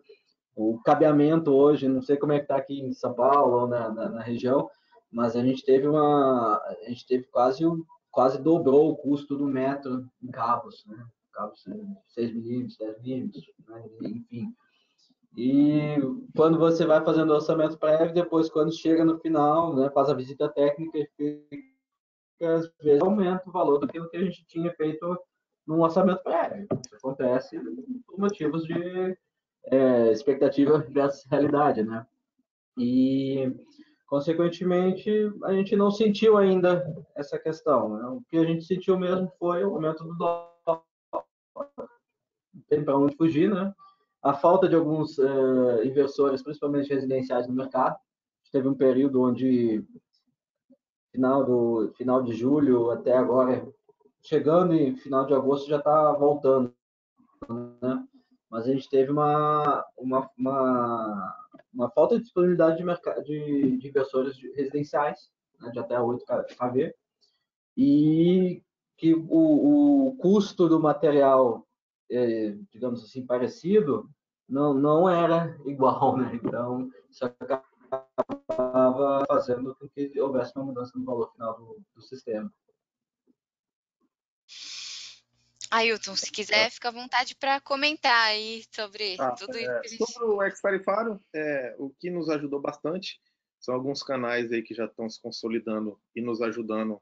O 0.55 0.81
cabeamento 0.83 1.51
hoje, 1.51 1.87
não 1.87 2.01
sei 2.01 2.17
como 2.17 2.33
é 2.33 2.37
que 2.37 2.45
está 2.45 2.57
aqui 2.57 2.81
em 2.81 2.91
São 2.91 3.13
Paulo 3.13 3.61
ou 3.61 3.67
na, 3.67 3.89
na, 3.89 4.09
na, 4.09 4.21
região, 4.23 4.67
mas 5.11 5.35
a 5.35 5.43
gente 5.43 5.63
teve 5.63 5.87
uma, 5.87 6.57
a 6.57 6.89
gente 6.89 7.05
teve 7.05 7.25
quase 7.25 7.63
quase 8.09 8.41
dobrou 8.41 8.89
o 8.89 8.95
custo 8.95 9.37
do 9.37 9.45
metro 9.45 10.03
em 10.23 10.31
cabos, 10.31 10.83
né? 10.87 11.05
Cabos 11.37 11.63
6 12.07 12.33
milímetros, 12.33 12.77
10 12.77 13.01
milímetros, 13.01 13.45
né? 13.67 13.83
enfim. 14.01 14.55
E 15.37 15.97
quando 16.35 16.57
você 16.57 16.83
vai 16.83 17.03
fazendo 17.05 17.29
o 17.29 17.35
orçamento 17.35 17.77
prévio, 17.77 18.11
depois 18.11 18.49
quando 18.49 18.75
chega 18.75 19.05
no 19.05 19.19
final, 19.19 19.75
né, 19.75 19.87
faz 19.91 20.09
a 20.09 20.15
visita 20.15 20.49
técnica 20.49 20.97
e 20.97 21.07
que 21.15 22.45
às 22.45 22.67
vezes 22.81 23.03
aumenta 23.03 23.47
o 23.47 23.51
valor 23.51 23.77
daquilo 23.77 24.09
que 24.09 24.17
a 24.17 24.23
gente 24.23 24.43
tinha 24.47 24.73
feito 24.73 25.15
no 25.67 25.83
orçamento 25.83 26.23
prévio. 26.23 26.67
Isso 26.83 26.95
acontece 26.95 27.59
por 28.07 28.17
motivos 28.17 28.63
de 28.63 29.15
é, 29.65 30.11
expectativa 30.11 30.79
versus 30.89 31.23
realidade, 31.29 31.83
né? 31.83 32.03
E, 32.75 33.51
consequentemente, 34.07 35.11
a 35.43 35.53
gente 35.53 35.75
não 35.75 35.91
sentiu 35.91 36.35
ainda 36.35 36.83
essa 37.15 37.37
questão. 37.37 37.95
Né? 37.95 38.07
O 38.07 38.23
que 38.27 38.37
a 38.37 38.45
gente 38.45 38.65
sentiu 38.65 38.97
mesmo 38.97 39.31
foi 39.37 39.63
o 39.63 39.75
aumento 39.75 40.03
do 40.03 40.15
dólar. 40.15 40.56
Tem 42.67 42.83
para 42.83 42.97
onde 42.97 43.15
fugir, 43.15 43.49
né? 43.49 43.73
A 44.21 44.33
falta 44.33 44.67
de 44.67 44.75
alguns 44.75 45.17
uh, 45.17 45.83
inversores, 45.83 46.41
principalmente 46.41 46.93
residenciais 46.93 47.47
no 47.47 47.53
mercado. 47.53 47.97
Teve 48.51 48.67
um 48.67 48.73
período 48.73 49.21
onde 49.21 49.85
final 51.11 51.43
do 51.43 51.93
final 51.97 52.21
de 52.21 52.33
julho 52.33 52.91
até 52.91 53.17
agora, 53.17 53.67
chegando 54.21 54.73
em 54.73 54.95
final 54.95 55.25
de 55.25 55.33
agosto 55.33 55.67
já 55.67 55.77
está 55.77 56.11
voltando, 56.13 56.73
né? 57.81 58.05
Mas 58.49 58.65
a 58.65 58.71
gente 58.71 58.89
teve 58.89 59.11
uma, 59.11 59.85
uma, 59.97 60.29
uma, 60.37 61.35
uma 61.73 61.89
falta 61.91 62.15
de 62.15 62.23
disponibilidade 62.23 62.77
de, 62.77 62.83
mercado, 62.83 63.23
de, 63.23 63.77
de 63.77 63.87
inversores 63.87 64.37
residenciais, 64.55 65.29
né, 65.59 65.69
de 65.71 65.79
até 65.79 65.99
8 65.99 66.23
kV, 66.25 66.95
e 67.75 68.63
que 68.97 69.13
o, 69.13 70.07
o 70.07 70.15
custo 70.17 70.69
do 70.69 70.79
material, 70.79 71.66
é, 72.09 72.55
digamos 72.71 73.03
assim, 73.03 73.25
parecido, 73.25 74.09
não, 74.47 74.73
não 74.73 75.09
era 75.09 75.57
igual, 75.65 76.17
né? 76.17 76.31
Então, 76.41 76.89
isso 77.09 77.25
acaba 77.25 77.63
estava 78.49 79.25
fazendo 79.27 79.75
com 79.75 79.87
que 79.87 80.19
houvesse 80.19 80.53
uma 80.55 80.65
mudança 80.65 80.97
no 80.97 81.05
valor 81.05 81.31
final 81.31 81.57
do, 81.57 81.81
do 81.95 82.01
sistema. 82.01 82.51
Ailton, 85.69 86.15
se 86.15 86.31
quiser, 86.31 86.71
fica 86.71 86.87
à 86.87 86.91
vontade 86.91 87.35
para 87.35 87.59
comentar 87.59 88.27
aí 88.27 88.63
sobre 88.73 89.17
ah, 89.19 89.31
tudo 89.31 89.57
isso. 89.57 89.69
É, 89.69 89.87
gente... 89.87 90.11
Sobre 90.11 90.29
o 90.29 90.43
ex-tarifário, 90.43 91.19
é, 91.35 91.75
o 91.77 91.89
que 91.89 92.09
nos 92.09 92.29
ajudou 92.29 92.61
bastante 92.61 93.19
são 93.59 93.75
alguns 93.75 94.01
canais 94.01 94.51
aí 94.51 94.61
que 94.61 94.73
já 94.73 94.85
estão 94.85 95.09
se 95.09 95.21
consolidando 95.21 95.99
e 96.15 96.21
nos 96.21 96.41
ajudando 96.41 97.01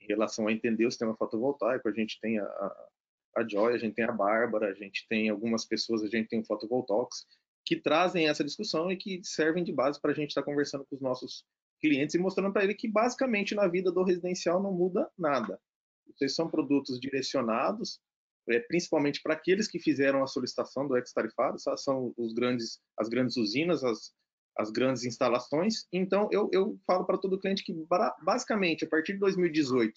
em 0.00 0.06
relação 0.06 0.46
a 0.46 0.52
entender 0.52 0.86
o 0.86 0.90
sistema 0.90 1.16
fotovoltaico. 1.16 1.88
A 1.88 1.92
gente 1.92 2.20
tem 2.20 2.38
a, 2.38 2.44
a, 2.44 2.88
a 3.36 3.46
Joy, 3.46 3.74
a 3.74 3.78
gente 3.78 3.94
tem 3.94 4.04
a 4.04 4.12
Bárbara, 4.12 4.68
a 4.68 4.74
gente 4.74 5.06
tem 5.08 5.28
algumas 5.28 5.64
pessoas, 5.64 6.02
a 6.02 6.08
gente 6.08 6.28
tem 6.28 6.40
o 6.40 6.44
Fotovoltaics, 6.44 7.26
que 7.64 7.76
trazem 7.76 8.28
essa 8.28 8.44
discussão 8.44 8.90
e 8.90 8.96
que 8.96 9.20
servem 9.24 9.64
de 9.64 9.72
base 9.72 10.00
para 10.00 10.12
a 10.12 10.14
gente 10.14 10.30
estar 10.30 10.42
tá 10.42 10.46
conversando 10.46 10.84
com 10.84 10.94
os 10.94 11.02
nossos 11.02 11.44
clientes 11.80 12.14
e 12.14 12.18
mostrando 12.18 12.52
para 12.52 12.64
ele 12.64 12.74
que 12.74 12.88
basicamente 12.88 13.54
na 13.54 13.66
vida 13.66 13.90
do 13.90 14.04
residencial 14.04 14.62
não 14.62 14.72
muda 14.72 15.10
nada. 15.18 15.60
Vocês 16.06 16.34
são 16.34 16.48
produtos 16.48 17.00
direcionados, 17.00 18.00
é, 18.48 18.60
principalmente 18.60 19.20
para 19.22 19.34
aqueles 19.34 19.66
que 19.66 19.78
fizeram 19.78 20.22
a 20.22 20.26
solicitação 20.26 20.86
do 20.86 20.96
ex-tarifado, 20.96 21.58
são 21.78 22.12
os 22.16 22.34
grandes, 22.34 22.78
as 22.98 23.08
grandes 23.08 23.36
usinas, 23.36 23.82
as, 23.82 24.12
as 24.58 24.70
grandes 24.70 25.04
instalações. 25.04 25.86
Então, 25.92 26.28
eu, 26.30 26.48
eu 26.52 26.78
falo 26.86 27.04
para 27.04 27.18
todo 27.18 27.40
cliente 27.40 27.64
que, 27.64 27.74
basicamente, 28.22 28.84
a 28.84 28.88
partir 28.88 29.14
de 29.14 29.18
2018, 29.20 29.92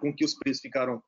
com 0.00 0.14
que 0.14 0.24
os 0.24 0.34
preços 0.34 0.60
ficaram 0.60 1.02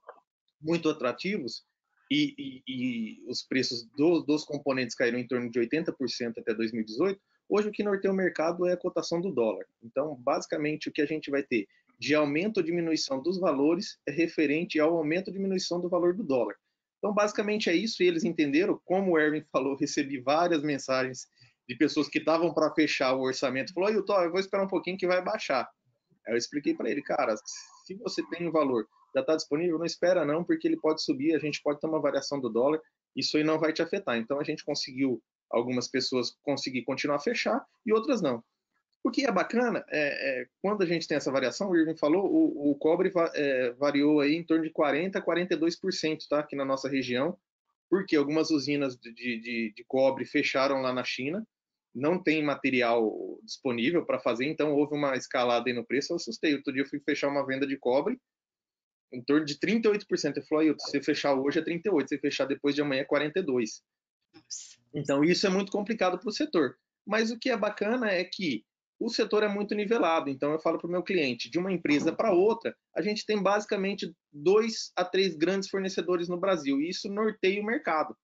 muito 0.61 0.88
atrativos, 0.88 1.64
e, 2.11 2.35
e, 2.38 2.62
e 2.66 3.31
os 3.31 3.42
preços 3.42 3.87
do, 3.97 4.23
dos 4.23 4.44
componentes 4.44 4.94
caíram 4.94 5.18
em 5.18 5.27
torno 5.27 5.51
de 5.51 5.61
80% 5.61 6.38
até 6.38 6.55
2018, 6.55 7.21
hoje 7.49 7.68
o 7.68 7.73
que 7.73 7.83
norteia 7.83 8.12
o 8.12 8.16
mercado 8.16 8.66
é 8.66 8.73
a 8.73 8.77
cotação 8.79 9.21
do 9.21 9.31
dólar. 9.31 9.66
Então, 9.83 10.14
basicamente, 10.16 10.88
o 10.88 10.92
que 10.92 11.03
a 11.03 11.07
gente 11.07 11.31
vai 11.31 11.42
ter 11.42 11.66
de 11.99 12.14
aumento 12.14 12.59
ou 12.59 12.62
diminuição 12.62 13.21
dos 13.21 13.38
valores 13.38 13.99
é 14.07 14.12
referente 14.12 14.79
ao 14.79 14.97
aumento 14.97 15.29
ou 15.29 15.35
diminuição 15.35 15.81
do 15.81 15.88
valor 15.88 16.14
do 16.14 16.23
dólar. 16.23 16.55
Então, 16.99 17.12
basicamente 17.12 17.68
é 17.68 17.75
isso, 17.75 18.03
e 18.03 18.07
eles 18.07 18.25
entenderam. 18.25 18.81
Como 18.85 19.12
o 19.12 19.18
Erwin 19.18 19.44
falou, 19.53 19.77
recebi 19.77 20.18
várias 20.21 20.62
mensagens 20.62 21.27
de 21.68 21.77
pessoas 21.77 22.09
que 22.09 22.18
estavam 22.18 22.55
para 22.55 22.73
fechar 22.75 23.14
o 23.14 23.21
orçamento. 23.21 23.73
Falou, 23.75 23.88
Ailton, 23.90 24.23
eu 24.23 24.31
vou 24.31 24.40
esperar 24.40 24.64
um 24.64 24.68
pouquinho 24.68 24.97
que 24.97 25.07
vai 25.07 25.23
baixar. 25.23 25.68
Aí 26.27 26.33
eu 26.33 26.38
expliquei 26.38 26.75
para 26.75 26.90
ele, 26.90 27.03
cara, 27.03 27.35
se 27.85 27.94
você 27.97 28.23
tem 28.31 28.49
um 28.49 28.53
valor 28.53 28.87
já 29.14 29.21
está 29.21 29.37
disponível, 29.37 29.79
não 29.79 29.87
espera 29.87 30.25
não, 30.25 30.44
porque 30.44 30.66
ele 30.66 30.77
pode 30.77 31.03
subir, 31.03 31.35
a 31.35 31.38
gente 31.38 31.62
pode 31.62 31.81
ter 31.81 31.87
uma 31.87 32.01
variação 32.01 32.40
do 32.40 32.49
dólar, 32.49 32.81
isso 33.14 33.37
aí 33.37 33.44
não 33.44 33.59
vai 33.59 33.73
te 33.73 33.83
afetar. 33.83 34.16
Então 34.16 34.40
a 34.40 34.44
gente 34.44 34.64
conseguiu, 34.64 35.23
algumas 35.51 35.88
pessoas 35.88 36.37
conseguir 36.42 36.83
continuar 36.83 37.16
a 37.16 37.21
fechar 37.21 37.64
e 37.85 37.92
outras 37.92 38.21
não. 38.21 38.42
O 39.03 39.11
que 39.11 39.25
é 39.25 39.33
bacana 39.33 39.85
é, 39.88 40.42
é 40.42 40.47
quando 40.61 40.83
a 40.83 40.87
gente 40.87 41.07
tem 41.07 41.16
essa 41.16 41.31
variação, 41.31 41.71
o 41.71 41.77
Irving 41.77 41.97
falou, 41.97 42.27
o, 42.27 42.71
o 42.71 42.75
cobre 42.75 43.12
é, 43.35 43.71
variou 43.73 44.21
aí 44.21 44.35
em 44.35 44.44
torno 44.44 44.64
de 44.64 44.71
40% 44.71 45.16
a 45.16 45.23
42%, 45.23 46.18
tá? 46.29 46.40
Aqui 46.40 46.57
na 46.57 46.64
nossa 46.64 46.88
região, 46.88 47.38
porque 47.88 48.16
algumas 48.16 48.51
usinas 48.51 48.97
de, 48.97 49.12
de, 49.12 49.73
de 49.75 49.85
cobre 49.87 50.25
fecharam 50.25 50.83
lá 50.83 50.92
na 50.92 51.05
China, 51.05 51.47
não 51.94 52.23
tem 52.23 52.42
material 52.42 53.38
disponível 53.42 54.05
para 54.05 54.18
fazer, 54.21 54.47
então 54.47 54.75
houve 54.75 54.94
uma 54.94 55.16
escalada 55.16 55.68
aí 55.68 55.75
no 55.75 55.85
preço. 55.85 56.12
Eu 56.12 56.16
assustei. 56.16 56.55
Outro 56.55 56.73
dia 56.73 56.83
eu 56.83 56.88
fui 56.88 57.01
fechar 57.01 57.29
uma 57.29 57.47
venda 57.47 57.66
de 57.66 57.77
cobre, 57.77 58.21
em 59.12 59.23
torno 59.23 59.44
de 59.44 59.59
38%. 59.59 60.37
Ele 60.37 60.47
falou, 60.47 60.64
se 60.64 60.90
você 60.90 61.03
fechar 61.03 61.35
hoje 61.35 61.59
é 61.59 61.62
38%, 61.62 62.03
se 62.03 62.09
você 62.09 62.18
fechar 62.18 62.47
depois 62.47 62.75
de 62.75 62.83
amanhã 62.83 63.03
é 63.03 63.07
42%. 63.07 63.83
Então, 64.94 65.23
isso 65.23 65.47
é 65.47 65.51
muito 65.51 65.71
complicado 65.71 66.18
para 66.18 66.29
o 66.29 66.33
setor. 66.33 66.77
Mas 67.07 67.31
o 67.31 67.38
que 67.38 67.51
é 67.51 67.57
bacana 67.57 68.11
é 68.11 68.25
que 68.25 68.64
o 69.01 69.09
setor 69.09 69.42
é 69.42 69.49
muito 69.49 69.75
nivelado. 69.75 70.29
Então, 70.29 70.53
eu 70.53 70.59
falo 70.59 70.79
para 70.79 70.88
o 70.88 70.90
meu 70.90 71.03
cliente, 71.03 71.51
de 71.51 71.59
uma 71.59 71.73
empresa 71.73 72.12
para 72.12 72.33
outra, 72.33 72.75
a 72.94 73.01
gente 73.01 73.25
tem 73.25 73.40
basicamente 73.40 74.12
dois 74.33 74.92
a 74.97 75.05
três 75.05 75.37
grandes 75.37 75.68
fornecedores 75.68 76.29
no 76.29 76.38
Brasil, 76.38 76.81
e 76.81 76.88
isso 76.88 77.09
norteia 77.09 77.61
o 77.61 77.64
mercado. 77.64 78.16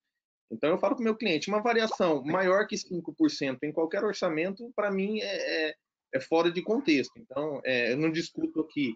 Então, 0.50 0.70
eu 0.70 0.78
falo 0.78 0.94
para 0.96 1.02
o 1.02 1.04
meu 1.04 1.16
cliente, 1.16 1.48
uma 1.48 1.62
variação 1.62 2.22
maior 2.24 2.66
que 2.66 2.76
5% 2.76 3.58
em 3.62 3.72
qualquer 3.72 4.04
orçamento, 4.04 4.70
para 4.74 4.90
mim, 4.90 5.20
é, 5.20 5.68
é, 5.68 5.74
é, 6.14 6.20
fora 6.20 6.50
de 6.50 6.62
contexto. 6.62 7.12
Então, 7.18 7.60
é, 7.64 7.92
eu 7.92 7.96
não 7.96 8.10
discuto 8.10 8.60
aqui 8.60 8.94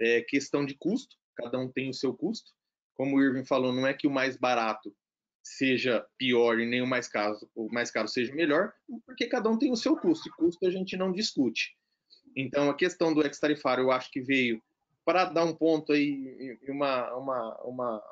é, 0.00 0.22
questão 0.22 0.64
de 0.64 0.76
custo, 0.78 1.16
cada 1.36 1.58
um 1.58 1.70
tem 1.70 1.90
o 1.90 1.94
seu 1.94 2.14
custo. 2.14 2.52
Como 2.94 3.16
o 3.16 3.22
Irving 3.22 3.44
falou, 3.44 3.72
não 3.72 3.86
é 3.86 3.94
que 3.94 4.06
o 4.06 4.10
mais 4.10 4.36
barato 4.36 4.94
seja 5.44 6.06
pior 6.16 6.58
e 6.58 6.66
nem 6.66 6.80
o 6.80 6.86
mais 6.86 7.06
caro, 7.06 7.36
o 7.54 7.68
mais 7.70 7.90
caro 7.90 8.08
seja 8.08 8.34
melhor, 8.34 8.72
porque 9.04 9.26
cada 9.26 9.50
um 9.50 9.58
tem 9.58 9.70
o 9.70 9.76
seu 9.76 9.94
custo, 9.94 10.28
e 10.28 10.32
custo 10.32 10.66
a 10.66 10.70
gente 10.70 10.96
não 10.96 11.12
discute. 11.12 11.76
Então, 12.34 12.70
a 12.70 12.74
questão 12.74 13.12
do 13.12 13.22
ex-tarifário, 13.22 13.82
eu 13.82 13.92
acho 13.92 14.10
que 14.10 14.22
veio 14.22 14.62
para 15.04 15.26
dar 15.26 15.44
um 15.44 15.54
ponto 15.54 15.92
aí, 15.92 16.58
uma, 16.66 17.14
uma, 17.14 17.62
uma, 17.62 18.02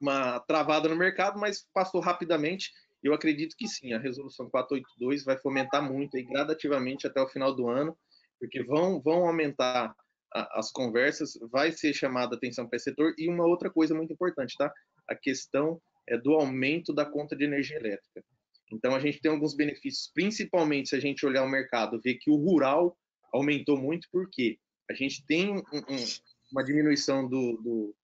uma 0.00 0.40
travada 0.40 0.88
no 0.88 0.96
mercado, 0.96 1.38
mas 1.38 1.66
passou 1.72 2.00
rapidamente. 2.00 2.72
Eu 3.02 3.12
acredito 3.12 3.54
que 3.54 3.68
sim, 3.68 3.92
a 3.92 3.98
resolução 3.98 4.48
482 4.48 5.22
vai 5.22 5.36
fomentar 5.36 5.82
muito 5.82 6.16
aí 6.16 6.22
gradativamente 6.22 7.06
até 7.06 7.20
o 7.20 7.28
final 7.28 7.54
do 7.54 7.68
ano, 7.68 7.96
porque 8.40 8.62
vão, 8.62 9.00
vão 9.00 9.26
aumentar 9.26 9.94
as 10.34 10.72
conversas, 10.72 11.38
vai 11.50 11.70
ser 11.70 11.94
chamada 11.94 12.34
atenção 12.34 12.66
para 12.66 12.76
esse 12.76 12.84
setor. 12.84 13.14
E 13.16 13.28
uma 13.28 13.46
outra 13.46 13.70
coisa 13.70 13.94
muito 13.94 14.12
importante, 14.12 14.56
tá? 14.56 14.72
A 15.08 15.14
questão 15.14 15.80
é 16.08 16.18
do 16.18 16.32
aumento 16.32 16.92
da 16.92 17.04
conta 17.04 17.36
de 17.36 17.44
energia 17.44 17.76
elétrica. 17.76 18.24
Então, 18.72 18.94
a 18.94 18.98
gente 18.98 19.20
tem 19.20 19.30
alguns 19.30 19.54
benefícios, 19.54 20.10
principalmente 20.12 20.88
se 20.88 20.96
a 20.96 21.00
gente 21.00 21.24
olhar 21.24 21.44
o 21.44 21.48
mercado, 21.48 22.00
ver 22.00 22.14
que 22.14 22.30
o 22.30 22.36
rural 22.36 22.96
aumentou 23.32 23.78
muito, 23.78 24.08
porque 24.10 24.58
a 24.90 24.94
gente 24.94 25.24
tem 25.26 25.52
um, 25.52 25.58
um, 25.58 26.04
uma 26.50 26.64
diminuição 26.64 27.28
do, 27.28 27.56
do, 27.58 27.94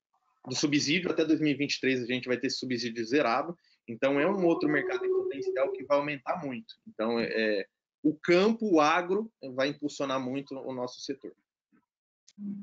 do, 0.46 0.54
subsídio, 0.54 1.10
até 1.10 1.24
2023 1.24 2.02
a 2.02 2.06
gente 2.06 2.28
vai 2.28 2.38
ter 2.38 2.46
esse 2.46 2.58
subsídio 2.58 3.04
zerado, 3.04 3.56
então 3.88 4.20
é 4.20 4.26
um 4.26 4.44
outro 4.44 4.68
mercado 4.68 5.04
em 5.04 5.10
potencial 5.10 5.72
que 5.72 5.84
vai 5.84 5.98
aumentar 5.98 6.44
muito. 6.44 6.74
Então, 6.86 7.18
é, 7.18 7.26
é 7.26 7.66
o 8.02 8.14
campo, 8.14 8.66
o 8.72 8.80
agro, 8.80 9.30
vai 9.54 9.68
impulsionar 9.68 10.20
muito 10.20 10.54
o 10.54 10.72
nosso 10.72 11.00
setor. 11.00 11.34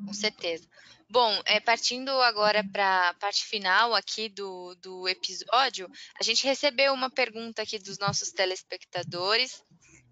Com 0.06 0.14
certeza. 0.14 0.68
Bom, 1.10 1.42
é, 1.46 1.60
partindo 1.60 2.10
agora 2.22 2.64
para 2.70 3.10
a 3.10 3.14
parte 3.14 3.46
final 3.46 3.96
aqui 3.96 4.28
do, 4.28 4.76
do 4.76 5.08
episódio, 5.08 5.90
a 6.20 6.24
gente 6.24 6.46
recebeu 6.46 6.94
uma 6.94 7.10
pergunta 7.10 7.62
aqui 7.62 7.80
dos 7.80 7.98
nossos 7.98 8.32
telespectadores. 8.32 9.64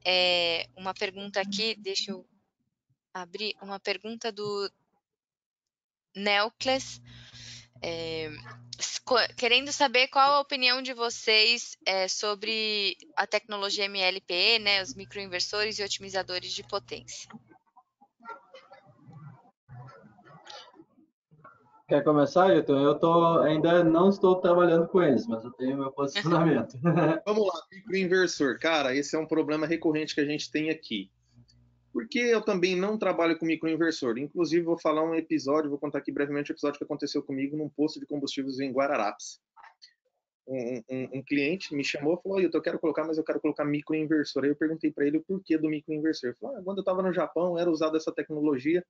É, 0.06 0.70
uma 0.78 0.94
pergunta 0.94 1.42
aqui, 1.42 1.76
deixa 1.76 2.12
eu 2.12 2.26
abrir, 3.14 3.56
uma 3.62 3.80
pergunta 3.80 4.32
do 4.32 4.72
Nelcles. 6.16 7.02
É, 7.82 8.30
querendo 9.36 9.72
saber 9.72 10.08
qual 10.08 10.36
a 10.36 10.40
opinião 10.40 10.82
de 10.82 10.94
vocês 10.94 11.78
é, 11.86 12.08
sobre 12.08 12.98
a 13.16 13.28
tecnologia 13.28 13.86
MLPE, 13.86 14.60
né, 14.60 14.82
os 14.82 14.94
microinversores 14.94 15.78
e 15.78 15.84
otimizadores 15.84 16.54
de 16.54 16.64
potência. 16.64 17.30
Quer 21.88 22.04
começar, 22.04 22.46
Ailton? 22.46 22.80
Eu 22.80 22.98
tô, 22.98 23.40
ainda 23.40 23.84
não 23.84 24.10
estou 24.10 24.42
trabalhando 24.42 24.88
com 24.88 25.04
eles, 25.04 25.28
mas 25.28 25.44
eu 25.44 25.52
tenho 25.52 25.78
meu 25.78 25.92
posicionamento. 25.92 26.80
Vamos 27.26 27.48
lá, 27.48 27.62
microinversor. 27.72 28.58
Cara, 28.60 28.96
esse 28.96 29.16
é 29.16 29.20
um 29.20 29.28
problema 29.28 29.68
recorrente 29.68 30.16
que 30.16 30.22
a 30.22 30.26
gente 30.26 30.50
tem 30.50 30.72
aqui. 30.72 31.12
Porque 31.94 32.18
eu 32.18 32.42
também 32.42 32.76
não 32.76 32.98
trabalho 32.98 33.38
com 33.38 33.46
microinversor. 33.46 34.18
Inclusive, 34.18 34.66
vou 34.66 34.80
falar 34.80 35.04
um 35.04 35.14
episódio, 35.14 35.70
vou 35.70 35.78
contar 35.78 36.00
aqui 36.00 36.12
brevemente 36.12 36.52
o 36.52 36.54
um 36.54 36.56
episódio 36.56 36.80
que 36.80 36.84
aconteceu 36.84 37.22
comigo 37.22 37.56
num 37.56 37.70
posto 37.70 38.00
de 38.00 38.08
combustíveis 38.08 38.60
em 38.60 38.72
Guararapes. 38.72 39.40
Um, 40.48 40.82
um, 40.90 41.10
um 41.20 41.24
cliente 41.24 41.74
me 41.76 41.84
chamou 41.84 42.16
e 42.16 42.22
falou: 42.22 42.42
eu 42.42 42.62
quero 42.62 42.80
colocar, 42.80 43.04
mas 43.06 43.20
eu 43.20 43.24
quero 43.24 43.40
colocar 43.40 43.64
microinversor. 43.64 44.44
Aí 44.44 44.50
eu 44.50 44.56
perguntei 44.56 44.92
para 44.92 45.06
ele 45.06 45.18
o 45.18 45.24
porquê 45.24 45.56
do 45.56 45.70
microinversor. 45.70 46.32
Ele 46.32 46.38
falou: 46.40 46.58
ah, 46.58 46.64
quando 46.64 46.80
eu 46.80 46.82
estava 46.82 47.04
no 47.04 47.14
Japão, 47.14 47.60
era 47.60 47.70
usada 47.70 47.96
essa 47.96 48.12
tecnologia. 48.12 48.84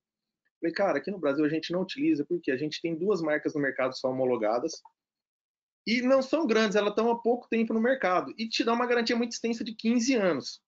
Falei, 0.60 0.74
cara, 0.74 0.98
aqui 0.98 1.10
no 1.10 1.18
Brasil 1.18 1.44
a 1.44 1.48
gente 1.48 1.72
não 1.72 1.82
utiliza, 1.82 2.24
porque 2.24 2.50
a 2.50 2.56
gente 2.56 2.80
tem 2.80 2.94
duas 2.94 3.20
marcas 3.20 3.54
no 3.54 3.60
mercado 3.60 3.96
só 3.96 4.10
homologadas, 4.10 4.82
e 5.86 6.02
não 6.02 6.20
são 6.20 6.46
grandes, 6.46 6.76
elas 6.76 6.90
estão 6.90 7.10
há 7.10 7.18
pouco 7.18 7.48
tempo 7.48 7.72
no 7.72 7.80
mercado, 7.80 8.34
e 8.36 8.48
te 8.48 8.64
dá 8.64 8.72
uma 8.72 8.86
garantia 8.86 9.14
muito 9.14 9.32
extensa 9.32 9.62
de 9.62 9.74
15 9.74 10.14
anos. 10.14 10.62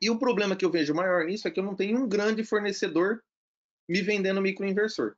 E 0.00 0.08
o 0.08 0.18
problema 0.18 0.56
que 0.56 0.64
eu 0.64 0.70
vejo 0.70 0.94
maior 0.94 1.24
nisso 1.24 1.46
é 1.46 1.50
que 1.50 1.60
eu 1.60 1.64
não 1.64 1.76
tenho 1.76 1.98
um 1.98 2.08
grande 2.08 2.42
fornecedor 2.44 3.22
me 3.88 4.00
vendendo 4.00 4.40
microinversor. 4.40 5.14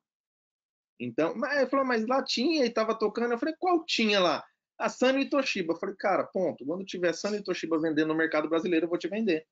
Então, 0.98 1.34
mas 1.34 1.60
eu 1.60 1.66
falei, 1.68 1.86
mas 1.86 2.06
lá 2.06 2.22
tinha 2.22 2.64
e 2.64 2.68
estava 2.68 2.94
tocando. 2.94 3.32
Eu 3.32 3.38
falei, 3.38 3.54
qual 3.58 3.84
tinha 3.84 4.20
lá? 4.20 4.44
A 4.78 4.88
Sony 4.88 5.22
e 5.22 5.28
Toshiba. 5.28 5.72
Eu 5.72 5.78
falei, 5.78 5.94
cara, 5.96 6.24
ponto. 6.24 6.64
Quando 6.64 6.84
tiver 6.84 7.12
Sony 7.12 7.38
e 7.38 7.42
Toshiba 7.42 7.78
vendendo 7.78 8.08
no 8.08 8.14
mercado 8.14 8.48
brasileiro, 8.48 8.86
eu 8.86 8.88
vou 8.88 8.98
te 8.98 9.08
vender. 9.08 9.46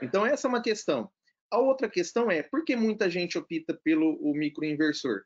Então, 0.00 0.26
essa 0.26 0.46
é 0.46 0.48
uma 0.48 0.62
questão. 0.62 1.10
A 1.52 1.58
outra 1.58 1.86
questão 1.86 2.30
é, 2.30 2.42
por 2.42 2.64
que 2.64 2.74
muita 2.74 3.10
gente 3.10 3.36
opta 3.36 3.78
pelo 3.84 4.16
o 4.22 4.32
microinversor? 4.34 5.20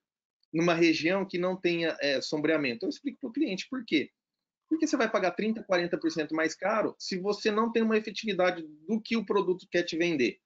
Numa 0.52 0.74
região 0.74 1.24
que 1.24 1.38
não 1.38 1.56
tenha 1.56 1.96
é, 2.00 2.20
sombreamento. 2.20 2.84
Eu 2.84 2.90
explico 2.90 3.18
para 3.20 3.30
o 3.30 3.32
cliente 3.32 3.68
por 3.70 3.84
quê. 3.86 4.10
Porque 4.68 4.88
você 4.88 4.96
vai 4.96 5.08
pagar 5.08 5.36
30%, 5.36 5.64
40% 5.64 6.32
mais 6.32 6.56
caro 6.56 6.96
se 6.98 7.16
você 7.16 7.52
não 7.52 7.70
tem 7.70 7.84
uma 7.84 7.96
efetividade 7.96 8.66
do 8.88 9.00
que 9.00 9.16
o 9.16 9.24
produto 9.24 9.68
quer 9.70 9.84
te 9.84 9.96
vender. 9.96 10.40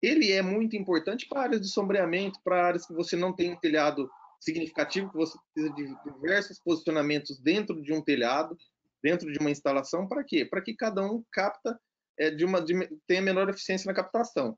Ele 0.00 0.30
é 0.30 0.40
muito 0.40 0.76
importante 0.76 1.26
para 1.28 1.42
áreas 1.42 1.60
de 1.60 1.68
sombreamento, 1.68 2.38
para 2.44 2.64
áreas 2.64 2.86
que 2.86 2.94
você 2.94 3.16
não 3.16 3.34
tem 3.34 3.52
um 3.52 3.58
telhado 3.58 4.08
significativo, 4.40 5.10
que 5.10 5.16
você 5.16 5.36
precisa 5.52 5.74
de 5.74 6.12
diversos 6.12 6.60
posicionamentos 6.60 7.40
dentro 7.40 7.82
de 7.82 7.92
um 7.92 8.00
telhado, 8.00 8.56
dentro 9.02 9.32
de 9.32 9.38
uma 9.40 9.50
instalação, 9.50 10.06
para 10.06 10.22
quê? 10.22 10.44
Para 10.44 10.62
que 10.62 10.76
cada 10.76 11.02
um 11.02 11.24
capta 11.32 11.76
é, 12.16 12.30
de 12.30 12.44
uma 12.44 12.60
de, 12.60 12.74
tenha 13.06 13.20
menor 13.20 13.48
eficiência 13.48 13.88
na 13.88 13.94
captação. 13.94 14.56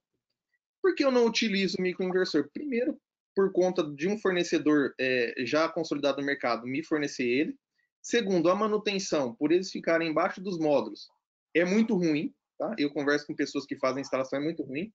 Por 0.84 0.94
que 0.94 1.02
eu 1.02 1.10
não 1.10 1.24
utilizo 1.24 1.78
o 1.78 1.82
microinversor? 1.82 2.50
Primeiro, 2.52 3.00
por 3.34 3.50
conta 3.52 3.82
de 3.82 4.06
um 4.06 4.18
fornecedor 4.18 4.94
é, 5.00 5.34
já 5.38 5.66
consolidado 5.66 6.20
no 6.20 6.26
mercado 6.26 6.66
me 6.66 6.84
fornecer 6.84 7.24
ele. 7.24 7.56
Segundo, 8.02 8.50
a 8.50 8.54
manutenção, 8.54 9.34
por 9.34 9.50
eles 9.50 9.70
ficarem 9.70 10.10
embaixo 10.10 10.42
dos 10.42 10.58
módulos, 10.58 11.08
é 11.54 11.64
muito 11.64 11.94
ruim. 11.94 12.34
Tá? 12.58 12.74
Eu 12.78 12.90
converso 12.92 13.26
com 13.26 13.34
pessoas 13.34 13.64
que 13.64 13.78
fazem 13.78 14.02
instalação, 14.02 14.38
é 14.38 14.42
muito 14.42 14.62
ruim. 14.62 14.92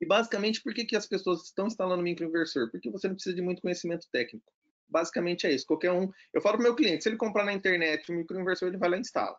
E 0.00 0.06
basicamente, 0.06 0.62
por 0.62 0.72
que, 0.72 0.86
que 0.86 0.96
as 0.96 1.06
pessoas 1.06 1.42
estão 1.42 1.66
instalando 1.66 2.02
microinversor? 2.02 2.70
Porque 2.70 2.90
você 2.90 3.08
não 3.08 3.14
precisa 3.14 3.36
de 3.36 3.42
muito 3.42 3.60
conhecimento 3.60 4.08
técnico. 4.10 4.50
Basicamente 4.88 5.46
é 5.46 5.52
isso. 5.52 5.66
Qualquer 5.66 5.92
um. 5.92 6.10
Eu 6.32 6.40
falo 6.40 6.56
para 6.56 6.62
o 6.62 6.62
meu 6.62 6.74
cliente: 6.74 7.02
se 7.02 7.10
ele 7.10 7.18
comprar 7.18 7.44
na 7.44 7.52
internet 7.52 8.10
um 8.10 8.16
microinversor, 8.16 8.68
ele 8.68 8.78
vai 8.78 8.88
lá 8.88 8.96
e 8.96 9.00
instala. 9.00 9.36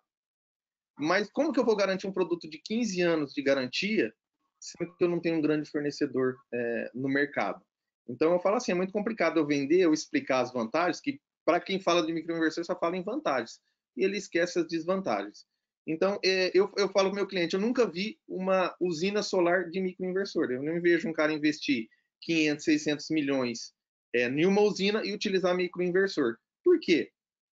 Mas 0.95 1.27
como 1.31 1.51
que 1.51 1.59
eu 1.59 1.65
vou 1.65 1.75
garantir 1.75 2.05
um 2.05 2.13
produto 2.13 2.47
de 2.47 2.59
15 2.59 3.01
anos 3.01 3.33
de 3.33 3.41
garantia, 3.41 4.13
sendo 4.63 4.95
que 4.95 5.03
eu 5.03 5.09
não 5.09 5.19
tenho 5.19 5.37
um 5.37 5.41
grande 5.41 5.69
fornecedor 5.69 6.37
é, 6.53 6.91
no 6.93 7.09
mercado? 7.09 7.63
Então 8.07 8.31
eu 8.31 8.39
falo 8.39 8.55
assim: 8.55 8.71
é 8.71 8.75
muito 8.75 8.93
complicado 8.93 9.37
eu 9.37 9.45
vender, 9.45 9.81
eu 9.81 9.93
explicar 9.93 10.39
as 10.39 10.53
vantagens, 10.53 11.01
que 11.01 11.19
para 11.45 11.59
quem 11.59 11.79
fala 11.79 12.05
de 12.05 12.13
microinversor 12.13 12.63
só 12.63 12.77
fala 12.77 12.95
em 12.95 13.03
vantagens 13.03 13.59
e 13.95 14.03
ele 14.03 14.17
esquece 14.17 14.59
as 14.59 14.67
desvantagens. 14.67 15.45
Então, 15.85 16.17
é, 16.23 16.49
eu, 16.53 16.71
eu 16.77 16.87
falo 16.89 17.09
para 17.09 17.15
meu 17.15 17.27
cliente, 17.27 17.55
eu 17.55 17.59
nunca 17.59 17.85
vi 17.85 18.17
uma 18.25 18.73
usina 18.79 19.21
solar 19.21 19.69
de 19.69 19.81
microinversor. 19.81 20.49
Eu 20.49 20.63
não 20.63 20.81
vejo 20.81 21.09
um 21.09 21.13
cara 21.13 21.33
investir 21.33 21.89
500, 22.21 22.63
600 22.63 23.09
milhões 23.09 23.73
é, 24.15 24.27
em 24.29 24.45
uma 24.45 24.61
usina 24.61 25.03
e 25.03 25.13
utilizar 25.13 25.55
microinversor. 25.55 26.37
Por 26.63 26.79
quê? 26.79 27.11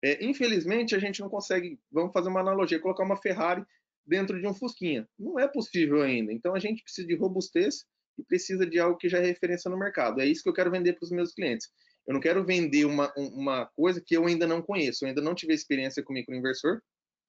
É, 0.02 0.24
infelizmente, 0.24 0.96
a 0.96 1.00
gente 1.00 1.22
não 1.22 1.30
consegue, 1.30 1.78
vamos 1.92 2.14
fazer 2.14 2.30
uma 2.30 2.40
analogia, 2.40 2.80
colocar 2.80 3.04
uma 3.04 3.18
Ferrari 3.18 3.64
dentro 4.06 4.40
de 4.40 4.48
um 4.48 4.54
Fusquinha. 4.54 5.08
Não 5.18 5.40
é 5.40 5.48
possível 5.48 6.02
ainda. 6.02 6.32
Então, 6.32 6.56
a 6.56 6.60
gente 6.60 6.84
precisa 6.84 7.08
de 7.08 7.16
robustez 7.16 7.86
e 8.18 8.24
precisa 8.24 8.66
de 8.66 8.80
algo 8.80 8.98
que 8.98 9.10
já 9.10 9.20
é 9.20 9.26
referência 9.26 9.70
no 9.70 9.78
mercado. 9.78 10.22
É 10.22 10.26
isso 10.26 10.44
que 10.44 10.50
eu 10.50 10.54
quero 10.54 10.72
vender 10.72 10.94
para 10.94 11.06
os 11.06 11.12
meus 11.12 11.34
clientes. 11.34 11.68
Eu 12.06 12.14
não 12.14 12.20
quero 12.20 12.46
vender 12.46 12.86
uma, 12.86 13.12
uma 13.16 13.66
coisa 13.76 14.02
que 14.06 14.16
eu 14.16 14.26
ainda 14.26 14.46
não 14.46 14.62
conheço, 14.62 15.04
eu 15.04 15.10
ainda 15.10 15.22
não 15.22 15.34
tive 15.34 15.54
experiência 15.54 16.04
com 16.04 16.14
microinversor, 16.14 16.82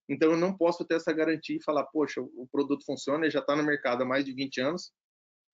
então 0.09 0.33
eu 0.33 0.37
não 0.37 0.57
posso 0.57 0.85
ter 0.85 0.97
essa 0.97 1.13
garantia 1.13 1.57
e 1.57 1.63
falar, 1.63 1.85
poxa, 1.85 2.21
o 2.21 2.47
produto 2.51 2.85
funciona, 2.85 3.31
já 3.31 3.39
está 3.39 3.55
no 3.55 3.63
mercado 3.63 4.03
há 4.03 4.07
mais 4.07 4.25
de 4.25 4.35
20 4.35 4.61
anos, 4.61 4.93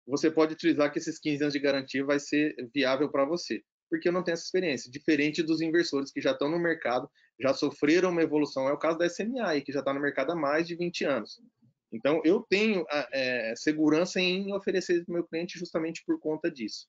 você 0.06 0.30
pode 0.30 0.54
utilizar 0.54 0.90
que 0.90 0.98
esses 0.98 1.18
15 1.18 1.42
anos 1.42 1.52
de 1.52 1.60
garantia 1.60 2.04
vai 2.04 2.18
ser 2.18 2.54
viável 2.74 3.10
para 3.10 3.26
você, 3.26 3.62
porque 3.90 4.08
eu 4.08 4.12
não 4.12 4.24
tenho 4.24 4.34
essa 4.34 4.44
experiência, 4.44 4.90
diferente 4.90 5.42
dos 5.42 5.60
inversores 5.60 6.10
que 6.10 6.20
já 6.20 6.32
estão 6.32 6.50
no 6.50 6.58
mercado, 6.58 7.08
já 7.40 7.54
sofreram 7.54 8.10
uma 8.10 8.22
evolução, 8.22 8.68
é 8.68 8.72
o 8.72 8.78
caso 8.78 8.98
da 8.98 9.08
SMA, 9.08 9.60
que 9.62 9.72
já 9.72 9.80
está 9.80 9.94
no 9.94 10.00
mercado 10.00 10.32
há 10.32 10.36
mais 10.36 10.66
de 10.66 10.76
20 10.76 11.04
anos. 11.04 11.40
Então, 11.92 12.20
eu 12.24 12.40
tenho 12.48 12.84
é, 13.12 13.54
segurança 13.56 14.20
em 14.20 14.52
oferecer 14.54 15.04
para 15.04 15.12
o 15.12 15.14
meu 15.14 15.24
cliente 15.24 15.58
justamente 15.58 16.04
por 16.04 16.20
conta 16.20 16.50
disso 16.50 16.86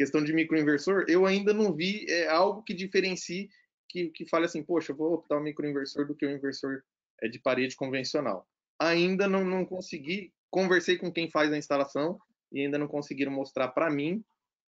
questão 0.00 0.24
de 0.24 0.32
microinversor, 0.32 1.04
eu 1.08 1.26
ainda 1.26 1.52
não 1.52 1.74
vi 1.74 2.06
é, 2.08 2.26
algo 2.26 2.62
que 2.62 2.72
diferencie, 2.72 3.50
que, 3.86 4.08
que 4.08 4.26
fale 4.26 4.46
assim, 4.46 4.62
poxa, 4.62 4.92
eu 4.92 4.96
vou 4.96 5.12
optar 5.12 5.36
o 5.36 5.42
microinversor 5.42 6.06
do 6.06 6.14
que 6.14 6.24
o 6.24 6.30
inversor 6.30 6.82
é, 7.20 7.28
de 7.28 7.38
parede 7.38 7.76
convencional. 7.76 8.46
Ainda 8.78 9.28
não, 9.28 9.44
não 9.44 9.62
consegui, 9.62 10.32
conversei 10.50 10.96
com 10.96 11.12
quem 11.12 11.30
faz 11.30 11.52
a 11.52 11.58
instalação 11.58 12.18
e 12.50 12.62
ainda 12.62 12.78
não 12.78 12.88
conseguiram 12.88 13.30
mostrar 13.30 13.68
para 13.68 13.90
mim 13.90 14.24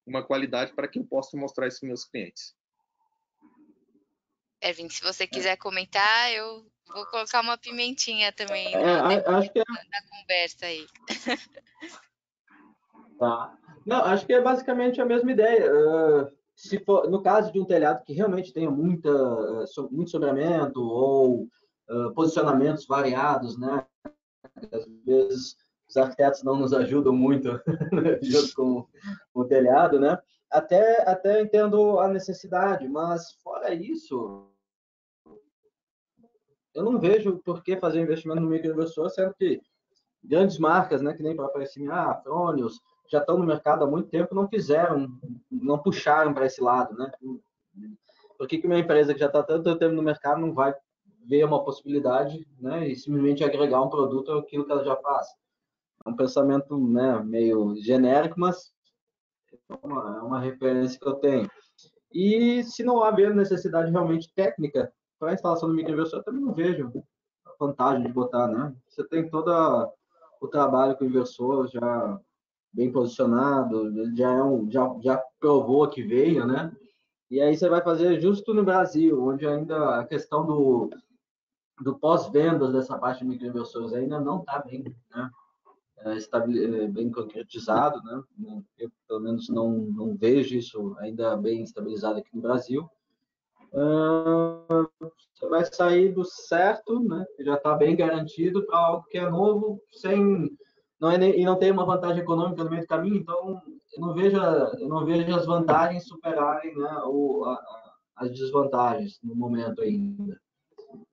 uma 0.07 0.23
qualidade 0.23 0.75
para 0.75 0.87
que 0.87 0.99
eu 0.99 1.05
possa 1.07 1.35
mostrar 1.35 1.67
isso 1.67 1.81
para 1.81 1.89
meus 1.89 2.05
clientes. 2.05 2.55
Erwin, 4.63 4.89
se 4.89 5.03
você 5.03 5.27
quiser 5.27 5.57
comentar, 5.57 6.33
eu 6.33 6.65
vou 6.95 7.07
colocar 7.07 7.41
uma 7.41 7.59
pimentinha 7.59 8.33
também 8.33 8.75
é, 8.75 9.29
acho 9.29 9.53
que 9.53 9.59
é... 9.59 9.65
na 9.65 10.19
conversa 10.19 10.67
aí. 10.67 10.87
Tá. 13.19 13.57
Não, 13.87 13.99
acho 13.99 14.27
que 14.27 14.33
é 14.33 14.41
basicamente 14.41 15.01
a 15.01 15.05
mesma 15.05 15.31
ideia. 15.31 15.73
Uh, 15.73 16.29
se 16.57 16.79
for, 16.81 17.09
no 17.09 17.23
caso 17.23 17.53
de 17.53 17.61
um 17.61 17.65
telhado 17.65 18.03
que 18.05 18.13
realmente 18.13 18.53
tenha 18.53 18.69
muita, 18.69 19.11
uh, 19.11 19.65
muito 19.93 20.11
sobramento 20.11 20.83
ou 20.83 21.49
uh, 21.89 22.13
posicionamentos 22.15 22.85
variados, 22.85 23.57
né? 23.57 23.87
Às 24.73 24.87
vezes 25.07 25.57
os 25.89 25.97
arquitetos 25.97 26.43
não 26.43 26.57
nos 26.57 26.73
ajudam 26.73 27.13
muito 27.13 27.61
junto 28.23 28.55
com, 28.57 28.87
com 29.33 29.41
o 29.41 29.45
telhado, 29.45 30.01
né? 30.01 30.19
Até, 30.51 31.09
até 31.09 31.41
entendo 31.41 32.01
a 32.01 32.09
necessidade, 32.09 32.89
mas 32.89 33.33
fora 33.43 33.73
isso, 33.73 34.52
eu 36.75 36.83
não 36.83 36.99
vejo 36.99 37.39
por 37.45 37.63
que 37.63 37.77
fazer 37.77 38.01
investimento 38.01 38.41
no 38.41 38.49
microinversor, 38.49 39.11
sendo 39.11 39.35
que 39.35 39.61
grandes 40.23 40.59
marcas, 40.59 41.03
né, 41.03 41.15
que 41.15 41.23
nem 41.23 41.35
para 41.35 41.47
aparecer, 41.47 41.91
ah, 41.91 42.21
Fronius, 42.23 42.81
já 43.11 43.19
estão 43.19 43.37
no 43.37 43.45
mercado 43.45 43.85
há 43.85 43.87
muito 43.87 44.09
tempo 44.09 44.35
não 44.35 44.49
fizeram, 44.49 45.09
não 45.51 45.79
puxaram 45.79 46.33
para 46.33 46.47
esse 46.47 46.63
lado, 46.63 46.97
né? 46.97 47.13
Por 48.39 48.49
que, 48.49 48.59
que 48.59 48.67
uma 48.67 48.79
empresa 48.79 49.13
que 49.13 49.21
já 49.21 49.27
está 49.27 49.43
tanto 49.43 49.77
tempo 49.77 49.95
no 49.95 50.03
mercado 50.03 50.41
não 50.41 50.55
vai 50.55 50.75
ver 51.27 51.45
uma 51.45 51.63
possibilidade, 51.63 52.47
né? 52.59 52.89
E 52.89 52.97
simplesmente 52.97 53.45
agregar 53.45 53.83
um 53.83 53.91
produto 53.91 54.33
àquilo 54.33 54.65
que 54.65 54.73
ela 54.73 54.85
já 54.85 54.97
faz? 54.97 55.27
É 56.07 56.09
um 56.09 56.17
pensamento, 56.17 56.79
né, 56.79 57.23
meio 57.23 57.77
genérico, 57.77 58.41
mas 58.41 58.73
é 59.53 59.87
uma, 59.87 60.19
é 60.19 60.23
uma 60.23 60.41
referência 60.41 60.99
que 60.99 61.07
eu 61.07 61.15
tenho. 61.15 61.51
E 62.11 62.65
se 62.65 62.83
não 62.83 63.03
haver 63.03 63.35
necessidade 63.35 63.91
realmente 63.91 64.33
técnica 64.35 64.93
para 65.23 65.31
a 65.31 65.35
instalação 65.35 65.69
do 65.69 65.75
microinversor, 65.77 66.19
eu 66.19 66.25
também 66.25 66.41
não 66.41 66.53
vejo 66.53 66.91
a 67.47 67.53
vantagem 67.57 68.05
de 68.05 68.13
botar, 68.13 68.49
né? 68.49 68.75
Você 68.89 69.05
tem 69.05 69.31
todo 69.31 69.53
o 70.41 70.49
trabalho 70.49 70.97
com 70.97 71.05
o 71.05 71.07
inversor 71.07 71.69
já 71.69 72.21
bem 72.73 72.91
posicionado, 72.91 73.93
já, 74.17 74.33
é 74.33 74.43
um, 74.43 74.69
já, 74.69 74.93
já 75.01 75.23
provou 75.39 75.89
que 75.89 76.03
veio, 76.03 76.45
né? 76.45 76.77
E 77.31 77.41
aí 77.41 77.57
você 77.57 77.69
vai 77.69 77.81
fazer 77.81 78.21
justo 78.21 78.53
no 78.53 78.65
Brasil, 78.65 79.23
onde 79.23 79.47
ainda 79.47 80.01
a 80.01 80.05
questão 80.05 80.45
do, 80.45 80.91
do 81.81 81.97
pós-vendas 82.01 82.73
dessa 82.73 82.99
parte 82.99 83.21
de 83.21 83.27
microinversores 83.27 83.93
ainda 83.93 84.19
não 84.19 84.41
está 84.41 84.59
bem, 84.59 84.83
né? 85.15 85.31
É, 85.99 86.17
é, 86.19 86.89
bem 86.89 87.13
concretizado, 87.13 88.03
né? 88.03 88.61
Eu, 88.77 88.91
pelo 89.07 89.21
menos, 89.21 89.49
não, 89.49 89.71
não 89.71 90.17
vejo 90.17 90.57
isso 90.57 90.97
ainda 90.99 91.37
bem 91.37 91.63
estabilizado 91.63 92.19
aqui 92.19 92.35
no 92.35 92.43
Brasil. 92.43 92.91
Você 93.73 95.49
vai 95.49 95.65
sair 95.65 96.13
do 96.13 96.25
certo, 96.25 97.01
né? 97.01 97.25
Já 97.41 97.55
está 97.55 97.75
bem 97.75 97.97
garantido 97.97 98.65
para 98.67 98.79
algo 98.79 99.07
que 99.09 99.19
é 99.19 99.29
novo, 99.29 99.81
sem 99.91 100.51
não 101.01 101.11
é 101.11 101.17
e 101.17 101.45
não 101.45 101.59
tem 101.59 101.73
uma 101.73 101.85
vantagem 101.85 102.23
econômica 102.23 102.63
no 102.63 102.71
meio 102.71 102.83
do 102.83 102.87
caminho, 102.87 103.17
então 103.17 103.61
eu 103.93 104.01
não 104.01 104.15
vejo, 104.15 104.37
eu 104.37 104.89
não 104.89 105.05
vejo 105.05 105.35
as 105.35 105.45
vantagens 105.45 106.07
superarem 106.07 106.77
né, 106.77 107.03
o, 107.07 107.45
a, 107.45 107.93
as 108.17 108.31
desvantagens 108.31 109.19
no 109.21 109.35
momento 109.35 109.83
ainda. 109.83 110.41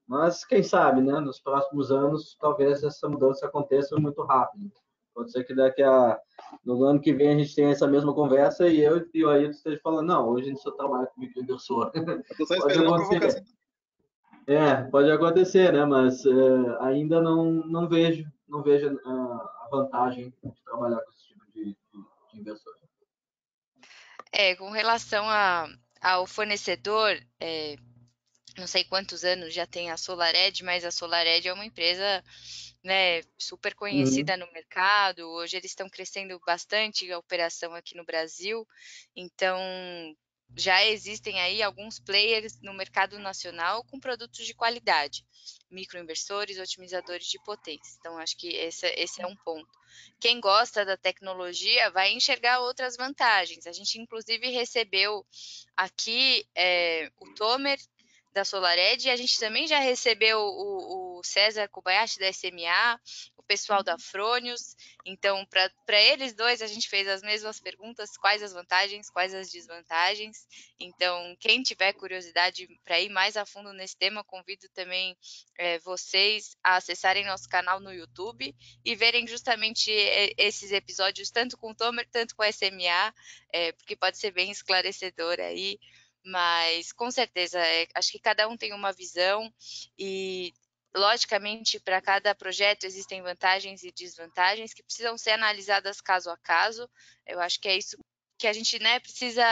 Mas 0.07 0.45
quem 0.45 0.61
sabe, 0.61 1.01
né, 1.01 1.19
nos 1.19 1.39
próximos 1.39 1.91
anos, 1.91 2.37
talvez 2.39 2.83
essa 2.83 3.09
mudança 3.09 3.47
aconteça 3.47 3.99
muito 3.99 4.21
rápido. 4.23 4.71
Pode 5.19 5.33
ser 5.33 5.43
que 5.43 5.53
daqui 5.53 5.83
a 5.83 6.17
no 6.65 6.81
ano 6.85 7.01
que 7.01 7.11
vem 7.11 7.33
a 7.33 7.37
gente 7.37 7.53
tenha 7.53 7.71
essa 7.71 7.85
mesma 7.85 8.13
conversa 8.13 8.69
e 8.69 8.79
eu 8.79 9.05
e 9.13 9.25
o 9.25 9.29
Ailton 9.29 9.51
esteja 9.51 9.77
falando, 9.83 10.07
não, 10.07 10.29
hoje 10.29 10.45
a 10.45 10.49
gente 10.51 10.61
só 10.61 10.71
trabalha 10.71 11.07
com 11.07 11.19
microinversor. 11.19 11.91
pode 12.47 12.79
acontecer. 12.79 13.43
É, 14.47 14.75
pode 14.83 15.11
acontecer, 15.11 15.73
né? 15.73 15.83
Mas 15.83 16.23
uh, 16.23 16.77
ainda 16.79 17.21
não, 17.21 17.51
não 17.51 17.89
vejo, 17.89 18.23
não 18.47 18.63
vejo 18.63 18.93
uh, 18.93 19.41
a 19.41 19.67
vantagem 19.69 20.33
de 20.41 20.63
trabalhar 20.63 21.01
com 21.01 21.11
esse 21.11 21.27
tipo 21.27 21.45
de, 21.53 21.65
de, 21.65 21.75
de 22.31 22.39
inversor. 22.39 22.73
É, 24.31 24.55
com 24.55 24.69
relação 24.69 25.25
a, 25.27 25.67
ao 26.01 26.25
fornecedor, 26.25 27.19
é, 27.41 27.75
não 28.57 28.67
sei 28.67 28.85
quantos 28.85 29.25
anos 29.25 29.53
já 29.53 29.67
tem 29.67 29.91
a 29.91 29.97
SolarEd, 29.97 30.63
mas 30.63 30.85
a 30.85 30.91
SolarEd 30.91 31.45
é 31.45 31.53
uma 31.53 31.65
empresa 31.65 32.23
né, 32.83 33.21
super 33.37 33.75
conhecida 33.75 34.33
uhum. 34.33 34.39
no 34.39 34.51
mercado. 34.51 35.27
Hoje 35.29 35.57
eles 35.57 35.71
estão 35.71 35.89
crescendo 35.89 36.39
bastante 36.45 37.11
a 37.11 37.17
operação 37.17 37.73
aqui 37.73 37.95
no 37.95 38.05
Brasil. 38.05 38.67
Então, 39.15 39.59
já 40.55 40.83
existem 40.85 41.39
aí 41.39 41.61
alguns 41.61 41.99
players 41.99 42.59
no 42.61 42.73
mercado 42.73 43.19
nacional 43.19 43.83
com 43.83 43.99
produtos 43.99 44.45
de 44.45 44.53
qualidade, 44.53 45.23
microinversores, 45.69 46.57
otimizadores 46.57 47.27
de 47.27 47.41
potência. 47.43 47.95
Então, 47.99 48.17
acho 48.17 48.37
que 48.37 48.47
esse, 48.47 48.87
esse 48.97 49.21
é 49.21 49.27
um 49.27 49.35
ponto. 49.35 49.69
Quem 50.19 50.39
gosta 50.39 50.85
da 50.85 50.97
tecnologia 50.97 51.89
vai 51.91 52.11
enxergar 52.11 52.59
outras 52.59 52.95
vantagens. 52.95 53.67
A 53.67 53.71
gente, 53.71 53.99
inclusive, 53.99 54.49
recebeu 54.49 55.25
aqui 55.75 56.45
é, 56.55 57.11
o 57.19 57.33
Tomer 57.33 57.79
da 58.33 58.45
SolarEd 58.45 59.07
e 59.07 59.09
a 59.09 59.15
gente 59.15 59.39
também 59.39 59.67
já 59.67 59.79
recebeu 59.79 60.39
o, 60.39 61.19
o 61.19 61.23
César 61.23 61.67
Kobayashi 61.67 62.19
da 62.19 62.31
SMA, 62.31 62.99
o 63.35 63.43
pessoal 63.43 63.83
da 63.83 63.97
Fronius. 63.97 64.75
Então, 65.05 65.45
para 65.45 66.01
eles 66.01 66.33
dois, 66.33 66.61
a 66.61 66.67
gente 66.67 66.87
fez 66.87 67.07
as 67.07 67.21
mesmas 67.21 67.59
perguntas: 67.59 68.15
quais 68.17 68.43
as 68.43 68.53
vantagens, 68.53 69.09
quais 69.09 69.33
as 69.33 69.49
desvantagens. 69.49 70.47
Então, 70.79 71.35
quem 71.39 71.63
tiver 71.63 71.93
curiosidade 71.93 72.67
para 72.85 72.99
ir 72.99 73.09
mais 73.09 73.35
a 73.35 73.45
fundo 73.45 73.73
nesse 73.73 73.97
tema, 73.97 74.23
convido 74.23 74.69
também 74.69 75.17
é, 75.57 75.79
vocês 75.79 76.55
a 76.63 76.75
acessarem 76.75 77.25
nosso 77.25 77.49
canal 77.49 77.79
no 77.79 77.93
YouTube 77.93 78.55
e 78.85 78.95
verem 78.95 79.27
justamente 79.27 79.91
é, 79.91 80.33
esses 80.37 80.71
episódios, 80.71 81.31
tanto 81.31 81.57
com 81.57 81.71
o 81.71 81.75
Tomer, 81.75 82.07
tanto 82.11 82.35
com 82.35 82.43
a 82.43 82.51
SMA, 82.51 83.13
é, 83.51 83.71
porque 83.73 83.95
pode 83.95 84.17
ser 84.17 84.31
bem 84.31 84.51
esclarecedor 84.51 85.39
aí 85.39 85.79
mas 86.25 86.91
com 86.91 87.09
certeza, 87.11 87.59
é, 87.59 87.87
acho 87.95 88.11
que 88.11 88.19
cada 88.19 88.47
um 88.47 88.57
tem 88.57 88.73
uma 88.73 88.91
visão 88.91 89.51
e 89.97 90.53
logicamente 90.95 91.79
para 91.79 92.01
cada 92.01 92.33
projeto 92.33 92.83
existem 92.83 93.21
vantagens 93.21 93.83
e 93.83 93.91
desvantagens 93.91 94.73
que 94.73 94.83
precisam 94.83 95.17
ser 95.17 95.31
analisadas 95.31 96.01
caso 96.01 96.29
a 96.29 96.37
caso. 96.37 96.89
Eu 97.25 97.39
acho 97.39 97.59
que 97.59 97.67
é 97.67 97.77
isso 97.77 97.97
que 98.37 98.47
a 98.47 98.53
gente 98.53 98.79
né, 98.79 98.99
precisa 98.99 99.43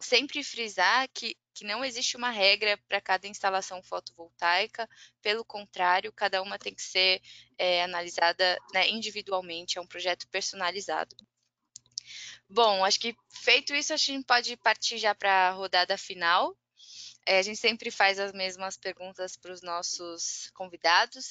sempre 0.00 0.42
frisar 0.42 1.08
que, 1.12 1.36
que 1.54 1.64
não 1.64 1.84
existe 1.84 2.16
uma 2.16 2.30
regra 2.30 2.78
para 2.88 3.00
cada 3.00 3.26
instalação 3.26 3.82
fotovoltaica, 3.82 4.88
pelo 5.22 5.44
contrário, 5.44 6.12
cada 6.12 6.42
uma 6.42 6.58
tem 6.58 6.74
que 6.74 6.82
ser 6.82 7.20
é, 7.58 7.82
analisada 7.82 8.58
né, 8.72 8.88
individualmente, 8.88 9.78
é 9.78 9.80
um 9.80 9.86
projeto 9.86 10.26
personalizado. 10.28 11.16
Bom, 12.50 12.84
acho 12.84 12.98
que 12.98 13.14
feito 13.42 13.74
isso, 13.74 13.92
a 13.92 13.96
gente 13.96 14.26
pode 14.26 14.56
partir 14.56 14.98
já 14.98 15.14
para 15.14 15.48
a 15.48 15.52
rodada 15.52 15.96
final. 15.96 16.56
É, 17.26 17.38
a 17.38 17.42
gente 17.42 17.58
sempre 17.58 17.90
faz 17.90 18.18
as 18.18 18.32
mesmas 18.32 18.76
perguntas 18.76 19.36
para 19.36 19.52
os 19.52 19.62
nossos 19.62 20.50
convidados. 20.54 21.30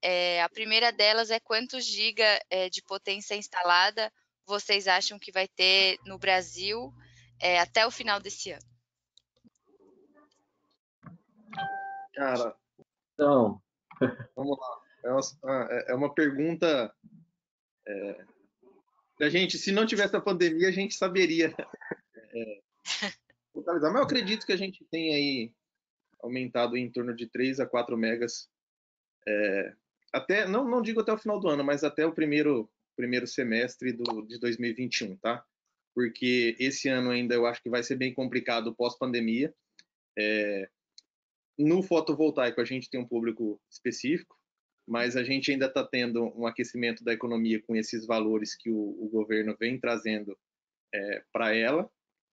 É, 0.00 0.42
a 0.42 0.48
primeira 0.48 0.92
delas 0.92 1.30
é 1.30 1.40
quantos 1.40 1.84
giga 1.84 2.40
é, 2.48 2.68
de 2.68 2.82
potência 2.82 3.34
instalada 3.34 4.12
vocês 4.46 4.88
acham 4.88 5.18
que 5.18 5.32
vai 5.32 5.48
ter 5.48 5.98
no 6.04 6.18
Brasil 6.18 6.92
é, 7.40 7.58
até 7.58 7.86
o 7.86 7.90
final 7.90 8.20
desse 8.20 8.52
ano? 8.52 8.66
Cara, 12.14 12.56
então, 13.14 13.62
vamos 14.36 14.58
lá. 14.58 14.82
É 15.04 15.10
uma, 15.10 15.68
é 15.88 15.94
uma 15.94 16.14
pergunta 16.14 16.94
é, 17.86 18.24
a 19.20 19.28
gente, 19.28 19.58
se 19.58 19.70
não 19.70 19.86
tivesse 19.86 20.16
a 20.16 20.20
pandemia, 20.20 20.68
a 20.68 20.72
gente 20.72 20.94
saberia 20.94 21.54
é, 22.34 22.60
Mas 23.54 23.82
eu 23.82 24.02
acredito 24.02 24.46
que 24.46 24.52
a 24.52 24.56
gente 24.56 24.84
tem 24.90 25.14
aí 25.14 25.52
aumentado 26.20 26.76
em 26.76 26.90
torno 26.90 27.14
de 27.14 27.26
3 27.26 27.60
a 27.60 27.66
4 27.66 27.96
megas. 27.96 28.48
É, 29.26 29.72
até, 30.12 30.48
não, 30.48 30.68
não 30.68 30.82
digo 30.82 31.00
até 31.00 31.12
o 31.12 31.18
final 31.18 31.38
do 31.38 31.48
ano, 31.48 31.62
mas 31.62 31.84
até 31.84 32.06
o 32.06 32.14
primeiro, 32.14 32.70
primeiro 32.96 33.26
semestre 33.26 33.92
do, 33.92 34.22
de 34.22 34.38
2021, 34.38 35.16
tá? 35.16 35.44
Porque 35.94 36.56
esse 36.58 36.88
ano 36.88 37.10
ainda 37.10 37.34
eu 37.34 37.46
acho 37.46 37.62
que 37.62 37.70
vai 37.70 37.82
ser 37.82 37.96
bem 37.96 38.14
complicado 38.14 38.74
pós-pandemia. 38.74 39.54
É, 40.18 40.68
no 41.58 41.82
fotovoltaico 41.82 42.60
a 42.60 42.64
gente 42.64 42.88
tem 42.88 43.00
um 43.00 43.08
público 43.08 43.60
específico, 43.70 44.36
mas 44.86 45.16
a 45.16 45.22
gente 45.22 45.50
ainda 45.50 45.66
está 45.66 45.84
tendo 45.84 46.24
um 46.38 46.46
aquecimento 46.46 47.04
da 47.04 47.12
economia 47.12 47.62
com 47.62 47.76
esses 47.76 48.06
valores 48.06 48.56
que 48.56 48.70
o, 48.70 48.76
o 48.76 49.08
governo 49.10 49.56
vem 49.58 49.78
trazendo 49.78 50.36
é, 50.94 51.24
para 51.32 51.54
ela, 51.54 51.90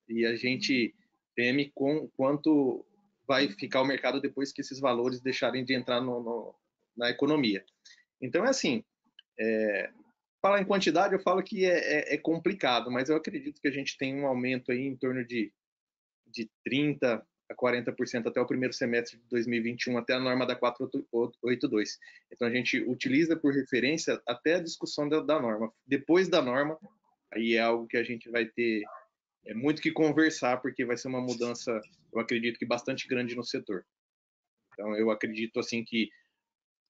e 0.08 0.26
a 0.26 0.36
gente 0.36 0.96
teme 1.36 1.72
com 1.74 2.10
quanto 2.18 2.86
vai 3.28 3.48
ficar 3.50 3.82
o 3.82 3.86
mercado 3.86 4.20
depois 4.20 4.52
que 4.52 4.62
esses 4.62 4.80
valores 4.80 5.22
deixarem 5.22 5.64
de 5.64 5.76
entrar 5.76 6.02
no, 6.02 6.24
no, 6.24 6.56
na 6.98 7.10
economia. 7.10 7.64
então 8.20 8.44
é 8.44 8.50
assim, 8.50 8.84
é, 9.40 9.92
falar 10.42 10.62
em 10.62 10.66
quantidade 10.66 11.14
eu 11.14 11.20
falo 11.20 11.44
que 11.44 11.66
é, 11.66 11.78
é, 11.78 12.16
é, 12.16 12.18
complicado, 12.18 12.90
mas 12.90 13.08
eu 13.08 13.16
acredito 13.16 13.62
que 13.62 13.68
a 13.68 13.72
gente 13.72 13.98
tem 13.98 14.16
um 14.16 14.28
aumento 14.28 14.72
aí 14.72 14.82
em 14.82 14.98
torno 14.98 15.26
de, 15.26 15.54
de 16.26 16.50
30 16.66 17.26
a 17.50 17.56
40% 17.56 18.28
até 18.28 18.40
o 18.40 18.46
primeiro 18.46 18.74
semestre 18.74 19.18
de 19.18 19.24
2021, 19.30 19.98
até 19.98 20.14
a 20.14 20.20
norma 20.20 20.46
da 20.46 20.56
482. 20.56 21.98
Então, 22.32 22.48
a 22.48 22.52
gente 22.52 22.80
utiliza 22.82 23.36
por 23.36 23.54
referência 23.54 24.22
até 24.28 24.56
a 24.56 24.64
discussão 24.64 25.10
da, 25.10 25.20
da 25.20 25.42
norma. 25.42 25.74
Depois 25.86 26.30
da 26.30 26.42
norma, 26.42 26.80
aí 27.34 27.56
é 27.56 27.60
algo 27.60 27.88
que 27.88 27.98
a 27.98 28.04
gente 28.04 28.30
vai 28.30 28.46
ter 28.46 28.84
é, 29.48 29.54
muito 29.54 29.82
que 29.82 29.92
conversar, 29.92 30.62
porque 30.62 30.86
vai 30.86 30.96
ser 30.96 31.08
uma 31.08 31.22
mudança, 31.22 31.82
eu 32.14 32.20
acredito 32.20 32.60
que 32.60 32.66
bastante 32.66 33.08
grande 33.08 33.36
no 33.36 33.44
setor. 33.44 33.84
Então, 34.74 34.96
eu 34.96 35.10
acredito, 35.10 35.60
assim, 35.60 35.84
que 35.84 36.10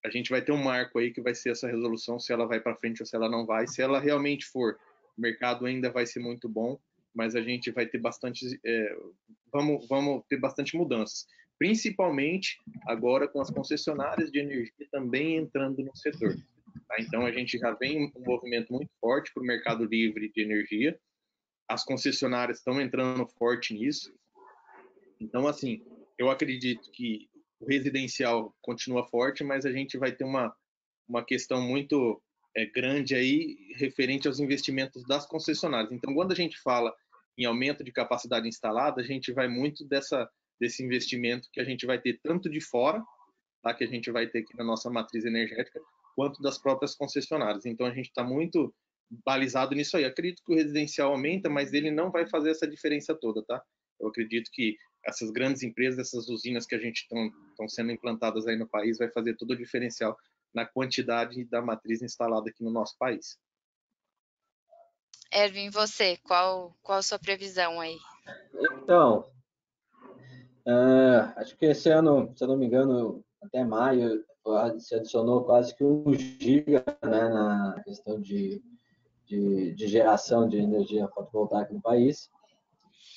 a 0.04 0.10
gente 0.10 0.30
vai 0.30 0.42
ter 0.42 0.52
um 0.52 0.62
marco 0.62 1.00
aí 1.00 1.12
que 1.12 1.22
vai 1.22 1.34
ser 1.34 1.52
essa 1.52 1.68
resolução, 1.68 2.20
se 2.20 2.34
ela 2.34 2.46
vai 2.46 2.60
para 2.60 2.76
frente 2.76 3.02
ou 3.02 3.06
se 3.06 3.16
ela 3.16 3.30
não 3.30 3.46
vai. 3.46 3.66
Se 3.66 3.82
ela 3.82 4.00
realmente 4.00 4.46
for, 4.46 4.78
o 5.18 5.22
mercado 5.22 5.66
ainda 5.66 5.90
vai 5.90 6.06
ser 6.06 6.20
muito 6.20 6.50
bom, 6.50 6.78
mas 7.14 7.36
a 7.36 7.42
gente 7.42 7.72
vai 7.72 7.86
ter 7.86 7.98
bastante, 7.98 8.60
é, 8.66 8.98
vamos, 9.52 9.88
vamos 9.88 10.24
ter 10.28 10.38
bastante 10.38 10.76
mudanças, 10.76 11.26
principalmente 11.58 12.58
agora 12.88 13.28
com 13.28 13.42
as 13.42 13.50
concessionárias 13.50 14.32
de 14.32 14.40
energia 14.40 14.88
também 14.92 15.38
entrando 15.38 15.84
no 15.84 15.96
setor. 15.96 16.36
Tá? 16.88 16.96
Então 17.00 17.26
a 17.26 17.32
gente 17.32 17.58
já 17.58 17.72
vem 17.74 18.12
um 18.16 18.24
movimento 18.26 18.72
muito 18.72 18.92
forte 19.00 19.32
para 19.34 19.44
o 19.44 19.46
mercado 19.46 19.86
livre 19.86 20.32
de 20.32 20.42
energia, 20.42 21.00
as 21.68 21.84
concessionárias 21.84 22.58
estão 22.58 22.82
entrando 22.82 23.28
forte 23.38 23.74
nisso. 23.74 24.14
Então 25.20 25.48
assim, 25.48 25.84
eu 26.18 26.30
acredito 26.30 26.90
que 26.92 27.30
o 27.60 27.66
residencial 27.66 28.56
continua 28.62 29.06
forte, 29.08 29.44
mas 29.44 29.66
a 29.66 29.72
gente 29.72 29.98
vai 29.98 30.12
ter 30.12 30.24
uma 30.24 30.56
uma 31.10 31.26
questão 31.26 31.60
muito 31.60 32.22
é, 32.56 32.66
grande 32.66 33.16
aí 33.16 33.58
referente 33.76 34.28
aos 34.28 34.40
investimentos 34.40 35.06
das 35.06 35.26
concessionárias. 35.26 35.92
Então, 35.92 36.14
quando 36.14 36.32
a 36.32 36.36
gente 36.36 36.60
fala 36.60 36.94
em 37.38 37.46
aumento 37.46 37.84
de 37.84 37.92
capacidade 37.92 38.48
instalada, 38.48 39.02
a 39.02 39.06
gente 39.06 39.32
vai 39.32 39.48
muito 39.48 39.86
dessa, 39.86 40.30
desse 40.60 40.84
investimento 40.84 41.48
que 41.52 41.62
a 41.62 41.64
gente 41.64 41.86
vai 41.86 42.00
ter 42.00 42.20
tanto 42.22 42.50
de 42.50 42.60
fora, 42.60 43.02
tá, 43.62 43.74
que 43.74 43.84
a 43.84 43.88
gente 43.88 44.12
vai 44.12 44.28
ter 44.28 44.40
aqui 44.40 44.56
na 44.58 44.64
nossa 44.64 44.90
matriz 44.90 45.26
energética, 45.26 45.80
quanto 46.16 46.42
das 46.42 46.58
próprias 46.58 46.96
concessionárias. 46.96 47.66
Então, 47.66 47.86
a 47.86 47.94
gente 47.94 48.08
está 48.08 48.24
muito 48.24 48.74
balizado 49.26 49.74
nisso 49.74 49.98
aí. 49.98 50.06
Acredito 50.06 50.44
que 50.46 50.52
o 50.52 50.56
residencial 50.56 51.12
aumenta, 51.12 51.50
mas 51.50 51.74
ele 51.74 51.92
não 51.92 52.12
vai 52.12 52.28
fazer 52.28 52.52
essa 52.52 52.68
diferença 52.68 53.16
toda, 53.16 53.44
tá? 53.44 53.62
Eu 54.00 54.08
acredito 54.08 54.50
que 54.52 54.78
essas 55.06 55.32
grandes 55.32 55.64
empresas, 55.64 56.00
essas 56.00 56.28
usinas 56.28 56.66
que 56.66 56.76
a 56.76 56.80
gente 56.80 57.00
estão 57.00 57.70
sendo 57.70 57.92
implantadas 57.92 58.48
aí 58.48 58.58
no 58.58 58.68
país, 58.68 58.98
vai 58.98 59.10
fazer 59.12 59.36
todo 59.36 59.52
o 59.52 59.58
diferencial 59.58 60.18
na 60.54 60.66
quantidade 60.66 61.44
da 61.46 61.62
matriz 61.62 62.02
instalada 62.02 62.50
aqui 62.50 62.64
no 62.64 62.72
nosso 62.72 62.96
país. 62.98 63.38
Erwin, 65.32 65.70
você, 65.70 66.18
qual, 66.18 66.76
qual 66.82 66.98
a 66.98 67.04
sua 67.04 67.20
previsão 67.20 67.80
aí? 67.80 67.98
Então, 68.54 69.30
uh, 70.66 71.34
acho 71.36 71.56
que 71.56 71.68
esse 71.68 71.90
ano, 71.90 72.34
se 72.36 72.44
eu 72.44 72.48
não 72.48 72.58
me 72.58 72.66
engano, 72.66 73.24
até 73.42 73.64
maio, 73.64 74.26
se 74.80 74.96
adicionou 74.96 75.44
quase 75.44 75.76
que 75.76 75.84
um 75.84 76.12
giga 76.14 76.84
né, 77.04 77.30
na 77.30 77.82
questão 77.84 78.20
de, 78.20 78.62
de, 79.26 79.74
de 79.74 79.88
geração 79.88 80.48
de 80.48 80.58
energia 80.58 81.08
fotovoltaica 81.10 81.74
no 81.74 81.82
país. 81.82 82.30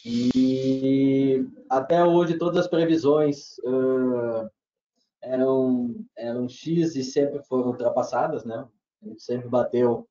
E 0.05 1.47
até 1.71 2.05
hoje 2.05 2.37
todas 2.37 2.59
as 2.59 2.69
previsões 2.69 3.57
uh, 3.61 4.51
eram, 5.23 5.95
eram 6.17 6.49
X 6.49 6.97
e 6.97 7.03
sempre 7.03 7.43
foram 7.45 7.69
ultrapassadas, 7.69 8.45
né? 8.45 8.67
A 9.03 9.07
gente 9.07 9.23
sempre 9.23 9.49
bateu 9.49 10.09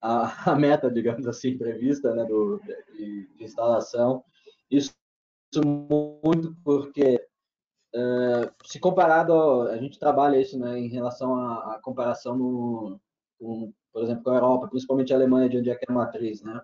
a, 0.00 0.50
a, 0.52 0.56
meta, 0.56 0.90
digamos 0.90 1.26
assim, 1.26 1.58
prevista 1.58 2.14
né, 2.14 2.24
do, 2.24 2.60
de, 2.96 3.28
de 3.36 3.44
instalação. 3.44 4.24
Isso 4.70 4.92
muito 5.90 6.56
porque 6.64 7.26
Uh, 7.94 8.48
se 8.64 8.80
comparado, 8.80 9.68
a 9.68 9.76
gente 9.76 9.98
trabalha 9.98 10.40
isso 10.40 10.58
né, 10.58 10.78
em 10.78 10.88
relação 10.88 11.36
à, 11.36 11.74
à 11.74 11.78
comparação 11.78 12.34
no, 12.34 12.98
com, 13.38 13.70
por 13.92 14.02
exemplo, 14.02 14.24
com 14.24 14.30
a 14.30 14.36
Europa, 14.36 14.68
principalmente 14.68 15.12
a 15.12 15.16
Alemanha, 15.16 15.48
de 15.48 15.58
onde 15.58 15.68
é 15.68 15.74
que 15.74 15.84
é 15.86 15.92
a 15.92 15.94
matriz. 15.94 16.42
Né? 16.42 16.58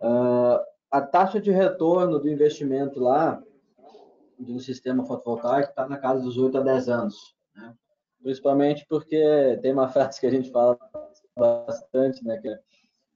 Uh, 0.00 0.60
a 0.88 1.00
taxa 1.00 1.40
de 1.40 1.50
retorno 1.50 2.20
do 2.20 2.28
investimento 2.28 3.00
lá, 3.00 3.42
do 4.38 4.58
sistema 4.60 5.04
fotovoltaico, 5.04 5.70
está 5.70 5.88
na 5.88 5.96
casa 5.96 6.22
dos 6.22 6.36
8 6.36 6.58
a 6.58 6.60
10 6.60 6.88
anos. 6.88 7.34
Né? 7.54 7.74
Principalmente 8.22 8.86
porque 8.88 9.58
tem 9.62 9.72
uma 9.72 9.88
frase 9.88 10.20
que 10.20 10.26
a 10.26 10.30
gente 10.30 10.50
fala 10.50 10.78
bastante, 11.36 12.24
né, 12.24 12.38
que 12.38 12.48
é 12.48 12.54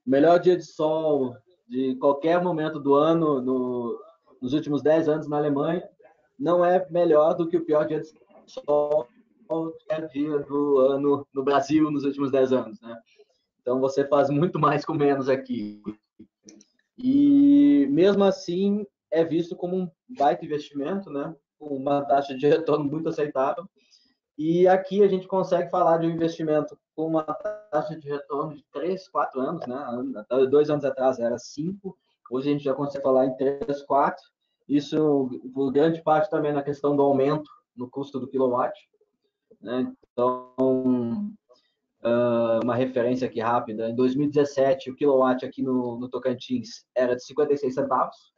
o 0.06 0.10
melhor 0.10 0.38
dia 0.38 0.56
de 0.56 0.64
sol 0.64 1.36
de 1.68 1.94
qualquer 1.96 2.42
momento 2.42 2.78
do 2.78 2.94
ano 2.94 3.40
no, 3.40 3.98
nos 4.40 4.52
últimos 4.52 4.82
10 4.82 5.08
anos 5.08 5.28
na 5.28 5.38
Alemanha 5.38 5.88
não 6.38 6.64
é 6.64 6.86
melhor 6.90 7.34
do 7.34 7.46
que 7.46 7.56
o 7.56 7.64
pior 7.64 7.86
dia 7.86 8.00
de 8.00 8.10
sol 8.46 9.06
qualquer 9.46 10.08
dia 10.08 10.38
do 10.40 10.78
ano 10.78 11.26
no 11.32 11.42
Brasil 11.42 11.90
nos 11.90 12.04
últimos 12.04 12.30
10 12.30 12.52
anos, 12.52 12.80
né? 12.80 12.96
Então 13.60 13.80
você 13.80 14.06
faz 14.06 14.30
muito 14.30 14.58
mais 14.58 14.84
com 14.84 14.94
menos 14.94 15.28
aqui. 15.28 15.82
E 16.96 17.86
mesmo 17.90 18.24
assim 18.24 18.86
é 19.10 19.24
visto 19.24 19.56
como 19.56 19.76
um 19.76 19.90
baita 20.08 20.44
investimento, 20.44 21.10
né? 21.10 21.34
Com 21.58 21.76
uma 21.76 22.02
taxa 22.02 22.34
de 22.34 22.46
retorno 22.46 22.84
muito 22.84 23.08
aceitável. 23.08 23.64
E 24.38 24.66
aqui 24.66 25.02
a 25.02 25.08
gente 25.08 25.26
consegue 25.26 25.70
falar 25.70 25.98
de 25.98 26.06
um 26.06 26.10
investimento 26.10 26.78
com 26.94 27.06
uma 27.06 27.22
taxa 27.24 27.98
de 27.98 28.08
retorno 28.08 28.56
de 28.56 28.64
3, 28.72 29.08
4 29.08 29.40
anos, 29.40 29.66
né? 29.66 30.24
Dois 30.50 30.70
anos 30.70 30.84
atrás 30.84 31.18
era 31.18 31.38
5, 31.38 31.96
hoje 32.30 32.48
a 32.48 32.52
gente 32.52 32.64
já 32.64 32.74
consegue 32.74 33.02
falar 33.02 33.26
em 33.26 33.36
3, 33.36 33.82
4 33.82 34.22
isso, 34.70 35.28
por 35.52 35.72
grande 35.72 36.00
parte, 36.00 36.30
também 36.30 36.52
na 36.52 36.62
questão 36.62 36.94
do 36.94 37.02
aumento 37.02 37.50
no 37.76 37.90
custo 37.90 38.20
do 38.20 38.28
quilowatt. 38.28 38.72
Né? 39.60 39.92
Então, 40.12 40.54
uh, 42.04 42.62
uma 42.62 42.76
referência 42.76 43.26
aqui 43.26 43.40
rápida: 43.40 43.90
em 43.90 43.96
2017, 43.96 44.92
o 44.92 44.94
quilowatt 44.94 45.44
aqui 45.44 45.60
no, 45.60 45.98
no 45.98 46.08
Tocantins 46.08 46.86
era 46.94 47.16
de 47.16 47.24
56 47.24 47.74
centavos. 47.74 48.32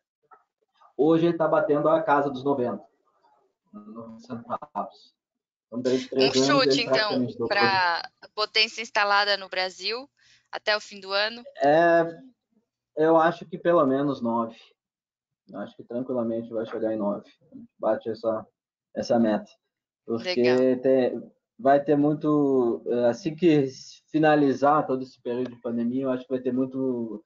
Hoje 1.02 1.26
ele 1.26 1.34
está 1.34 1.48
batendo 1.48 1.88
a 1.88 2.00
casa 2.00 2.30
dos 2.30 2.44
90, 2.44 2.82
90 3.72 4.18
centavos. 4.20 5.14
Então, 5.74 5.92
um 6.14 6.32
chute, 6.34 6.82
então, 6.82 7.26
para 7.48 8.08
potência 8.34 8.82
instalada 8.82 9.36
no 9.36 9.48
Brasil 9.48 10.08
até 10.50 10.76
o 10.76 10.80
fim 10.80 11.00
do 11.00 11.10
ano? 11.10 11.42
É, 11.56 12.06
eu 12.96 13.16
acho 13.16 13.46
que 13.46 13.58
pelo 13.58 13.84
menos 13.86 14.20
9. 14.20 14.54
Acho 15.54 15.76
que 15.76 15.82
tranquilamente 15.82 16.52
vai 16.52 16.66
chegar 16.66 16.92
em 16.92 16.98
9. 16.98 17.28
Bate 17.78 18.10
essa, 18.10 18.46
essa 18.94 19.18
meta. 19.18 19.50
Porque 20.06 20.76
tem, 20.76 21.32
vai 21.58 21.82
ter 21.82 21.96
muito. 21.96 22.82
Eh, 22.86 23.08
assim 23.08 23.34
que 23.34 23.66
finalizar 24.10 24.86
todo 24.86 25.02
esse 25.02 25.20
período 25.20 25.50
de 25.50 25.60
pandemia, 25.60 26.04
eu 26.04 26.10
acho 26.10 26.24
que 26.24 26.32
vai 26.32 26.40
ter 26.40 26.52
muito 26.52 27.24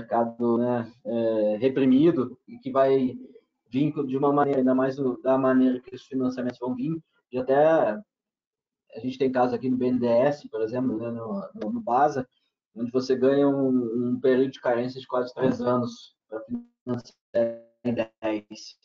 mercado 0.00 0.58
né, 0.58 0.92
é, 1.04 1.56
reprimido 1.58 2.38
e 2.48 2.58
que 2.58 2.70
vai 2.70 3.16
vir 3.70 3.92
de 4.06 4.16
uma 4.16 4.32
maneira, 4.32 4.60
ainda 4.60 4.74
mais 4.74 4.96
da 5.22 5.38
maneira 5.38 5.80
que 5.80 5.94
os 5.94 6.02
financiamentos 6.02 6.58
vão 6.58 6.74
vir, 6.74 7.00
e 7.30 7.38
até 7.38 7.54
a 7.54 8.98
gente 8.98 9.18
tem 9.18 9.30
casos 9.30 9.54
aqui 9.54 9.70
no 9.70 9.76
BNDES, 9.76 10.48
por 10.50 10.60
exemplo, 10.62 10.96
né, 10.96 11.10
no, 11.10 11.70
no, 11.70 11.80
BASA, 11.80 12.26
onde 12.74 12.90
você 12.90 13.14
ganha 13.14 13.48
um, 13.48 14.08
um 14.10 14.20
período 14.20 14.50
de 14.50 14.60
carência 14.60 15.00
de 15.00 15.06
quase 15.06 15.32
três 15.32 15.60
anos 15.60 16.16
para 16.28 16.44
em 17.84 17.94
10. 17.94 18.78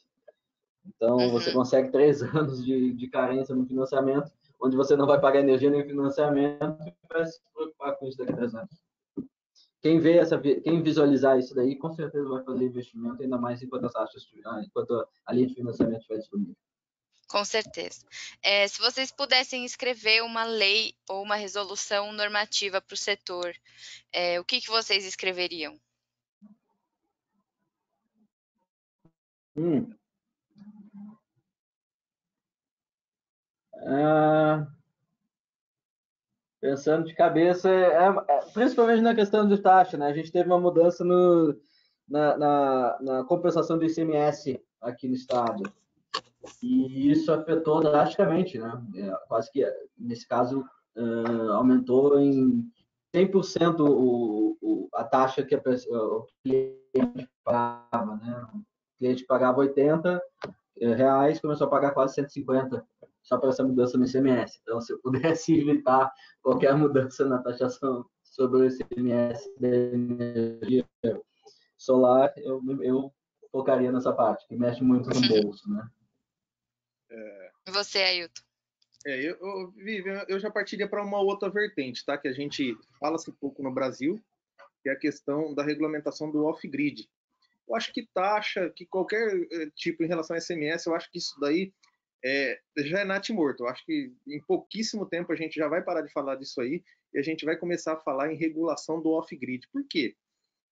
Então, 0.86 1.18
uhum. 1.18 1.32
você 1.32 1.52
consegue 1.52 1.92
três 1.92 2.22
anos 2.36 2.64
de, 2.64 2.94
de 2.94 3.08
carência 3.08 3.56
no 3.56 3.66
financiamento, 3.66 4.32
onde 4.62 4.78
você 4.78 4.96
não 4.96 5.08
vai 5.08 5.20
pagar 5.20 5.40
energia 5.40 5.70
nem 5.70 5.84
financiamento 5.84 6.64
e 6.86 6.94
vai 7.12 7.26
se 7.26 7.42
preocupar 7.54 7.96
com 7.98 8.08
isso 8.08 8.18
daqui 8.18 8.34
a 8.34 8.36
três 8.36 8.54
anos. 8.54 8.85
Quem 9.86 10.00
vê 10.00 10.18
essa, 10.18 10.42
quem 10.42 10.82
visualizar 10.82 11.38
isso 11.38 11.54
daí, 11.54 11.76
com 11.76 11.94
certeza 11.94 12.28
vai 12.28 12.44
fazer 12.44 12.66
investimento, 12.66 13.22
ainda 13.22 13.38
mais 13.38 13.62
enquanto 13.62 13.86
as 13.86 13.94
taxas, 13.94 14.28
ah, 14.44 14.60
enquanto 14.66 15.08
a 15.24 15.32
linha 15.32 15.46
de 15.46 15.54
financiamento 15.54 16.00
estiver 16.00 16.18
disponível. 16.18 16.56
Com 17.28 17.46
certeza. 17.46 18.04
É, 18.42 18.68
se 18.68 18.82
vocês 18.82 19.12
pudessem 19.12 19.64
escrever 19.64 20.24
uma 20.24 20.44
lei 20.44 20.96
ou 21.08 21.22
uma 21.22 21.36
resolução 21.36 22.12
normativa 22.12 22.82
para 22.82 22.96
o 22.96 22.98
setor, 22.98 23.54
é, 24.12 24.40
o 24.40 24.44
que, 24.44 24.60
que 24.60 24.72
vocês 24.72 25.06
escreveriam? 25.06 25.80
Hum. 29.56 29.94
Ah, 33.88 34.66
pensando 36.66 37.06
de 37.06 37.14
cabeça, 37.14 37.70
é, 37.70 38.08
é, 38.08 38.42
principalmente 38.52 39.02
na 39.02 39.14
questão 39.14 39.48
de 39.48 39.56
taxa, 39.60 39.98
né? 39.98 40.08
A 40.08 40.14
gente 40.14 40.32
teve 40.32 40.50
uma 40.50 40.60
mudança 40.60 41.06
no, 41.06 41.56
na, 42.10 42.36
na, 42.36 42.98
na 43.02 43.24
compensação 43.24 43.78
do 43.78 43.86
ICMS 43.86 44.60
aqui 44.82 45.08
no 45.08 45.14
estado. 45.14 45.62
E 46.64 47.12
isso 47.12 47.32
afetou 47.32 47.82
drasticamente, 47.82 48.58
né? 48.58 48.82
É, 48.96 49.12
quase 49.28 49.52
que, 49.52 49.64
nesse 49.96 50.28
caso, 50.28 50.66
uh, 50.96 51.52
aumentou 51.52 52.20
em 52.20 52.68
100% 53.16 53.82
o, 53.82 54.58
o, 54.60 54.90
a 54.96 55.04
taxa 55.04 55.44
que 55.44 55.54
a 55.54 55.62
o 55.92 56.26
cliente 56.42 57.30
pagava, 57.44 58.16
né? 58.16 58.44
O 58.54 58.98
cliente 58.98 59.24
pagava 59.26 59.60
80 59.60 60.20
eh, 60.82 60.96
reais, 60.96 61.40
começou 61.40 61.68
a 61.68 61.70
pagar 61.70 61.92
quase 61.92 62.16
150 62.16 62.84
só 63.26 63.38
para 63.38 63.50
essa 63.50 63.64
mudança 63.64 63.98
no 63.98 64.06
ICMS. 64.06 64.60
Então, 64.62 64.80
se 64.80 64.94
eu 64.94 65.00
pudesse 65.00 65.52
evitar 65.60 66.14
qualquer 66.42 66.78
mudança 66.78 67.26
na 67.26 67.40
taxação 67.40 68.06
sobre 68.24 68.62
o 68.62 68.66
ICMS 68.66 69.52
da 69.60 69.68
energia 69.68 70.88
solar, 71.76 72.32
eu, 72.38 72.62
eu 72.82 73.14
focaria 73.52 73.92
nessa 73.92 74.14
parte, 74.14 74.48
que 74.48 74.56
mexe 74.56 74.84
muito 74.84 75.10
no 75.10 75.28
bolso, 75.28 75.70
né? 75.70 75.90
É... 77.10 77.52
Você, 77.72 78.00
Ailton? 78.00 78.44
É, 79.08 79.20
eu, 79.20 79.38
eu, 79.40 80.26
eu 80.28 80.40
já 80.40 80.50
partiria 80.50 80.88
para 80.88 81.04
uma 81.04 81.20
outra 81.20 81.50
vertente, 81.50 82.04
tá? 82.06 82.18
Que 82.18 82.28
a 82.28 82.34
gente 82.34 82.76
fala-se 83.00 83.32
pouco 83.34 83.62
no 83.62 83.72
Brasil, 83.72 84.20
que 84.82 84.90
é 84.90 84.94
a 84.94 85.00
questão 85.00 85.54
da 85.54 85.64
regulamentação 85.64 86.32
do 86.32 86.46
off-grid. 86.46 87.08
Eu 87.68 87.76
acho 87.76 87.94
que 87.94 88.08
taxa, 88.14 88.70
que 88.70 88.86
qualquer 88.86 89.28
eh, 89.52 89.70
tipo 89.76 90.04
em 90.04 90.08
relação 90.08 90.36
a 90.36 90.42
SMS, 90.42 90.86
eu 90.86 90.96
acho 90.96 91.10
que 91.12 91.18
isso 91.18 91.40
daí 91.40 91.72
é, 92.26 92.60
já 92.78 93.02
é 93.02 93.06
nat 93.06 93.30
morto. 93.30 93.64
Eu 93.64 93.68
acho 93.68 93.86
que 93.86 94.12
em 94.28 94.42
pouquíssimo 94.42 95.06
tempo 95.06 95.32
a 95.32 95.36
gente 95.36 95.54
já 95.56 95.68
vai 95.68 95.84
parar 95.84 96.02
de 96.02 96.12
falar 96.12 96.36
disso 96.36 96.60
aí 96.60 96.84
e 97.14 97.20
a 97.20 97.22
gente 97.22 97.46
vai 97.46 97.56
começar 97.56 97.94
a 97.94 98.00
falar 98.00 98.34
em 98.34 98.36
regulação 98.36 99.00
do 99.00 99.12
off-grid. 99.12 99.68
Por 99.72 99.86
quê? 99.88 100.16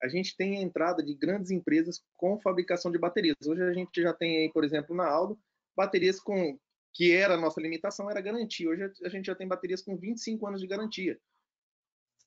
A 0.01 0.07
gente 0.07 0.35
tem 0.35 0.57
a 0.57 0.61
entrada 0.61 1.03
de 1.03 1.13
grandes 1.13 1.51
empresas 1.51 2.03
com 2.17 2.41
fabricação 2.41 2.91
de 2.91 2.97
baterias. 2.97 3.35
Hoje 3.45 3.61
a 3.61 3.71
gente 3.71 4.01
já 4.01 4.13
tem 4.13 4.37
aí, 4.37 4.51
por 4.51 4.63
exemplo, 4.63 4.95
na 4.95 5.07
Aldo, 5.07 5.39
baterias 5.75 6.19
com 6.19 6.57
que 6.91 7.11
era 7.11 7.35
a 7.35 7.39
nossa 7.39 7.61
limitação, 7.61 8.09
era 8.09 8.19
garantia. 8.19 8.69
Hoje 8.69 8.91
a 9.03 9.09
gente 9.09 9.25
já 9.25 9.35
tem 9.35 9.47
baterias 9.47 9.81
com 9.81 9.95
25 9.95 10.47
anos 10.47 10.59
de 10.59 10.67
garantia. 10.67 11.19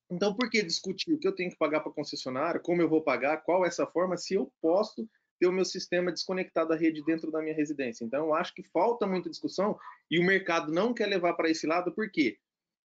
Então, 0.09 0.35
por 0.35 0.49
que 0.49 0.63
discutir 0.63 1.13
o 1.13 1.19
que 1.19 1.27
eu 1.27 1.35
tenho 1.35 1.51
que 1.51 1.59
pagar 1.59 1.81
para 1.81 1.91
a 1.91 1.95
concessionária, 1.95 2.61
como 2.61 2.81
eu 2.81 2.89
vou 2.89 3.03
pagar, 3.03 3.39
qual 3.39 3.65
é 3.65 3.69
essa 3.69 3.87
forma, 3.87 4.17
se 4.17 4.35
eu 4.35 4.53
posso 4.61 5.09
ter 5.39 5.47
o 5.47 5.53
meu 5.53 5.65
sistema 5.65 6.13
desconectado 6.13 6.69
da 6.69 6.77
rede 6.77 7.05
dentro 7.05 7.31
da 7.31 7.41
minha 7.41 7.55
residência? 7.55 8.05
Então, 8.05 8.27
eu 8.27 8.35
acho 8.35 8.55
que 8.55 8.63
falta 8.63 9.07
muita 9.07 9.31
discussão 9.31 9.79
e 10.11 10.19
o 10.19 10.25
mercado 10.25 10.73
não 10.73 10.95
quer 10.95 11.07
levar 11.07 11.35
para 11.35 11.51
esse 11.51 11.67
lado 11.67 11.93
porque 11.93 12.39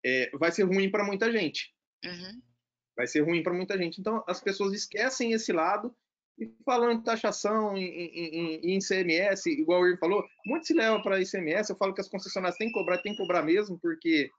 é, 0.05 0.29
vai 0.33 0.51
ser 0.51 0.63
ruim 0.63 0.89
para 0.89 1.03
muita 1.03 1.31
gente. 1.31 1.73
Uhum. 2.03 2.41
Vai 2.95 3.07
ser 3.07 3.21
ruim 3.21 3.43
para 3.43 3.53
muita 3.53 3.77
gente. 3.77 3.99
Então, 3.99 4.23
as 4.27 4.41
pessoas 4.41 4.73
esquecem 4.73 5.33
esse 5.33 5.51
lado 5.51 5.95
e 6.37 6.51
falando 6.65 6.99
em 6.99 7.03
taxação, 7.03 7.77
em, 7.77 7.83
em, 7.85 8.59
em, 8.63 8.77
ICMS, 8.77 9.49
igual 9.49 9.81
o 9.81 9.85
Irving 9.85 9.99
falou, 9.99 10.25
muito 10.45 10.65
se 10.65 10.73
leva 10.73 11.01
para 11.01 11.21
ICMS. 11.21 11.69
Eu 11.69 11.77
falo 11.77 11.93
que 11.93 12.01
as 12.01 12.09
concessionárias 12.09 12.57
têm 12.57 12.67
que 12.67 12.73
cobrar, 12.73 12.97
têm 12.99 13.11
que 13.11 13.19
cobrar 13.19 13.43
mesmo, 13.43 13.77
porque 13.79 14.29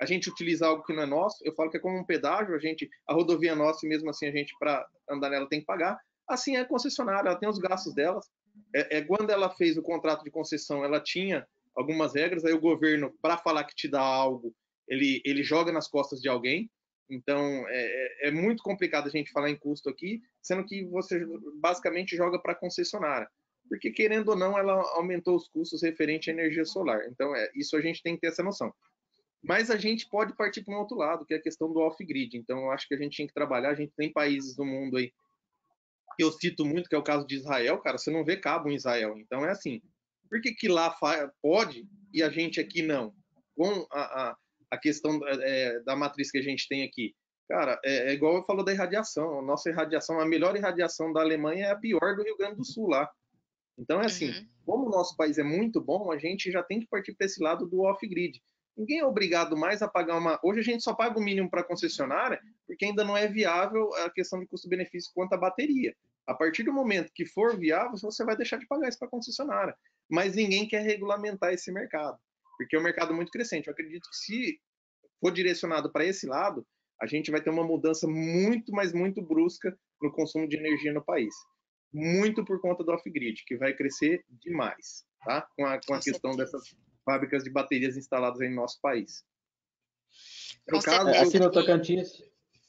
a 0.00 0.06
gente 0.06 0.28
utiliza 0.28 0.66
algo 0.66 0.82
que 0.82 0.92
não 0.92 1.04
é 1.04 1.06
nosso, 1.06 1.38
eu 1.44 1.54
falo 1.54 1.70
que 1.70 1.76
é 1.76 1.80
como 1.80 1.96
um 1.96 2.04
pedágio, 2.04 2.56
a 2.56 2.58
gente, 2.58 2.90
a 3.06 3.14
rodovia 3.14 3.52
é 3.52 3.54
nossa 3.54 3.86
e 3.86 3.88
mesmo 3.88 4.10
assim 4.10 4.26
a 4.26 4.32
gente, 4.32 4.52
para 4.58 4.84
andar 5.08 5.30
nela, 5.30 5.48
tem 5.48 5.60
que 5.60 5.66
pagar. 5.66 5.96
Assim 6.28 6.56
é 6.56 6.60
a 6.60 6.64
concessionária, 6.64 7.28
ela 7.28 7.38
tem 7.38 7.48
os 7.48 7.58
gastos 7.58 7.94
delas. 7.94 8.30
É, 8.74 8.98
é, 8.98 9.02
quando 9.02 9.30
ela 9.30 9.50
fez 9.50 9.76
o 9.76 9.82
contrato 9.82 10.24
de 10.24 10.30
concessão, 10.30 10.84
ela 10.84 11.00
tinha 11.00 11.46
algumas 11.74 12.14
regras, 12.14 12.44
aí 12.44 12.52
o 12.52 12.60
governo, 12.60 13.12
para 13.20 13.38
falar 13.38 13.64
que 13.64 13.74
te 13.74 13.88
dá 13.88 14.00
algo, 14.00 14.54
ele, 14.88 15.22
ele 15.24 15.42
joga 15.42 15.72
nas 15.72 15.88
costas 15.88 16.20
de 16.20 16.28
alguém. 16.28 16.70
Então, 17.08 17.66
é, 17.68 18.26
é, 18.26 18.28
é 18.28 18.30
muito 18.30 18.62
complicado 18.62 19.06
a 19.06 19.10
gente 19.10 19.32
falar 19.32 19.50
em 19.50 19.56
custo 19.56 19.88
aqui, 19.88 20.22
sendo 20.40 20.64
que 20.64 20.84
você 20.86 21.24
basicamente 21.60 22.16
joga 22.16 22.38
para 22.38 22.52
a 22.52 22.56
concessionária. 22.56 23.28
Porque, 23.68 23.90
querendo 23.90 24.30
ou 24.30 24.36
não, 24.36 24.58
ela 24.58 24.74
aumentou 24.94 25.36
os 25.36 25.48
custos 25.48 25.82
referente 25.82 26.30
à 26.30 26.32
energia 26.32 26.64
solar. 26.64 27.06
Então, 27.08 27.34
é, 27.34 27.50
isso 27.54 27.76
a 27.76 27.80
gente 27.80 28.02
tem 28.02 28.14
que 28.14 28.20
ter 28.22 28.28
essa 28.28 28.42
noção. 28.42 28.72
Mas 29.42 29.70
a 29.70 29.76
gente 29.76 30.08
pode 30.08 30.34
partir 30.36 30.62
para 30.62 30.74
um 30.74 30.78
outro 30.78 30.96
lado, 30.96 31.24
que 31.24 31.34
é 31.34 31.36
a 31.36 31.42
questão 31.42 31.72
do 31.72 31.80
off-grid. 31.80 32.36
Então, 32.36 32.60
eu 32.60 32.70
acho 32.70 32.86
que 32.86 32.94
a 32.94 32.98
gente 32.98 33.16
tinha 33.16 33.26
que 33.26 33.34
trabalhar. 33.34 33.70
A 33.70 33.74
gente 33.74 33.92
tem 33.96 34.12
países 34.12 34.54
do 34.54 34.64
mundo 34.64 34.96
aí 34.96 35.12
que 36.16 36.22
eu 36.22 36.32
cito 36.32 36.64
muito, 36.64 36.88
que 36.88 36.94
é 36.94 36.98
o 36.98 37.02
caso 37.02 37.26
de 37.26 37.36
Israel, 37.36 37.78
cara, 37.78 37.98
você 37.98 38.10
não 38.10 38.24
vê 38.24 38.36
cabo 38.36 38.68
em 38.68 38.74
Israel. 38.74 39.14
Então, 39.18 39.44
é 39.44 39.50
assim, 39.50 39.80
por 40.28 40.40
que, 40.40 40.52
que 40.54 40.68
lá 40.68 40.96
pode 41.40 41.86
e 42.12 42.22
a 42.22 42.30
gente 42.30 42.60
aqui 42.60 42.82
não? 42.82 43.14
Com 43.54 43.86
a, 43.90 44.00
a, 44.00 44.36
a 44.70 44.78
questão 44.78 45.20
é, 45.26 45.80
da 45.80 45.94
matriz 45.94 46.30
que 46.30 46.38
a 46.38 46.42
gente 46.42 46.66
tem 46.68 46.82
aqui. 46.84 47.14
Cara, 47.48 47.78
é, 47.84 48.10
é, 48.10 48.12
igual 48.14 48.36
eu 48.36 48.44
falo 48.44 48.62
da 48.62 48.72
irradiação. 48.72 49.40
A 49.40 49.42
nossa 49.42 49.68
irradiação, 49.68 50.20
a 50.20 50.26
melhor 50.26 50.56
irradiação 50.56 51.12
da 51.12 51.20
Alemanha 51.20 51.66
é 51.66 51.70
a 51.70 51.76
pior 51.76 52.16
do 52.16 52.22
Rio 52.22 52.36
Grande 52.36 52.56
do 52.56 52.64
Sul 52.64 52.88
lá. 52.88 53.10
Então 53.78 54.00
é 54.00 54.06
assim, 54.06 54.30
uhum. 54.30 54.48
como 54.64 54.86
o 54.86 54.90
nosso 54.90 55.16
país 55.16 55.38
é 55.38 55.42
muito 55.42 55.80
bom, 55.80 56.10
a 56.10 56.18
gente 56.18 56.50
já 56.50 56.62
tem 56.62 56.80
que 56.80 56.86
partir 56.86 57.14
para 57.14 57.26
esse 57.26 57.42
lado 57.42 57.66
do 57.66 57.82
off-grid. 57.82 58.40
Ninguém 58.76 59.00
é 59.00 59.04
obrigado 59.04 59.56
mais 59.56 59.82
a 59.82 59.88
pagar 59.88 60.16
uma. 60.16 60.38
Hoje 60.42 60.60
a 60.60 60.62
gente 60.62 60.82
só 60.82 60.94
paga 60.94 61.18
o 61.18 61.22
mínimo 61.22 61.50
para 61.50 61.62
concessionária, 61.64 62.40
porque 62.66 62.86
ainda 62.86 63.04
não 63.04 63.16
é 63.16 63.28
viável 63.28 63.92
a 63.96 64.10
questão 64.10 64.40
de 64.40 64.46
custo-benefício 64.46 65.12
quanto 65.14 65.34
à 65.34 65.36
bateria. 65.36 65.94
A 66.26 66.34
partir 66.34 66.62
do 66.62 66.72
momento 66.72 67.12
que 67.14 67.26
for 67.26 67.58
viável, 67.58 67.98
você 68.00 68.24
vai 68.24 68.36
deixar 68.36 68.56
de 68.56 68.66
pagar 68.66 68.88
isso 68.88 68.98
para 68.98 69.08
a 69.08 69.10
concessionária. 69.10 69.76
Mas 70.10 70.36
ninguém 70.36 70.66
quer 70.66 70.82
regulamentar 70.82 71.52
esse 71.52 71.70
mercado, 71.72 72.18
porque 72.56 72.76
é 72.76 72.78
um 72.78 72.82
mercado 72.82 73.12
muito 73.12 73.30
crescente. 73.30 73.66
Eu 73.66 73.72
acredito 73.72 74.08
que 74.08 74.16
se 74.16 74.60
for 75.20 75.32
direcionado 75.32 75.92
para 75.92 76.04
esse 76.04 76.26
lado, 76.26 76.66
a 77.00 77.06
gente 77.06 77.30
vai 77.30 77.42
ter 77.42 77.50
uma 77.50 77.64
mudança 77.64 78.06
muito, 78.06 78.72
mas 78.72 78.92
muito 78.92 79.20
brusca 79.20 79.76
no 80.00 80.12
consumo 80.12 80.48
de 80.48 80.56
energia 80.56 80.92
no 80.92 81.04
país. 81.04 81.34
Muito 81.92 82.44
por 82.44 82.60
conta 82.60 82.82
do 82.82 82.92
off-grid, 82.92 83.42
que 83.44 83.56
vai 83.56 83.74
crescer 83.74 84.24
demais, 84.30 85.04
tá? 85.24 85.46
Com 85.56 85.66
a, 85.66 85.80
com 85.84 85.94
a 85.94 86.00
questão 86.00 86.36
dessas 86.36 86.62
fábricas 87.04 87.44
de 87.44 87.50
baterias 87.50 87.96
instaladas 87.96 88.40
em 88.40 88.54
nosso 88.54 88.80
país. 88.80 89.24
É 90.66 90.76
o 90.76 90.80
caso, 90.80 91.08
aqui 91.08 91.38
no 91.38 91.50
Tocantins. 91.50 92.22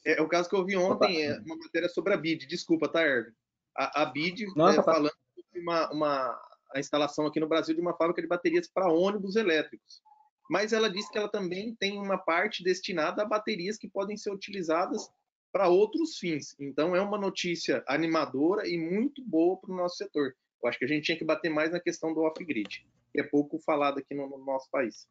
É, 0.04 0.18
é, 0.18 0.22
o 0.22 0.28
caso 0.28 0.48
que 0.48 0.56
eu 0.56 0.64
vi 0.64 0.76
ontem, 0.76 1.22
é 1.22 1.38
uma 1.40 1.56
matéria 1.56 1.88
sobre 1.88 2.12
a 2.14 2.16
BID. 2.16 2.46
Desculpa, 2.46 2.88
tá, 2.88 3.02
Erwin? 3.02 3.32
A, 3.76 4.02
a 4.02 4.06
BID 4.06 4.46
Nossa, 4.54 4.80
é, 4.80 4.84
falando 4.84 5.12
sobre 5.34 5.60
uma, 5.60 5.90
uma, 5.90 6.42
a 6.74 6.80
instalação 6.80 7.26
aqui 7.26 7.40
no 7.40 7.48
Brasil 7.48 7.74
de 7.74 7.80
uma 7.80 7.96
fábrica 7.96 8.22
de 8.22 8.28
baterias 8.28 8.68
para 8.68 8.92
ônibus 8.92 9.36
elétricos. 9.36 10.02
Mas 10.50 10.72
ela 10.72 10.90
disse 10.90 11.10
que 11.10 11.18
ela 11.18 11.28
também 11.28 11.74
tem 11.76 11.98
uma 11.98 12.18
parte 12.18 12.62
destinada 12.62 13.22
a 13.22 13.26
baterias 13.26 13.78
que 13.78 13.88
podem 13.88 14.16
ser 14.16 14.30
utilizadas 14.30 15.08
para 15.50 15.68
outros 15.68 16.18
fins. 16.18 16.54
Então 16.60 16.94
é 16.94 17.00
uma 17.00 17.16
notícia 17.16 17.82
animadora 17.86 18.68
e 18.68 18.76
muito 18.76 19.22
boa 19.24 19.56
para 19.56 19.72
o 19.72 19.76
nosso 19.76 19.96
setor. 19.96 20.34
Eu 20.64 20.70
acho 20.70 20.78
que 20.78 20.86
a 20.86 20.88
gente 20.88 21.04
tinha 21.04 21.18
que 21.18 21.24
bater 21.24 21.50
mais 21.50 21.70
na 21.70 21.78
questão 21.78 22.14
do 22.14 22.22
off-grid, 22.22 22.86
que 23.12 23.20
é 23.20 23.22
pouco 23.22 23.58
falado 23.58 23.98
aqui 23.98 24.14
no, 24.14 24.26
no 24.28 24.38
nosso 24.38 24.70
país. 24.70 25.06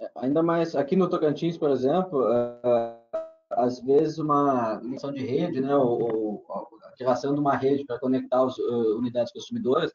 É, 0.00 0.10
ainda 0.16 0.42
mais 0.42 0.74
aqui 0.74 0.96
no 0.96 1.10
Tocantins, 1.10 1.58
por 1.58 1.70
exemplo, 1.70 2.22
uh, 2.22 3.18
às 3.50 3.80
vezes 3.80 4.18
uma 4.18 4.80
ligação 4.82 5.12
de 5.12 5.26
rede, 5.26 5.60
né, 5.60 5.76
ou, 5.76 6.42
ou 6.48 6.68
a 6.84 6.92
criação 6.92 7.34
de 7.34 7.40
uma 7.40 7.54
rede 7.54 7.84
para 7.84 8.00
conectar 8.00 8.42
as 8.42 8.56
uh, 8.56 8.96
unidades 8.96 9.30
consumidoras, 9.30 9.92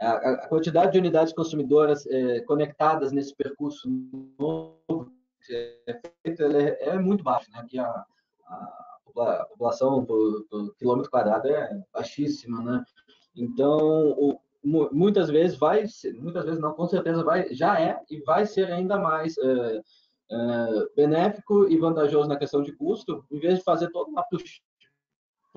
a, 0.00 0.12
a, 0.12 0.48
quantidade 0.48 0.92
de 0.92 0.98
unidades 0.98 1.32
consumidoras 1.32 2.04
uh, 2.06 2.44
conectadas 2.46 3.10
nesse 3.10 3.34
percurso 3.34 3.88
novo 4.38 5.12
é 5.50 6.00
feito 6.22 6.42
é, 6.42 6.78
é, 6.80 6.98
muito 6.98 7.24
baixo, 7.24 7.50
né? 7.50 7.58
Aqui 7.58 7.78
a, 7.78 8.04
a 8.46 9.46
população 9.50 10.04
por, 10.04 10.44
por, 10.48 10.74
quilômetro 10.76 11.10
quadrado 11.10 11.48
é 11.48 11.82
baixíssima, 11.92 12.62
né? 12.62 12.84
Então, 13.36 14.10
o, 14.12 14.40
muitas 14.64 15.28
vezes 15.28 15.58
vai, 15.58 15.84
muitas 16.18 16.44
vezes 16.44 16.60
não, 16.60 16.72
com 16.72 16.86
certeza 16.86 17.22
vai, 17.22 17.52
já 17.52 17.80
é 17.80 18.00
e 18.10 18.20
vai 18.20 18.46
ser 18.46 18.72
ainda 18.72 18.98
mais 18.98 19.36
uh, 19.36 19.82
é, 20.30 20.88
benéfico 20.96 21.68
e 21.68 21.76
vantajoso 21.76 22.28
na 22.28 22.38
questão 22.38 22.62
de 22.62 22.72
custo, 22.72 23.24
em 23.30 23.38
vez 23.38 23.58
de 23.58 23.64
fazer 23.64 23.90
toda 23.90 24.10
uma 24.10 24.24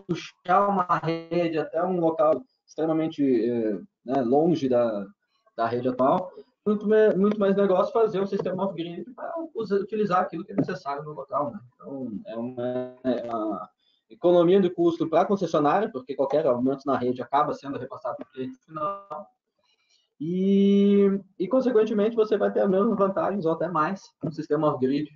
puxar 0.05 0.67
uma 0.67 0.97
rede 0.97 1.57
até 1.57 1.84
um 1.84 1.99
local 1.99 2.43
extremamente 2.67 3.23
é, 3.23 3.80
né, 4.05 4.21
longe 4.21 4.67
da, 4.67 5.05
da 5.55 5.65
rede 5.65 5.88
atual, 5.88 6.32
muito, 6.65 6.86
muito 7.17 7.39
mais 7.39 7.55
negócio 7.55 7.93
fazer 7.93 8.19
um 8.19 8.28
sistema 8.28 8.65
off-grid 8.65 9.05
para 9.15 9.34
utilizar 9.55 10.21
aquilo 10.21 10.43
que 10.43 10.51
é 10.51 10.55
necessário 10.55 11.03
no 11.03 11.13
local. 11.13 11.51
Né? 11.51 11.59
Então, 11.73 12.11
é 12.25 12.36
uma, 12.36 12.95
é 13.05 13.34
uma 13.34 13.69
economia 14.10 14.60
de 14.60 14.70
custo 14.70 15.10
para 15.10 15.22
a 15.22 15.26
concessionária, 15.26 15.89
porque 15.91 16.16
qualquer 16.16 16.45
aumento 16.45 16.86
na 16.86 16.97
rede 16.97 17.22
acaba 17.22 17.53
sendo 17.53 17.78
repassado 17.78 18.18
para 18.18 18.28
o 18.28 18.32
cliente 18.32 18.58
final, 18.66 19.28
e, 20.20 21.20
e, 21.38 21.47
consequentemente, 21.47 22.16
você 22.16 22.38
vai 22.38 22.51
ter 22.51 22.62
as 22.62 22.70
mesmas 22.70 22.97
vantagens 22.97 23.45
ou 23.45 23.51
até 23.51 23.68
mais 23.68 24.01
no 24.24 24.32
sistema 24.32 24.68
off-grid 24.68 25.08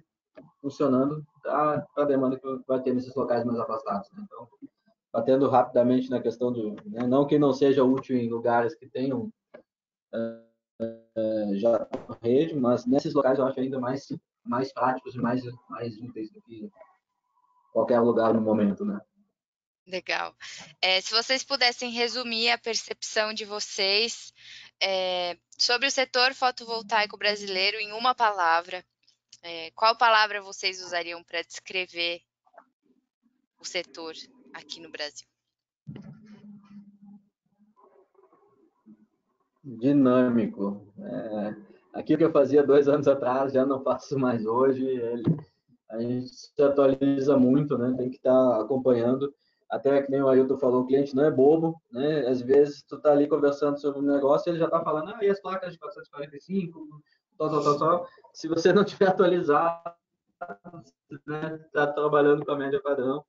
funcionando 0.62 1.26
para 1.42 1.86
a 1.98 2.06
demanda 2.06 2.40
que 2.40 2.60
vai 2.68 2.82
ter 2.82 2.94
nesses 2.94 3.16
locais 3.16 3.44
mais 3.44 3.60
afastados. 3.60 4.08
Né? 4.12 4.24
Então, 4.26 4.48
batendo 5.12 5.50
rapidamente 5.50 6.10
na 6.10 6.22
questão 6.22 6.52
do. 6.52 6.76
Né, 6.86 7.08
não 7.08 7.26
que 7.26 7.40
não 7.40 7.52
seja 7.52 7.84
útil 7.84 8.16
em 8.16 8.30
lugares 8.30 8.76
que 8.76 8.88
tenham 8.88 9.32
uh, 10.14 11.56
já 11.56 11.88
rede, 12.22 12.56
mas 12.56 12.86
nesses 12.86 13.14
locais 13.14 13.40
eu 13.40 13.46
acho 13.46 13.60
ainda 13.60 13.80
mais, 13.80 14.08
mais 14.46 14.72
práticos 14.72 15.16
e 15.16 15.18
mais, 15.18 15.42
mais 15.70 15.98
úteis 15.98 16.32
do 16.32 16.42
que 16.44 16.70
qualquer 17.72 18.00
lugar 18.00 18.34
no 18.34 18.42
momento. 18.42 18.86
Né? 18.86 19.00
Legal. 19.88 20.36
É, 20.82 21.02
se 21.02 21.12
vocês 21.12 21.44
pudessem 21.44 21.92
resumir 21.92 22.50
a 22.50 22.58
percepção 22.58 23.34
de 23.34 23.46
vocês 23.46 24.34
é, 24.82 25.38
sobre 25.58 25.88
o 25.88 25.92
setor 25.92 26.34
fotovoltaico 26.34 27.18
brasileiro 27.18 27.78
em 27.78 27.92
uma 27.92 28.14
palavra, 28.14 28.84
é, 29.44 29.72
qual 29.72 29.98
palavra 29.98 30.42
vocês 30.42 30.82
usariam 30.82 31.24
para 31.24 31.42
descrever 31.42 32.22
o 33.60 33.66
setor 33.66 34.14
aqui 34.54 34.80
no 34.80 34.92
Brasil? 34.92 35.28
Dinâmico. 39.64 40.94
É, 41.00 41.56
aquilo 41.94 42.20
que 42.20 42.24
eu 42.24 42.32
fazia 42.32 42.64
dois 42.64 42.88
anos 42.88 43.08
atrás 43.08 43.54
já 43.54 43.66
não 43.66 43.84
faço 43.84 44.18
mais 44.18 44.46
hoje. 44.46 44.86
Ele, 44.86 45.24
a 45.92 46.00
gente 46.00 46.28
se 46.30 46.62
atualiza 46.62 47.38
muito, 47.38 47.78
né? 47.78 47.94
Tem 47.98 48.10
que 48.10 48.18
estar 48.18 48.32
tá 48.32 48.62
acompanhando 48.62 49.34
até 49.72 50.02
que 50.02 50.12
nem 50.12 50.22
o 50.22 50.28
Ailton 50.28 50.58
falou, 50.58 50.82
o 50.82 50.86
cliente 50.86 51.16
não 51.16 51.24
é 51.24 51.32
bobo, 51.32 51.82
né? 51.90 52.28
Às 52.28 52.42
vezes 52.42 52.84
tu 52.84 53.00
tá 53.00 53.14
ali 53.14 53.26
conversando 53.26 53.80
sobre 53.80 54.02
um 54.02 54.14
negócio, 54.14 54.50
ele 54.50 54.60
já 54.60 54.70
tá 54.70 54.84
falando, 54.84 55.14
ah, 55.16 55.24
e 55.24 55.30
as 55.30 55.40
placas 55.40 55.72
de 55.72 55.80
445, 55.80 57.02
tal, 57.38 57.50
tal, 57.50 57.64
tal, 57.64 57.80
tal. 57.80 58.08
Se 58.34 58.50
você 58.50 58.74
não 58.74 58.84
tiver 58.84 59.08
atualizado, 59.08 59.96
né, 61.26 61.58
tá 61.72 61.88
trabalhando 61.88 62.46
com 62.46 62.52
a 62.52 62.58
média 62.58 62.82
padrão, 62.82 63.24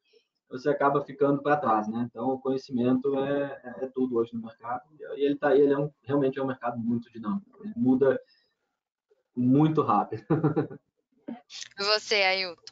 você 0.50 0.68
acaba 0.68 1.04
ficando 1.04 1.40
para 1.40 1.56
trás, 1.56 1.88
né? 1.88 2.08
Então, 2.10 2.30
o 2.30 2.40
conhecimento 2.40 3.16
é, 3.20 3.60
é, 3.80 3.86
tudo 3.94 4.16
hoje 4.16 4.34
no 4.34 4.42
mercado 4.42 4.82
e 5.16 5.24
ele 5.24 5.36
tá, 5.36 5.56
ele 5.56 5.72
é 5.72 5.78
um, 5.78 5.90
realmente 6.02 6.40
é 6.40 6.42
um 6.42 6.46
mercado 6.46 6.76
muito 6.76 7.10
dinâmico, 7.12 7.60
ele 7.62 7.72
muda 7.76 8.20
muito 9.34 9.80
rápido. 9.80 10.24
Você, 11.78 12.16
Ailton? 12.16 12.62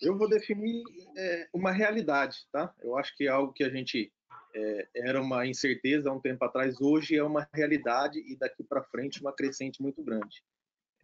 Eu 0.00 0.18
vou 0.18 0.28
definir 0.28 0.82
é, 1.16 1.48
uma 1.52 1.72
realidade, 1.72 2.46
tá? 2.52 2.74
Eu 2.82 2.98
acho 2.98 3.16
que 3.16 3.24
é 3.24 3.28
algo 3.28 3.52
que 3.52 3.64
a 3.64 3.70
gente 3.70 4.12
é, 4.54 4.88
era 4.94 5.20
uma 5.20 5.46
incerteza 5.46 6.10
há 6.10 6.12
um 6.12 6.20
tempo 6.20 6.44
atrás, 6.44 6.80
hoje 6.80 7.16
é 7.16 7.22
uma 7.22 7.48
realidade 7.52 8.18
e 8.20 8.36
daqui 8.36 8.62
para 8.62 8.82
frente 8.82 9.20
uma 9.20 9.32
crescente 9.32 9.80
muito 9.82 10.02
grande. 10.02 10.42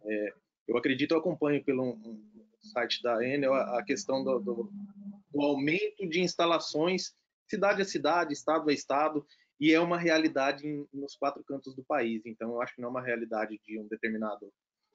É, 0.03 0.33
eu 0.67 0.77
acredito, 0.77 1.13
eu 1.13 1.19
acompanho 1.19 1.63
pelo 1.63 1.83
um, 1.83 2.23
site 2.61 3.01
da 3.01 3.25
Enel 3.25 3.53
a, 3.53 3.79
a 3.79 3.83
questão 3.83 4.23
do, 4.23 4.39
do, 4.39 4.71
do, 5.31 5.41
aumento 5.41 6.07
de 6.07 6.21
instalações 6.21 7.13
cidade 7.49 7.81
a 7.81 7.85
cidade, 7.85 8.33
estado 8.33 8.69
a 8.69 8.73
estado, 8.73 9.25
e 9.59 9.73
é 9.73 9.79
uma 9.79 9.97
realidade 9.97 10.65
em, 10.65 10.87
nos 10.93 11.15
quatro 11.15 11.43
cantos 11.43 11.75
do 11.75 11.83
país. 11.83 12.21
Então, 12.25 12.51
eu 12.51 12.61
acho 12.61 12.73
que 12.73 12.81
não 12.81 12.87
é 12.87 12.91
uma 12.91 13.01
realidade 13.01 13.59
de 13.65 13.77
um 13.77 13.87
determinado 13.87 14.51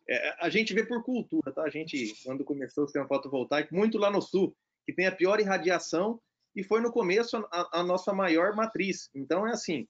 é, 0.08 0.34
a 0.40 0.48
gente 0.48 0.72
vê 0.72 0.84
por 0.84 1.02
cultura, 1.02 1.52
tá? 1.52 1.62
A 1.62 1.70
gente, 1.70 2.14
quando 2.24 2.44
começou 2.44 2.84
o 2.84 2.86
sistema 2.86 3.08
fotovoltaico, 3.08 3.74
muito 3.74 3.98
lá 3.98 4.10
no 4.10 4.22
sul, 4.22 4.56
que 4.84 4.92
tem 4.92 5.06
a 5.06 5.12
pior 5.12 5.40
irradiação, 5.40 6.20
e 6.54 6.62
foi 6.62 6.80
no 6.80 6.92
começo 6.92 7.36
a, 7.36 7.80
a 7.80 7.82
nossa 7.82 8.12
maior 8.12 8.54
matriz. 8.54 9.10
Então, 9.14 9.46
é 9.46 9.50
assim, 9.50 9.86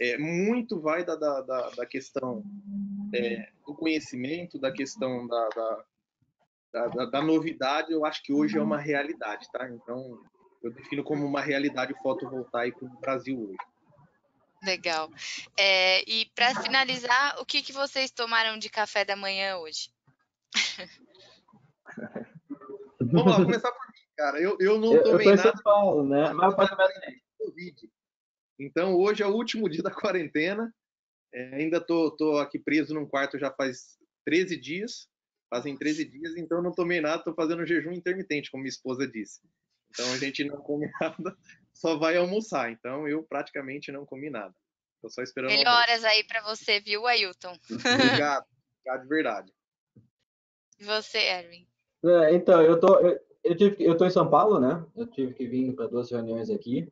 é, 0.00 0.16
muito 0.16 0.80
vai 0.80 1.04
da, 1.04 1.16
da, 1.16 1.42
da, 1.42 1.70
da 1.70 1.86
questão 1.86 2.42
é, 3.14 3.48
do 3.66 3.74
conhecimento, 3.74 4.58
da 4.58 4.72
questão 4.72 5.26
da, 5.26 5.48
da, 5.48 6.88
da, 6.88 7.04
da, 7.06 7.22
novidade, 7.22 7.92
eu 7.92 8.04
acho 8.04 8.22
que 8.22 8.32
hoje 8.32 8.56
é 8.56 8.62
uma 8.62 8.78
realidade, 8.78 9.50
tá? 9.52 9.68
Então, 9.68 10.20
eu 10.62 10.72
defino 10.72 11.02
como 11.02 11.26
uma 11.26 11.40
realidade 11.40 11.94
fotovoltaico 12.00 12.86
no 12.86 13.00
Brasil 13.00 13.38
hoje. 13.38 13.58
Legal. 14.62 15.10
É, 15.56 16.02
e 16.10 16.26
para 16.34 16.62
finalizar, 16.62 17.40
o 17.40 17.46
que, 17.46 17.62
que 17.62 17.72
vocês 17.72 18.10
tomaram 18.10 18.58
de 18.58 18.68
café 18.68 19.04
da 19.04 19.16
manhã 19.16 19.58
hoje? 19.58 19.90
Vamos 23.00 23.32
lá, 23.32 23.36
começar 23.36 23.70
por 23.70 23.86
mim, 23.86 24.00
cara. 24.16 24.40
Eu, 24.40 24.56
eu 24.60 24.78
não 24.78 25.02
tomei 25.02 25.26
eu, 25.28 25.30
eu 25.30 25.36
nada. 25.36 25.52
São 25.52 25.62
Paulo, 25.62 26.08
né? 26.08 26.32
Mas 26.32 26.54
Covid. 27.38 27.90
Então, 28.58 28.94
hoje 28.96 29.22
é 29.22 29.26
o 29.26 29.34
último 29.34 29.68
dia 29.68 29.82
da 29.82 29.90
quarentena. 29.90 30.74
É, 31.32 31.56
ainda 31.56 31.80
tô, 31.80 32.10
tô 32.10 32.38
aqui 32.38 32.58
preso 32.58 32.94
num 32.94 33.06
quarto 33.06 33.38
já 33.38 33.50
faz 33.52 33.96
13 34.24 34.56
dias. 34.60 35.08
Fazem 35.48 35.76
13 35.76 36.04
dias, 36.04 36.36
então 36.36 36.60
não 36.60 36.72
tomei 36.72 37.00
nada, 37.00 37.18
estou 37.18 37.34
fazendo 37.34 37.64
jejum 37.64 37.92
intermitente, 37.92 38.50
como 38.50 38.62
minha 38.62 38.68
esposa 38.68 39.08
disse. 39.08 39.40
Então 39.90 40.12
a 40.12 40.18
gente 40.18 40.44
não 40.44 40.58
come 40.58 40.90
nada, 41.00 41.36
só 41.78 41.96
vai 41.96 42.16
almoçar. 42.16 42.70
Então 42.70 43.08
eu 43.08 43.22
praticamente 43.22 43.92
não 43.92 44.04
comi 44.04 44.28
nada. 44.28 44.54
Estou 44.96 45.10
só 45.10 45.22
esperando. 45.22 45.50
Melhoras 45.50 46.04
aí 46.04 46.24
para 46.24 46.42
você, 46.42 46.80
viu, 46.80 47.06
Ailton? 47.06 47.56
Obrigado, 47.70 48.44
obrigado 48.82 49.02
de 49.02 49.08
verdade. 49.08 49.52
E 50.80 50.84
você, 50.84 51.18
Erwin? 51.18 51.66
É, 52.04 52.34
então, 52.34 52.60
eu 52.62 52.78
tô, 52.78 52.98
eu, 52.98 53.18
eu, 53.44 53.56
tive, 53.56 53.76
eu 53.84 53.96
tô 53.96 54.04
em 54.04 54.10
São 54.10 54.28
Paulo, 54.28 54.60
né? 54.60 54.84
Eu 54.96 55.06
tive 55.06 55.34
que 55.34 55.46
vir 55.46 55.74
para 55.74 55.86
duas 55.86 56.10
reuniões 56.10 56.50
aqui. 56.50 56.88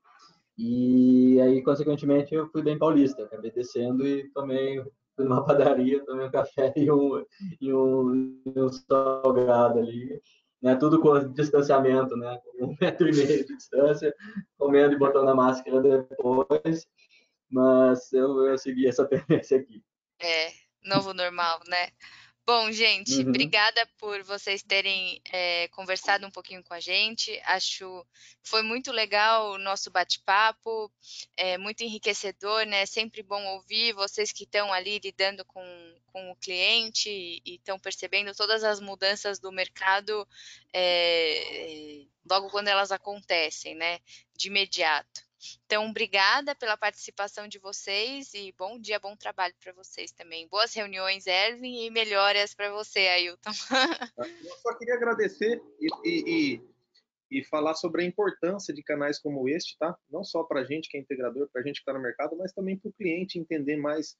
E 0.56 1.40
aí, 1.40 1.62
consequentemente, 1.62 2.34
eu 2.34 2.48
fui 2.48 2.62
bem 2.62 2.78
paulista. 2.78 3.24
Acabei 3.24 3.50
descendo 3.50 4.06
e 4.06 4.28
tomei 4.30 4.82
fui 5.16 5.24
numa 5.24 5.44
padaria, 5.44 6.04
tomei 6.04 6.26
um 6.26 6.30
café 6.30 6.72
e 6.76 6.90
um, 6.90 7.24
e 7.60 7.72
um, 7.72 8.40
e 8.44 8.60
um 8.60 8.68
salgado 8.68 9.80
ali. 9.80 10.20
Né, 10.62 10.74
tudo 10.76 11.00
com 11.00 11.32
distanciamento, 11.32 12.16
né, 12.16 12.40
um 12.60 12.74
metro 12.80 13.08
e 13.08 13.14
meio 13.14 13.46
de 13.46 13.56
distância, 13.56 14.14
comendo 14.58 14.94
e 14.94 14.98
botando 14.98 15.28
a 15.28 15.34
máscara 15.34 15.80
depois, 15.80 16.86
mas 17.50 18.12
eu, 18.12 18.46
eu 18.46 18.58
segui 18.58 18.86
essa 18.88 19.04
tendência 19.06 19.58
aqui. 19.58 19.84
É, 20.18 20.52
novo 20.82 21.12
normal, 21.12 21.60
né? 21.68 21.90
Bom, 22.46 22.70
gente, 22.70 23.12
uhum. 23.12 23.28
obrigada 23.28 23.84
por 23.98 24.22
vocês 24.22 24.62
terem 24.62 25.20
é, 25.32 25.66
conversado 25.68 26.24
um 26.24 26.30
pouquinho 26.30 26.62
com 26.62 26.74
a 26.74 26.78
gente. 26.78 27.36
Acho 27.44 28.06
que 28.40 28.48
foi 28.48 28.62
muito 28.62 28.92
legal 28.92 29.50
o 29.50 29.58
nosso 29.58 29.90
bate-papo, 29.90 30.88
é 31.36 31.58
muito 31.58 31.82
enriquecedor, 31.82 32.64
né? 32.64 32.86
Sempre 32.86 33.24
bom 33.24 33.44
ouvir 33.46 33.94
vocês 33.94 34.30
que 34.30 34.44
estão 34.44 34.72
ali 34.72 35.00
lidando 35.00 35.44
com, 35.44 35.64
com 36.06 36.30
o 36.30 36.36
cliente 36.36 37.10
e 37.10 37.56
estão 37.56 37.80
percebendo 37.80 38.32
todas 38.32 38.62
as 38.62 38.78
mudanças 38.78 39.40
do 39.40 39.50
mercado 39.50 40.24
é, 40.72 42.04
logo 42.30 42.48
quando 42.50 42.68
elas 42.68 42.92
acontecem, 42.92 43.74
né? 43.74 43.98
De 44.36 44.46
imediato. 44.46 45.26
Então, 45.64 45.88
obrigada 45.88 46.54
pela 46.54 46.76
participação 46.76 47.46
de 47.46 47.58
vocês 47.58 48.32
e 48.34 48.52
bom 48.56 48.78
dia, 48.78 48.98
bom 48.98 49.14
trabalho 49.16 49.54
para 49.62 49.72
vocês 49.72 50.10
também. 50.12 50.48
Boas 50.48 50.72
reuniões, 50.72 51.26
Erwin, 51.26 51.84
e 51.84 51.90
melhoras 51.90 52.54
para 52.54 52.72
você, 52.72 53.00
Ailton. 53.00 53.50
Eu 54.18 54.56
só 54.58 54.74
queria 54.78 54.94
agradecer 54.94 55.60
e, 55.78 55.88
e, 56.04 56.60
e, 57.30 57.44
falar 57.44 57.74
sobre 57.74 58.02
a 58.02 58.06
importância 58.06 58.72
de 58.72 58.82
canais 58.82 59.18
como 59.18 59.48
este, 59.48 59.76
tá? 59.78 59.96
Não 60.10 60.24
só 60.24 60.42
para 60.42 60.60
a 60.60 60.64
gente 60.64 60.88
que 60.88 60.96
é 60.96 61.00
integrador, 61.00 61.48
para 61.52 61.60
a 61.60 61.64
gente 61.64 61.76
que 61.76 61.82
está 61.82 61.92
no 61.92 62.02
mercado, 62.02 62.36
mas 62.36 62.52
também 62.52 62.78
para 62.78 62.88
o 62.88 62.94
cliente 62.94 63.38
entender 63.38 63.76
mais 63.76 64.16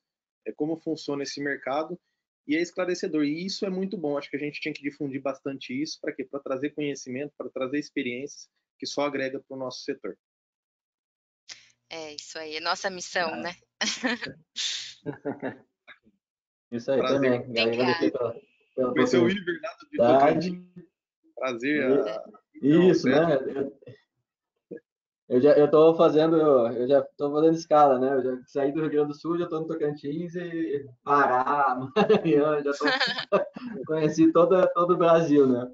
é, 0.47 0.53
como 0.53 0.77
funciona 0.77 1.23
esse 1.23 1.41
mercado 1.41 1.99
e 2.47 2.57
é 2.57 2.61
esclarecedor. 2.61 3.25
E 3.25 3.47
isso 3.47 3.64
é 3.64 3.71
muito 3.71 3.97
bom. 3.97 4.19
Acho 4.19 4.31
que 4.31 4.37
a 4.37 4.41
gente 4.41 4.61
tinha 4.61 4.75
que 4.75 4.83
difundir 4.83 5.21
bastante 5.23 5.73
isso 5.73 5.99
para 6.01 6.12
quê? 6.12 6.25
Para 6.25 6.41
trazer 6.41 6.71
conhecimento, 6.71 7.33
para 7.37 7.49
trazer 7.49 7.79
experiências 7.79 8.49
que 8.79 8.87
só 8.87 9.03
agrega 9.03 9.41
para 9.41 9.57
o 9.57 9.59
nosso 9.59 9.83
setor. 9.83 10.17
É 11.91 12.14
isso 12.14 12.39
aí, 12.39 12.57
é 12.57 12.61
nossa 12.61 12.91
missão, 12.91 13.28
ah. 13.28 13.37
né? 13.37 13.55
isso 16.72 16.91
aí 16.91 16.99
Prazer. 16.99 17.45
também. 17.45 17.62
Agradecer 17.62 18.11
pela, 18.11 18.34
pela 18.74 18.93
Conhecer 18.93 19.18
o 19.18 19.30
Iver, 19.30 19.61
nada 19.97 20.34
de 20.34 20.62
Prazer. 21.37 22.09
A... 22.09 22.24
Isso, 22.62 23.09
Não, 23.09 23.28
né? 23.28 23.39
Eu, 23.55 23.72
eu 25.28 25.41
já 25.41 25.53
eu 25.53 25.70
tô 25.70 25.95
fazendo, 25.95 26.37
eu 26.37 26.89
já 26.89 27.03
tô 27.16 27.32
fazendo 27.32 27.57
escala, 27.57 27.99
né? 27.99 28.14
Eu 28.14 28.22
já 28.22 28.43
saí 28.47 28.72
do 28.72 28.80
Rio 28.80 28.91
Grande 28.91 29.09
do 29.09 29.14
Sul, 29.14 29.39
já 29.39 29.47
tô 29.47 29.61
no 29.61 29.66
Tocantins 29.66 30.34
e 30.34 30.87
Pará, 31.05 31.76
Maranhão, 31.97 32.62
já 32.62 32.72
tô 32.72 32.84
conheci 33.87 34.32
toda 34.32 34.66
todo 34.68 34.95
o 34.95 34.97
Brasil, 34.97 35.47
né? 35.47 35.70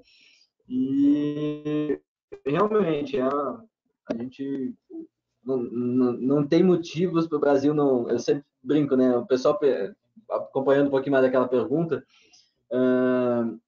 E 0.67 1.99
realmente 2.45 3.19
a, 3.19 3.29
a 3.29 4.15
gente 4.15 4.73
não, 5.45 5.57
não, 5.57 6.47
tem 6.47 6.63
motivos 6.63 7.27
para 7.27 7.37
o 7.37 7.41
Brasil 7.41 7.73
não. 7.73 8.09
Eu 8.09 8.19
sempre 8.19 8.45
brinco, 8.63 8.95
né? 8.95 9.15
O 9.17 9.25
pessoal 9.25 9.59
acompanhando 10.29 10.87
um 10.87 10.91
pouquinho 10.91 11.11
mais 11.11 11.25
daquela 11.25 11.47
pergunta, 11.47 12.03
uh, 12.71 13.59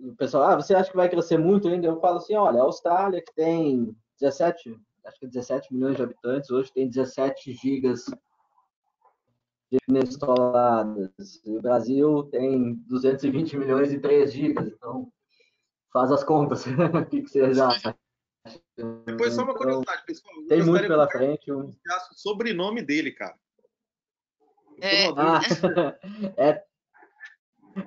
o 0.00 0.14
pessoal, 0.16 0.44
ah, 0.44 0.56
você 0.56 0.74
acha 0.74 0.90
que 0.90 0.96
vai 0.96 1.08
crescer 1.08 1.38
muito 1.38 1.68
ainda? 1.68 1.86
Eu 1.86 2.00
falo 2.00 2.18
assim, 2.18 2.34
olha, 2.34 2.60
a 2.60 2.64
Austrália 2.64 3.22
que 3.22 3.34
tem 3.34 3.96
17, 4.20 4.78
acho 5.04 5.18
que 5.18 5.26
17 5.26 5.74
milhões 5.74 5.96
de 5.96 6.02
habitantes, 6.02 6.50
hoje 6.50 6.72
tem 6.72 6.88
17 6.88 7.52
gigas 7.52 8.06
de 9.70 9.78
instaladas. 9.88 11.10
O 11.44 11.60
Brasil 11.60 12.22
tem 12.24 12.74
220 12.86 13.56
milhões 13.56 13.92
e 13.92 13.98
3 13.98 14.32
gigas, 14.32 14.68
então 14.68 15.10
faz 15.92 16.12
as 16.12 16.24
contas. 16.24 16.64
o 16.66 17.06
que, 17.06 17.22
que 17.22 17.28
vocês 17.28 17.58
acham? 17.58 17.94
Depois, 19.04 19.34
só 19.34 19.42
uma 19.42 19.50
então, 19.50 19.62
curiosidade, 19.62 20.04
pessoal. 20.06 20.32
Tem 20.48 20.62
muito 20.62 20.86
pela 20.86 21.08
frente. 21.08 21.52
Um... 21.52 21.70
O 21.70 22.14
sobrenome 22.14 22.80
dele, 22.82 23.10
cara. 23.10 23.34
É, 24.80 25.08
ah, 25.16 25.40
é, 26.38 26.62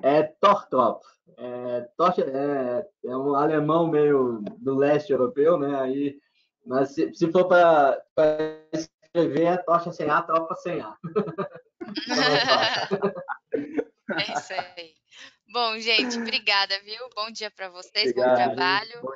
é 0.03 0.23
Tortrop. 0.23 1.01
É, 1.37 1.87
é, 2.19 2.85
é, 3.05 3.17
um 3.17 3.33
alemão 3.35 3.87
meio 3.87 4.43
do 4.57 4.75
leste 4.75 5.13
europeu, 5.13 5.57
né? 5.57 5.79
Aí, 5.79 6.19
mas 6.65 6.93
se, 6.93 7.15
se 7.15 7.31
for 7.31 7.47
para 7.47 8.03
escrever, 8.73 9.45
é 9.45 9.55
tocha 9.57 9.93
sem 9.93 10.09
A, 10.09 10.21
tropa 10.21 10.55
sem 10.55 10.81
A. 10.81 10.97
é 13.53 14.33
isso 14.33 14.53
aí. 14.53 14.93
Bom, 15.51 15.79
gente, 15.79 16.19
obrigada, 16.19 16.79
viu? 16.81 17.09
Bom 17.15 17.31
dia 17.31 17.49
para 17.49 17.69
vocês, 17.69 18.11
Obrigado, 18.11 18.29
bom 18.29 18.35
trabalho. 18.35 19.01
Bom 19.01 19.13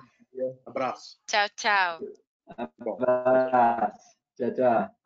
Abraço. 0.65 1.19
Tchau, 1.27 1.47
tchau. 1.55 1.99
Abraço. 2.57 4.17
Tchau, 4.37 4.53
tchau. 4.53 5.04